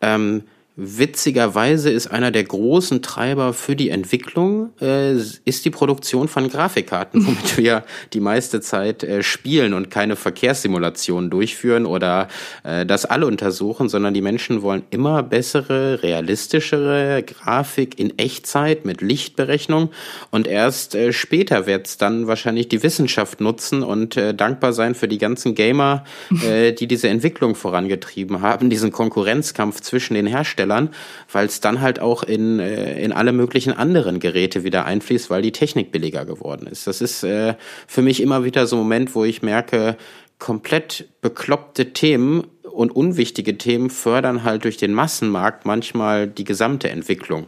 ähm, 0.00 0.44
Witzigerweise 0.74 1.90
ist 1.90 2.06
einer 2.06 2.30
der 2.30 2.44
großen 2.44 3.02
Treiber 3.02 3.52
für 3.52 3.76
die 3.76 3.90
Entwicklung 3.90 4.70
äh, 4.80 5.16
ist 5.44 5.66
die 5.66 5.70
Produktion 5.70 6.28
von 6.28 6.48
Grafikkarten, 6.48 7.26
womit 7.26 7.58
wir 7.58 7.84
die 8.14 8.20
meiste 8.20 8.62
Zeit 8.62 9.02
äh, 9.04 9.22
spielen 9.22 9.74
und 9.74 9.90
keine 9.90 10.16
Verkehrssimulationen 10.16 11.28
durchführen 11.28 11.84
oder 11.84 12.28
äh, 12.64 12.86
das 12.86 13.04
alle 13.04 13.26
untersuchen, 13.26 13.90
sondern 13.90 14.14
die 14.14 14.22
Menschen 14.22 14.62
wollen 14.62 14.84
immer 14.88 15.22
bessere, 15.22 16.02
realistischere 16.02 17.22
Grafik 17.22 17.98
in 17.98 18.18
Echtzeit 18.18 18.86
mit 18.86 19.02
Lichtberechnung. 19.02 19.90
Und 20.30 20.46
erst 20.46 20.94
äh, 20.94 21.12
später 21.12 21.66
wird 21.66 21.86
es 21.86 21.98
dann 21.98 22.28
wahrscheinlich 22.28 22.68
die 22.68 22.82
Wissenschaft 22.82 23.42
nutzen 23.42 23.82
und 23.82 24.16
äh, 24.16 24.32
dankbar 24.32 24.72
sein 24.72 24.94
für 24.94 25.06
die 25.06 25.18
ganzen 25.18 25.54
Gamer, 25.54 26.04
äh, 26.42 26.72
die 26.72 26.86
diese 26.86 27.10
Entwicklung 27.10 27.56
vorangetrieben 27.56 28.40
haben, 28.40 28.70
diesen 28.70 28.90
Konkurrenzkampf 28.90 29.82
zwischen 29.82 30.14
den 30.14 30.26
Herstellern 30.26 30.61
Herstellern, 30.62 30.90
weil 31.30 31.46
es 31.46 31.60
dann 31.60 31.80
halt 31.80 32.00
auch 32.00 32.22
in, 32.22 32.58
äh, 32.60 33.02
in 33.02 33.12
alle 33.12 33.32
möglichen 33.32 33.72
anderen 33.72 34.20
Geräte 34.20 34.64
wieder 34.64 34.84
einfließt, 34.84 35.30
weil 35.30 35.42
die 35.42 35.52
Technik 35.52 35.92
billiger 35.92 36.24
geworden 36.24 36.66
ist. 36.66 36.86
Das 36.86 37.00
ist 37.00 37.24
äh, 37.24 37.54
für 37.86 38.02
mich 38.02 38.22
immer 38.22 38.44
wieder 38.44 38.66
so 38.66 38.76
ein 38.76 38.80
Moment, 38.80 39.14
wo 39.14 39.24
ich 39.24 39.42
merke, 39.42 39.96
komplett 40.38 41.08
bekloppte 41.20 41.92
Themen 41.92 42.44
und 42.62 42.90
unwichtige 42.90 43.58
Themen 43.58 43.90
fördern 43.90 44.44
halt 44.44 44.64
durch 44.64 44.76
den 44.76 44.94
Massenmarkt 44.94 45.66
manchmal 45.66 46.26
die 46.26 46.44
gesamte 46.44 46.88
Entwicklung. 46.88 47.46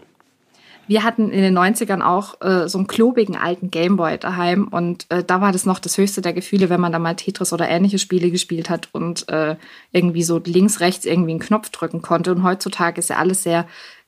Wir 0.87 1.03
hatten 1.03 1.31
in 1.31 1.43
den 1.43 1.57
90ern 1.57 2.03
auch 2.03 2.41
äh, 2.41 2.69
so 2.69 2.79
einen 2.79 2.87
klobigen 2.87 3.37
alten 3.37 3.71
Gameboy 3.71 4.19
daheim 4.19 4.69
und 4.69 5.07
äh, 5.11 5.25
da 5.25 5.41
war 5.41 5.53
das 5.53 5.67
noch 5.67 5.79
das 5.79 5.99
höchste 5.99 6.21
der 6.21 6.33
Gefühle, 6.33 6.69
wenn 6.69 6.81
man 6.81 6.93
da 6.93 6.99
mal 6.99 7.15
Tetris 7.15 7.53
oder 7.53 7.69
ähnliche 7.69 7.99
Spiele 7.99 8.31
gespielt 8.31 8.71
hat 8.71 8.89
und 8.93 9.29
äh, 9.29 9.57
irgendwie 9.93 10.23
so 10.23 10.41
links, 10.45 10.81
rechts 10.81 11.05
irgendwie 11.05 11.33
einen 11.33 11.41
Knopf 11.41 11.71
drücken 11.71 12.03
konnte. 12.03 12.33
Und 12.33 12.43
heutzutage 12.43 12.99
ist 12.99 13.11
ja 13.11 13.17
alles 13.17 13.43
sehr 13.43 13.67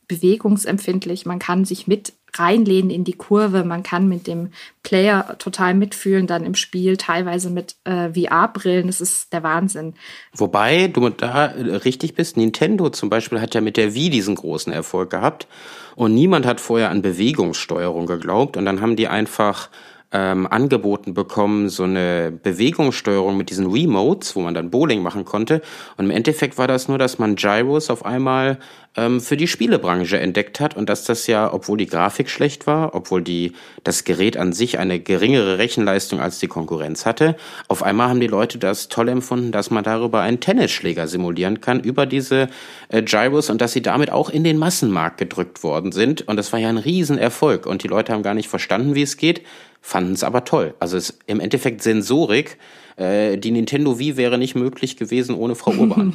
bewegungsempfindlich. 0.08 1.26
Man 1.26 1.38
kann 1.38 1.64
sich 1.64 1.86
mit 1.86 2.12
reinlehnen 2.34 2.90
in 2.90 3.04
die 3.04 3.14
Kurve. 3.14 3.64
Man 3.64 3.82
kann 3.82 4.08
mit 4.08 4.26
dem 4.26 4.50
Player 4.82 5.36
total 5.38 5.74
mitfühlen, 5.74 6.26
dann 6.26 6.44
im 6.44 6.54
Spiel, 6.54 6.96
teilweise 6.96 7.50
mit 7.50 7.76
äh, 7.84 8.10
VR-Brillen. 8.12 8.86
Das 8.86 9.00
ist 9.00 9.32
der 9.32 9.42
Wahnsinn. 9.42 9.94
Wobei 10.34 10.88
du 10.88 11.08
da 11.08 11.46
richtig 11.46 12.14
bist. 12.14 12.36
Nintendo 12.36 12.90
zum 12.90 13.08
Beispiel 13.08 13.40
hat 13.40 13.54
ja 13.54 13.60
mit 13.60 13.76
der 13.76 13.94
Wii 13.94 14.10
diesen 14.10 14.34
großen 14.34 14.72
Erfolg 14.72 15.10
gehabt. 15.10 15.46
Und 15.96 16.14
niemand 16.14 16.46
hat 16.46 16.60
vorher 16.60 16.90
an 16.90 17.02
Bewegungssteuerung 17.02 18.06
geglaubt. 18.06 18.56
Und 18.56 18.66
dann 18.66 18.80
haben 18.80 18.94
die 18.96 19.08
einfach 19.08 19.70
ähm, 20.16 20.46
angeboten 20.46 21.12
bekommen, 21.12 21.68
so 21.68 21.82
eine 21.82 22.32
Bewegungssteuerung 22.42 23.36
mit 23.36 23.50
diesen 23.50 23.70
Remotes, 23.70 24.34
wo 24.34 24.40
man 24.40 24.54
dann 24.54 24.70
Bowling 24.70 25.02
machen 25.02 25.26
konnte. 25.26 25.60
Und 25.98 26.06
im 26.06 26.10
Endeffekt 26.10 26.56
war 26.56 26.66
das 26.66 26.88
nur, 26.88 26.96
dass 26.96 27.18
man 27.18 27.36
Gyros 27.36 27.90
auf 27.90 28.06
einmal 28.06 28.58
ähm, 28.96 29.20
für 29.20 29.36
die 29.36 29.46
Spielebranche 29.46 30.18
entdeckt 30.18 30.58
hat 30.58 30.74
und 30.74 30.88
dass 30.88 31.04
das 31.04 31.26
ja, 31.26 31.52
obwohl 31.52 31.76
die 31.76 31.86
Grafik 31.86 32.30
schlecht 32.30 32.66
war, 32.66 32.94
obwohl 32.94 33.20
die, 33.20 33.52
das 33.84 34.04
Gerät 34.04 34.38
an 34.38 34.54
sich 34.54 34.78
eine 34.78 35.00
geringere 35.00 35.58
Rechenleistung 35.58 36.18
als 36.18 36.38
die 36.38 36.48
Konkurrenz 36.48 37.04
hatte, 37.04 37.36
auf 37.68 37.82
einmal 37.82 38.08
haben 38.08 38.20
die 38.20 38.26
Leute 38.26 38.56
das 38.56 38.88
toll 38.88 39.10
empfunden, 39.10 39.52
dass 39.52 39.70
man 39.70 39.84
darüber 39.84 40.22
einen 40.22 40.40
Tennisschläger 40.40 41.08
simulieren 41.08 41.60
kann, 41.60 41.80
über 41.80 42.06
diese 42.06 42.48
äh, 42.88 43.02
Gyros 43.02 43.50
und 43.50 43.60
dass 43.60 43.72
sie 43.72 43.82
damit 43.82 44.10
auch 44.10 44.30
in 44.30 44.44
den 44.44 44.56
Massenmarkt 44.56 45.18
gedrückt 45.18 45.62
worden 45.62 45.92
sind. 45.92 46.26
Und 46.26 46.36
das 46.36 46.54
war 46.54 46.58
ja 46.58 46.70
ein 46.70 46.78
Riesenerfolg 46.78 47.66
und 47.66 47.82
die 47.82 47.88
Leute 47.88 48.14
haben 48.14 48.22
gar 48.22 48.34
nicht 48.34 48.48
verstanden, 48.48 48.94
wie 48.94 49.02
es 49.02 49.18
geht, 49.18 49.42
fanden 49.80 50.12
es 50.12 50.24
aber 50.24 50.44
toll. 50.44 50.74
Also 50.80 50.96
es 50.96 51.10
ist 51.10 51.22
im 51.26 51.40
Endeffekt 51.40 51.82
Sensorik. 51.82 52.58
Äh, 52.96 53.36
die 53.36 53.50
Nintendo 53.50 53.98
Wii 53.98 54.16
wäre 54.16 54.38
nicht 54.38 54.54
möglich 54.54 54.96
gewesen 54.96 55.34
ohne 55.34 55.54
Frau 55.54 55.70
Urban. 55.78 56.14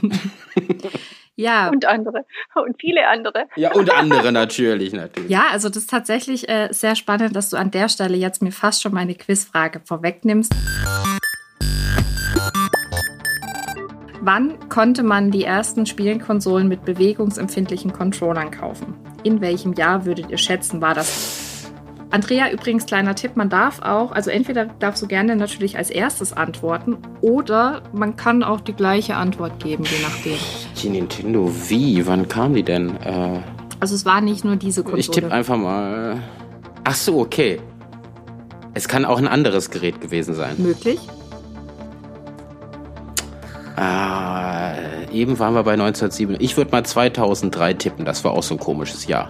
Ja. 1.35 1.69
Und 1.69 1.85
andere. 1.85 2.25
Und 2.55 2.75
viele 2.79 3.07
andere. 3.07 3.45
Ja, 3.55 3.73
und 3.73 3.91
andere 3.91 4.31
natürlich, 4.31 4.93
natürlich. 4.93 5.29
Ja, 5.29 5.45
also 5.51 5.69
das 5.69 5.77
ist 5.77 5.89
tatsächlich 5.89 6.47
äh, 6.49 6.69
sehr 6.71 6.95
spannend, 6.95 7.35
dass 7.35 7.49
du 7.49 7.57
an 7.57 7.71
der 7.71 7.89
Stelle 7.89 8.17
jetzt 8.17 8.41
mir 8.41 8.51
fast 8.51 8.81
schon 8.81 8.93
meine 8.93 9.15
Quizfrage 9.15 9.81
vorwegnimmst. 9.83 10.53
Wann 14.23 14.69
konnte 14.69 15.01
man 15.01 15.31
die 15.31 15.45
ersten 15.45 15.87
Spielkonsolen 15.87 16.67
mit 16.67 16.85
bewegungsempfindlichen 16.85 17.91
Controllern 17.91 18.51
kaufen? 18.51 18.93
In 19.23 19.41
welchem 19.41 19.73
Jahr 19.73 20.05
würdet 20.05 20.29
ihr 20.29 20.37
schätzen, 20.37 20.79
war 20.79 20.93
das? 20.93 21.40
Andrea, 22.11 22.51
übrigens 22.51 22.85
kleiner 22.85 23.15
Tipp, 23.15 23.35
man 23.35 23.49
darf 23.49 23.81
auch, 23.81 24.11
also 24.11 24.29
entweder 24.29 24.65
darfst 24.65 25.01
du 25.01 25.07
gerne 25.07 25.35
natürlich 25.37 25.77
als 25.77 25.89
erstes 25.89 26.33
antworten 26.33 26.97
oder 27.21 27.83
man 27.93 28.17
kann 28.17 28.43
auch 28.43 28.59
die 28.59 28.73
gleiche 28.73 29.15
Antwort 29.15 29.63
geben, 29.63 29.85
je 29.85 30.03
nachdem. 30.03 30.37
Die 30.81 30.89
Nintendo 30.89 31.49
Wii, 31.69 32.05
wann 32.07 32.27
kam 32.27 32.53
die 32.53 32.63
denn? 32.63 32.97
Äh, 33.01 33.39
Also 33.79 33.95
es 33.95 34.03
war 34.05 34.19
nicht 34.19 34.43
nur 34.43 34.57
diese 34.57 34.83
Konsole. 34.83 34.99
ich 34.99 35.09
tippe 35.09 35.31
einfach 35.31 35.55
mal. 35.55 36.21
Ach 36.83 36.95
so, 36.95 37.19
okay. 37.19 37.61
Es 38.73 38.87
kann 38.89 39.05
auch 39.05 39.17
ein 39.17 39.27
anderes 39.27 39.69
Gerät 39.71 40.01
gewesen 40.01 40.33
sein. 40.33 40.55
Möglich? 40.57 40.99
Ah, 43.77 44.73
eben 45.11 45.39
waren 45.39 45.53
wir 45.53 45.63
bei 45.63 45.73
1907. 45.73 46.35
Ich 46.39 46.57
würde 46.57 46.71
mal 46.71 46.83
2003 46.83 47.73
tippen. 47.75 48.05
Das 48.05 48.23
war 48.23 48.31
auch 48.31 48.43
so 48.43 48.55
ein 48.55 48.59
komisches 48.59 49.07
Jahr. 49.07 49.29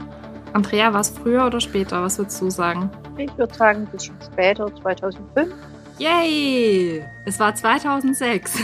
Andrea, 0.53 0.93
war 0.93 1.01
es 1.01 1.09
früher 1.09 1.45
oder 1.45 1.61
später? 1.61 2.03
Was 2.03 2.17
würdest 2.17 2.41
du 2.41 2.49
sagen? 2.49 2.89
Ich 3.17 3.35
würde 3.37 3.53
sagen, 3.53 3.81
ein 3.83 3.91
bisschen 3.91 4.15
später, 4.21 4.73
2005. 4.81 5.53
Yay! 5.97 7.05
Es 7.25 7.39
war 7.39 7.55
2006. 7.55 8.55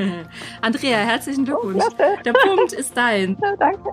Andrea, 0.62 0.98
herzlichen 0.98 1.44
Glückwunsch. 1.44 1.84
Klasse. 1.96 2.22
Der 2.24 2.32
Punkt 2.32 2.72
ist 2.72 2.96
dein. 2.96 3.36
Ja, 3.42 3.56
danke. 3.56 3.90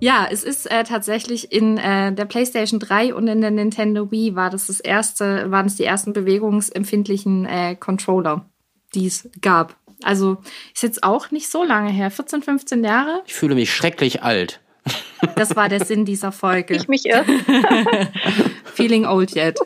Ja, 0.00 0.26
es 0.28 0.42
ist 0.42 0.68
äh, 0.68 0.82
tatsächlich 0.82 1.52
in 1.52 1.78
äh, 1.78 2.12
der 2.12 2.24
PlayStation 2.24 2.80
3 2.80 3.14
und 3.14 3.28
in 3.28 3.40
der 3.40 3.52
Nintendo 3.52 4.10
Wii 4.10 4.34
war 4.34 4.50
das 4.50 4.66
das 4.66 4.80
erste, 4.80 5.52
waren 5.52 5.66
es 5.66 5.76
die 5.76 5.84
ersten 5.84 6.12
bewegungsempfindlichen 6.12 7.44
äh, 7.44 7.76
Controller, 7.76 8.44
die 8.96 9.06
es 9.06 9.30
gab. 9.40 9.76
Also 10.02 10.38
ist 10.74 10.82
jetzt 10.82 11.04
auch 11.04 11.30
nicht 11.30 11.48
so 11.48 11.62
lange 11.62 11.90
her, 11.90 12.10
14, 12.10 12.42
15 12.42 12.82
Jahre. 12.82 13.22
Ich 13.26 13.34
fühle 13.34 13.54
mich 13.54 13.72
schrecklich 13.72 14.24
alt. 14.24 14.60
Das 15.36 15.54
war 15.56 15.68
der 15.68 15.84
Sinn 15.84 16.04
dieser 16.04 16.32
Folge. 16.32 16.74
Ich 16.74 16.88
mich 16.88 17.06
irre. 17.06 17.24
Feeling 18.74 19.06
old 19.06 19.34
yet. 19.36 19.58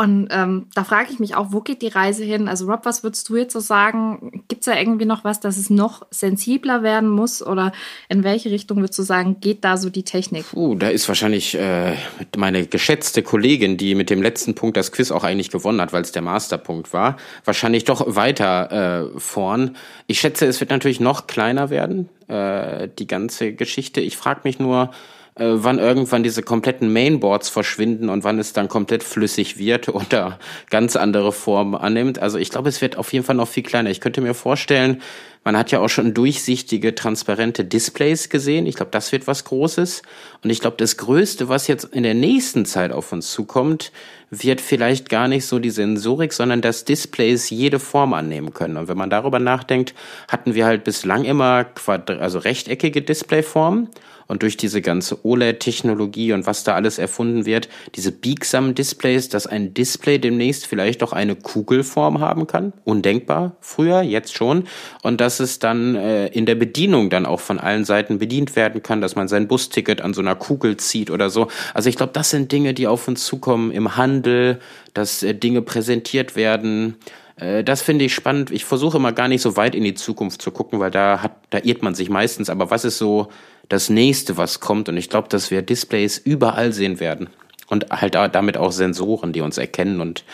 Und 0.00 0.28
ähm, 0.30 0.64
da 0.74 0.82
frage 0.82 1.12
ich 1.12 1.18
mich 1.18 1.34
auch, 1.34 1.48
wo 1.50 1.60
geht 1.60 1.82
die 1.82 1.88
Reise 1.88 2.24
hin? 2.24 2.48
Also 2.48 2.64
Rob, 2.64 2.86
was 2.86 3.02
würdest 3.02 3.28
du 3.28 3.36
jetzt 3.36 3.52
so 3.52 3.60
sagen? 3.60 4.42
Gibt 4.48 4.62
es 4.62 4.64
da 4.64 4.74
irgendwie 4.74 5.04
noch 5.04 5.24
was, 5.24 5.40
dass 5.40 5.58
es 5.58 5.68
noch 5.68 6.06
sensibler 6.10 6.82
werden 6.82 7.10
muss? 7.10 7.46
Oder 7.46 7.72
in 8.08 8.24
welche 8.24 8.50
Richtung 8.50 8.78
würdest 8.78 8.98
du 8.98 9.02
sagen, 9.02 9.40
geht 9.42 9.62
da 9.62 9.76
so 9.76 9.90
die 9.90 10.02
Technik? 10.02 10.46
Uh, 10.54 10.74
da 10.74 10.88
ist 10.88 11.06
wahrscheinlich 11.06 11.54
äh, 11.54 11.96
meine 12.34 12.64
geschätzte 12.66 13.22
Kollegin, 13.22 13.76
die 13.76 13.94
mit 13.94 14.08
dem 14.08 14.22
letzten 14.22 14.54
Punkt 14.54 14.78
das 14.78 14.90
Quiz 14.90 15.10
auch 15.10 15.22
eigentlich 15.22 15.50
gewonnen 15.50 15.82
hat, 15.82 15.92
weil 15.92 16.00
es 16.00 16.12
der 16.12 16.22
Masterpunkt 16.22 16.94
war, 16.94 17.18
wahrscheinlich 17.44 17.84
doch 17.84 18.02
weiter 18.06 19.10
äh, 19.12 19.20
vorn. 19.20 19.76
Ich 20.06 20.18
schätze, 20.18 20.46
es 20.46 20.60
wird 20.60 20.70
natürlich 20.70 21.00
noch 21.00 21.26
kleiner 21.26 21.68
werden, 21.68 22.08
äh, 22.26 22.88
die 22.98 23.06
ganze 23.06 23.52
Geschichte. 23.52 24.00
Ich 24.00 24.16
frage 24.16 24.40
mich 24.44 24.58
nur, 24.58 24.92
äh, 25.40 25.64
wann 25.64 25.78
irgendwann 25.78 26.22
diese 26.22 26.42
kompletten 26.42 26.92
Mainboards 26.92 27.48
verschwinden 27.48 28.10
und 28.10 28.24
wann 28.24 28.38
es 28.38 28.52
dann 28.52 28.68
komplett 28.68 29.02
flüssig 29.02 29.56
wird 29.56 29.88
oder 29.94 30.38
ganz 30.68 30.96
andere 30.96 31.32
Formen 31.32 31.74
annimmt. 31.74 32.18
Also 32.18 32.38
ich 32.38 32.50
glaube, 32.50 32.68
es 32.68 32.82
wird 32.82 32.98
auf 32.98 33.12
jeden 33.12 33.24
Fall 33.24 33.36
noch 33.36 33.48
viel 33.48 33.62
kleiner. 33.62 33.90
Ich 33.90 34.00
könnte 34.00 34.20
mir 34.20 34.34
vorstellen, 34.34 35.00
man 35.44 35.56
hat 35.56 35.70
ja 35.70 35.80
auch 35.80 35.88
schon 35.88 36.12
durchsichtige, 36.12 36.94
transparente 36.94 37.64
Displays 37.64 38.28
gesehen. 38.28 38.66
Ich 38.66 38.76
glaube, 38.76 38.90
das 38.90 39.10
wird 39.10 39.26
was 39.26 39.44
Großes. 39.44 40.02
Und 40.44 40.50
ich 40.50 40.60
glaube, 40.60 40.76
das 40.76 40.98
Größte, 40.98 41.48
was 41.48 41.66
jetzt 41.66 41.84
in 41.84 42.02
der 42.02 42.14
nächsten 42.14 42.66
Zeit 42.66 42.92
auf 42.92 43.12
uns 43.12 43.30
zukommt, 43.30 43.90
wird 44.30 44.60
vielleicht 44.60 45.08
gar 45.08 45.28
nicht 45.28 45.46
so 45.46 45.58
die 45.58 45.70
Sensorik, 45.70 46.32
sondern 46.32 46.60
dass 46.60 46.84
Displays 46.84 47.50
jede 47.50 47.80
Form 47.80 48.12
annehmen 48.12 48.52
können. 48.52 48.76
Und 48.76 48.88
wenn 48.88 48.98
man 48.98 49.10
darüber 49.10 49.38
nachdenkt, 49.38 49.94
hatten 50.28 50.54
wir 50.54 50.66
halt 50.66 50.84
bislang 50.84 51.24
immer 51.24 51.64
quadr 51.64 52.20
also 52.20 52.38
rechteckige 52.38 53.02
Displayformen. 53.02 53.88
Und 54.30 54.44
durch 54.44 54.56
diese 54.56 54.80
ganze 54.80 55.24
OLED-Technologie 55.24 56.32
und 56.32 56.46
was 56.46 56.62
da 56.62 56.76
alles 56.76 57.00
erfunden 57.00 57.46
wird, 57.46 57.68
diese 57.96 58.12
biegsamen 58.12 58.76
Displays, 58.76 59.28
dass 59.28 59.48
ein 59.48 59.74
Display 59.74 60.20
demnächst 60.20 60.68
vielleicht 60.68 61.02
auch 61.02 61.12
eine 61.12 61.34
Kugelform 61.34 62.20
haben 62.20 62.46
kann. 62.46 62.72
Undenkbar 62.84 63.56
früher, 63.60 64.02
jetzt 64.02 64.36
schon. 64.36 64.68
Und 65.02 65.20
dass 65.20 65.29
es 65.38 65.60
dann 65.60 65.94
äh, 65.94 66.26
in 66.28 66.46
der 66.46 66.56
Bedienung 66.56 67.10
dann 67.10 67.26
auch 67.26 67.38
von 67.38 67.60
allen 67.60 67.84
Seiten 67.84 68.18
bedient 68.18 68.56
werden 68.56 68.82
kann, 68.82 69.00
dass 69.00 69.14
man 69.14 69.28
sein 69.28 69.46
Busticket 69.46 70.00
an 70.00 70.14
so 70.14 70.20
einer 70.20 70.34
Kugel 70.34 70.76
zieht 70.78 71.10
oder 71.10 71.30
so. 71.30 71.46
Also 71.74 71.88
ich 71.88 71.96
glaube, 71.96 72.12
das 72.12 72.30
sind 72.30 72.50
Dinge, 72.50 72.74
die 72.74 72.88
auf 72.88 73.06
uns 73.06 73.24
zukommen 73.24 73.70
im 73.70 73.96
Handel, 73.96 74.58
dass 74.94 75.22
äh, 75.22 75.34
Dinge 75.34 75.62
präsentiert 75.62 76.34
werden. 76.34 76.96
Äh, 77.36 77.62
Das 77.62 77.82
finde 77.82 78.06
ich 78.06 78.14
spannend. 78.14 78.50
Ich 78.50 78.64
versuche 78.64 78.96
immer 78.96 79.12
gar 79.12 79.28
nicht 79.28 79.42
so 79.42 79.56
weit 79.56 79.74
in 79.74 79.84
die 79.84 79.94
Zukunft 79.94 80.42
zu 80.42 80.50
gucken, 80.50 80.80
weil 80.80 80.90
da 80.90 81.22
hat, 81.22 81.36
da 81.50 81.58
irrt 81.62 81.82
man 81.82 81.94
sich 81.94 82.10
meistens. 82.10 82.50
Aber 82.50 82.70
was 82.70 82.84
ist 82.84 82.98
so 82.98 83.28
das 83.68 83.90
nächste, 83.90 84.36
was 84.36 84.58
kommt? 84.58 84.88
Und 84.88 84.96
ich 84.96 85.08
glaube, 85.10 85.28
dass 85.28 85.50
wir 85.50 85.62
Displays 85.62 86.18
überall 86.18 86.72
sehen 86.72 86.98
werden. 86.98 87.28
Und 87.70 87.86
halt 87.90 88.14
da- 88.14 88.28
damit 88.28 88.56
auch 88.56 88.72
Sensoren, 88.72 89.32
die 89.32 89.40
uns 89.40 89.56
erkennen 89.56 90.00
und 90.00 90.24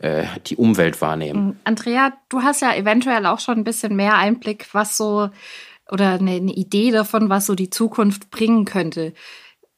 äh, 0.00 0.24
die 0.46 0.56
Umwelt 0.56 1.00
wahrnehmen. 1.00 1.60
Andrea, 1.64 2.12
du 2.30 2.42
hast 2.42 2.62
ja 2.62 2.74
eventuell 2.74 3.26
auch 3.26 3.38
schon 3.38 3.58
ein 3.58 3.64
bisschen 3.64 3.94
mehr 3.94 4.16
Einblick, 4.16 4.72
was 4.72 4.96
so 4.96 5.28
oder 5.90 6.14
eine, 6.14 6.32
eine 6.32 6.52
Idee 6.52 6.90
davon, 6.90 7.28
was 7.28 7.46
so 7.46 7.54
die 7.54 7.70
Zukunft 7.70 8.30
bringen 8.30 8.64
könnte. 8.64 9.12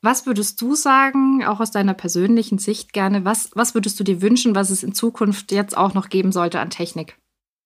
Was 0.00 0.26
würdest 0.26 0.60
du 0.62 0.74
sagen, 0.74 1.44
auch 1.44 1.58
aus 1.58 1.72
deiner 1.72 1.92
persönlichen 1.92 2.58
Sicht 2.58 2.92
gerne, 2.92 3.24
was, 3.24 3.50
was 3.54 3.74
würdest 3.74 3.98
du 3.98 4.04
dir 4.04 4.22
wünschen, 4.22 4.54
was 4.54 4.70
es 4.70 4.84
in 4.84 4.94
Zukunft 4.94 5.50
jetzt 5.50 5.76
auch 5.76 5.94
noch 5.94 6.08
geben 6.08 6.30
sollte 6.30 6.60
an 6.60 6.70
Technik? 6.70 7.18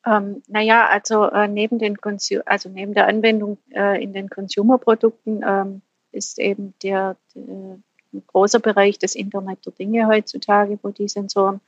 Ähm, 0.07 0.43
naja, 0.49 0.89
also 0.89 1.27
äh, 1.27 1.47
neben 1.47 1.79
den 1.79 1.99
Consu 1.99 2.41
also 2.47 2.69
neben 2.69 2.95
der 2.95 3.07
Anwendung 3.07 3.59
äh, 3.71 4.03
in 4.03 4.13
den 4.13 4.31
Consumer-Produkten 4.31 5.43
ähm, 5.47 5.83
ist 6.11 6.39
eben 6.39 6.75
der, 6.83 7.17
der 7.35 7.79
ein 8.13 8.25
großer 8.27 8.61
Bereich 8.61 8.99
des 8.99 9.15
Internet 9.15 9.65
der 9.67 9.73
Dinge 9.73 10.07
heutzutage, 10.07 10.79
wo 10.83 10.91
die 10.91 11.09
Sensoren 11.09 11.61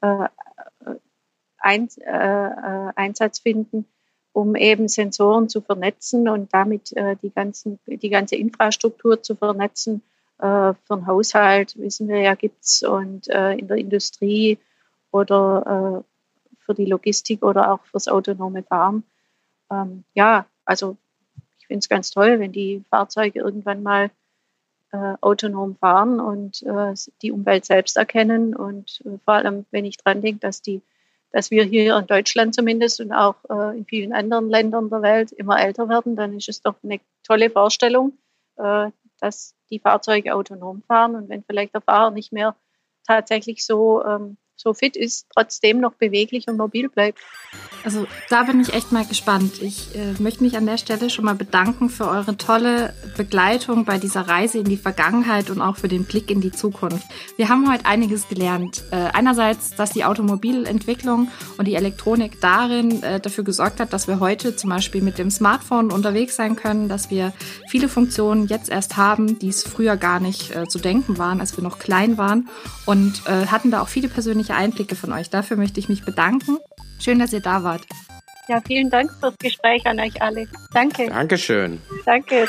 äh, 0.00 0.24
äh, 0.24 0.28
ein, 1.58 1.88
äh, 2.00 2.46
äh, 2.46 2.92
Einsatz 2.94 3.40
finden, 3.40 3.86
um 4.32 4.54
eben 4.54 4.88
Sensoren 4.88 5.48
zu 5.48 5.60
vernetzen 5.60 6.28
und 6.28 6.52
damit 6.52 6.92
äh, 6.96 7.16
die, 7.22 7.30
ganzen, 7.30 7.78
die 7.86 8.10
ganze 8.10 8.36
Infrastruktur 8.36 9.22
zu 9.22 9.34
vernetzen. 9.34 10.02
Äh, 10.38 10.74
für 10.74 10.96
den 10.96 11.06
Haushalt, 11.06 11.76
wissen 11.78 12.08
wir 12.08 12.18
ja, 12.18 12.34
gibt's 12.34 12.82
und 12.82 13.28
äh, 13.28 13.54
in 13.54 13.68
der 13.68 13.78
Industrie 13.78 14.58
oder 15.10 16.04
für 16.58 16.74
die 16.74 16.84
Logistik 16.84 17.42
oder 17.42 17.72
auch 17.72 17.84
fürs 17.86 18.08
autonome 18.08 18.62
Fahren. 18.64 19.04
Ähm, 19.70 20.04
ja, 20.14 20.46
also 20.66 20.96
ich 21.58 21.66
finde 21.66 21.78
es 21.78 21.88
ganz 21.88 22.10
toll, 22.10 22.38
wenn 22.38 22.52
die 22.52 22.84
Fahrzeuge 22.90 23.38
irgendwann 23.38 23.82
mal 23.82 24.10
äh, 24.92 25.14
autonom 25.20 25.76
fahren 25.76 26.20
und 26.20 26.62
äh, 26.62 26.94
die 27.22 27.32
Umwelt 27.32 27.64
selbst 27.64 27.96
erkennen. 27.96 28.54
Und 28.54 29.02
äh, 29.04 29.18
vor 29.24 29.34
allem, 29.34 29.66
wenn 29.70 29.84
ich 29.84 29.96
dran 29.96 30.22
denke, 30.22 30.40
dass 30.40 30.62
die, 30.62 30.82
dass 31.32 31.50
wir 31.50 31.64
hier 31.64 31.96
in 31.96 32.06
Deutschland 32.06 32.54
zumindest 32.54 33.00
und 33.00 33.12
auch 33.12 33.36
äh, 33.48 33.78
in 33.78 33.84
vielen 33.84 34.12
anderen 34.12 34.48
Ländern 34.48 34.90
der 34.90 35.02
Welt 35.02 35.32
immer 35.32 35.60
älter 35.60 35.88
werden, 35.88 36.16
dann 36.16 36.36
ist 36.36 36.48
es 36.48 36.62
doch 36.62 36.76
eine 36.82 37.00
tolle 37.24 37.50
Vorstellung, 37.50 38.16
äh, 38.56 38.90
dass 39.20 39.54
die 39.70 39.80
Fahrzeuge 39.80 40.34
autonom 40.34 40.82
fahren 40.82 41.16
und 41.16 41.28
wenn 41.28 41.42
vielleicht 41.42 41.74
der 41.74 41.80
Fahrer 41.80 42.10
nicht 42.10 42.32
mehr 42.32 42.54
tatsächlich 43.06 43.64
so 43.64 44.04
ähm, 44.04 44.36
so 44.56 44.74
fit 44.74 44.96
ist, 44.96 45.26
trotzdem 45.34 45.80
noch 45.80 45.94
beweglich 45.94 46.48
und 46.48 46.56
mobil 46.56 46.88
bleibt. 46.88 47.18
Also 47.84 48.06
da 48.30 48.42
bin 48.42 48.60
ich 48.60 48.72
echt 48.74 48.90
mal 48.90 49.04
gespannt. 49.04 49.62
Ich 49.62 49.94
äh, 49.94 50.20
möchte 50.20 50.42
mich 50.42 50.56
an 50.56 50.66
der 50.66 50.76
Stelle 50.76 51.08
schon 51.08 51.24
mal 51.24 51.36
bedanken 51.36 51.88
für 51.88 52.08
eure 52.08 52.36
tolle 52.36 52.94
Begleitung 53.16 53.84
bei 53.84 53.98
dieser 53.98 54.22
Reise 54.22 54.58
in 54.58 54.64
die 54.64 54.76
Vergangenheit 54.76 55.50
und 55.50 55.60
auch 55.60 55.76
für 55.76 55.86
den 55.86 56.04
Blick 56.04 56.30
in 56.30 56.40
die 56.40 56.50
Zukunft. 56.50 57.06
Wir 57.36 57.48
haben 57.48 57.70
heute 57.70 57.86
einiges 57.86 58.28
gelernt. 58.28 58.82
Äh, 58.90 58.96
einerseits, 59.12 59.70
dass 59.70 59.92
die 59.92 60.04
Automobilentwicklung 60.04 61.30
und 61.58 61.68
die 61.68 61.76
Elektronik 61.76 62.40
darin 62.40 63.04
äh, 63.04 63.20
dafür 63.20 63.44
gesorgt 63.44 63.78
hat, 63.78 63.92
dass 63.92 64.08
wir 64.08 64.18
heute 64.18 64.56
zum 64.56 64.70
Beispiel 64.70 65.02
mit 65.02 65.18
dem 65.18 65.30
Smartphone 65.30 65.92
unterwegs 65.92 66.34
sein 66.34 66.56
können, 66.56 66.88
dass 66.88 67.10
wir 67.10 67.32
viele 67.68 67.88
Funktionen 67.88 68.48
jetzt 68.48 68.68
erst 68.68 68.96
haben, 68.96 69.38
die 69.38 69.50
es 69.50 69.62
früher 69.62 69.96
gar 69.96 70.18
nicht 70.18 70.50
äh, 70.56 70.66
zu 70.66 70.80
denken 70.80 71.18
waren, 71.18 71.40
als 71.40 71.56
wir 71.56 71.62
noch 71.62 71.78
klein 71.78 72.18
waren 72.18 72.48
und 72.84 73.22
äh, 73.26 73.46
hatten 73.46 73.70
da 73.70 73.80
auch 73.82 73.88
viele 73.88 74.08
persönliche 74.08 74.45
Einblicke 74.54 74.94
von 74.94 75.12
euch. 75.12 75.30
Dafür 75.30 75.56
möchte 75.56 75.80
ich 75.80 75.88
mich 75.88 76.04
bedanken. 76.04 76.58
Schön, 77.00 77.18
dass 77.18 77.32
ihr 77.32 77.40
da 77.40 77.62
wart. 77.62 77.82
Ja, 78.48 78.60
vielen 78.64 78.90
Dank 78.90 79.10
fürs 79.18 79.36
Gespräch 79.38 79.84
an 79.86 79.98
euch 79.98 80.22
alle. 80.22 80.46
Danke, 80.72 81.06
Dankeschön. 81.08 81.80
danke. 82.04 82.46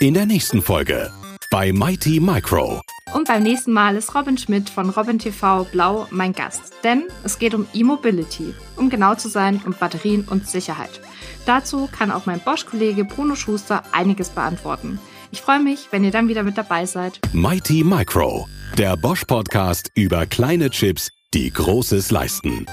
In 0.00 0.12
der 0.12 0.26
nächsten 0.26 0.60
Folge 0.60 1.10
bei 1.50 1.72
Mighty 1.72 2.20
Micro. 2.20 2.82
Und 3.14 3.28
beim 3.28 3.42
nächsten 3.42 3.72
Mal 3.72 3.96
ist 3.96 4.14
Robin 4.14 4.36
Schmidt 4.36 4.68
von 4.68 4.90
Robin 4.90 5.18
TV 5.18 5.64
Blau 5.64 6.06
mein 6.10 6.34
Gast. 6.34 6.74
Denn 6.84 7.04
es 7.24 7.38
geht 7.38 7.54
um 7.54 7.66
E-Mobility, 7.72 8.54
um 8.76 8.90
genau 8.90 9.14
zu 9.14 9.28
sein, 9.28 9.62
um 9.64 9.72
Batterien 9.72 10.26
und 10.28 10.46
Sicherheit. 10.46 11.00
Dazu 11.46 11.88
kann 11.90 12.10
auch 12.10 12.26
mein 12.26 12.40
Bosch-Kollege 12.40 13.04
Bruno 13.04 13.34
Schuster 13.34 13.84
einiges 13.92 14.28
beantworten. 14.28 14.98
Ich 15.30 15.40
freue 15.40 15.60
mich, 15.60 15.88
wenn 15.90 16.04
ihr 16.04 16.10
dann 16.10 16.28
wieder 16.28 16.42
mit 16.42 16.56
dabei 16.56 16.86
seid. 16.86 17.20
Mighty 17.32 17.82
Micro, 17.84 18.46
der 18.78 18.96
Bosch 18.96 19.24
Podcast 19.24 19.90
über 19.94 20.26
kleine 20.26 20.70
Chips, 20.70 21.10
die 21.34 21.52
Großes 21.52 22.10
leisten. 22.10 22.66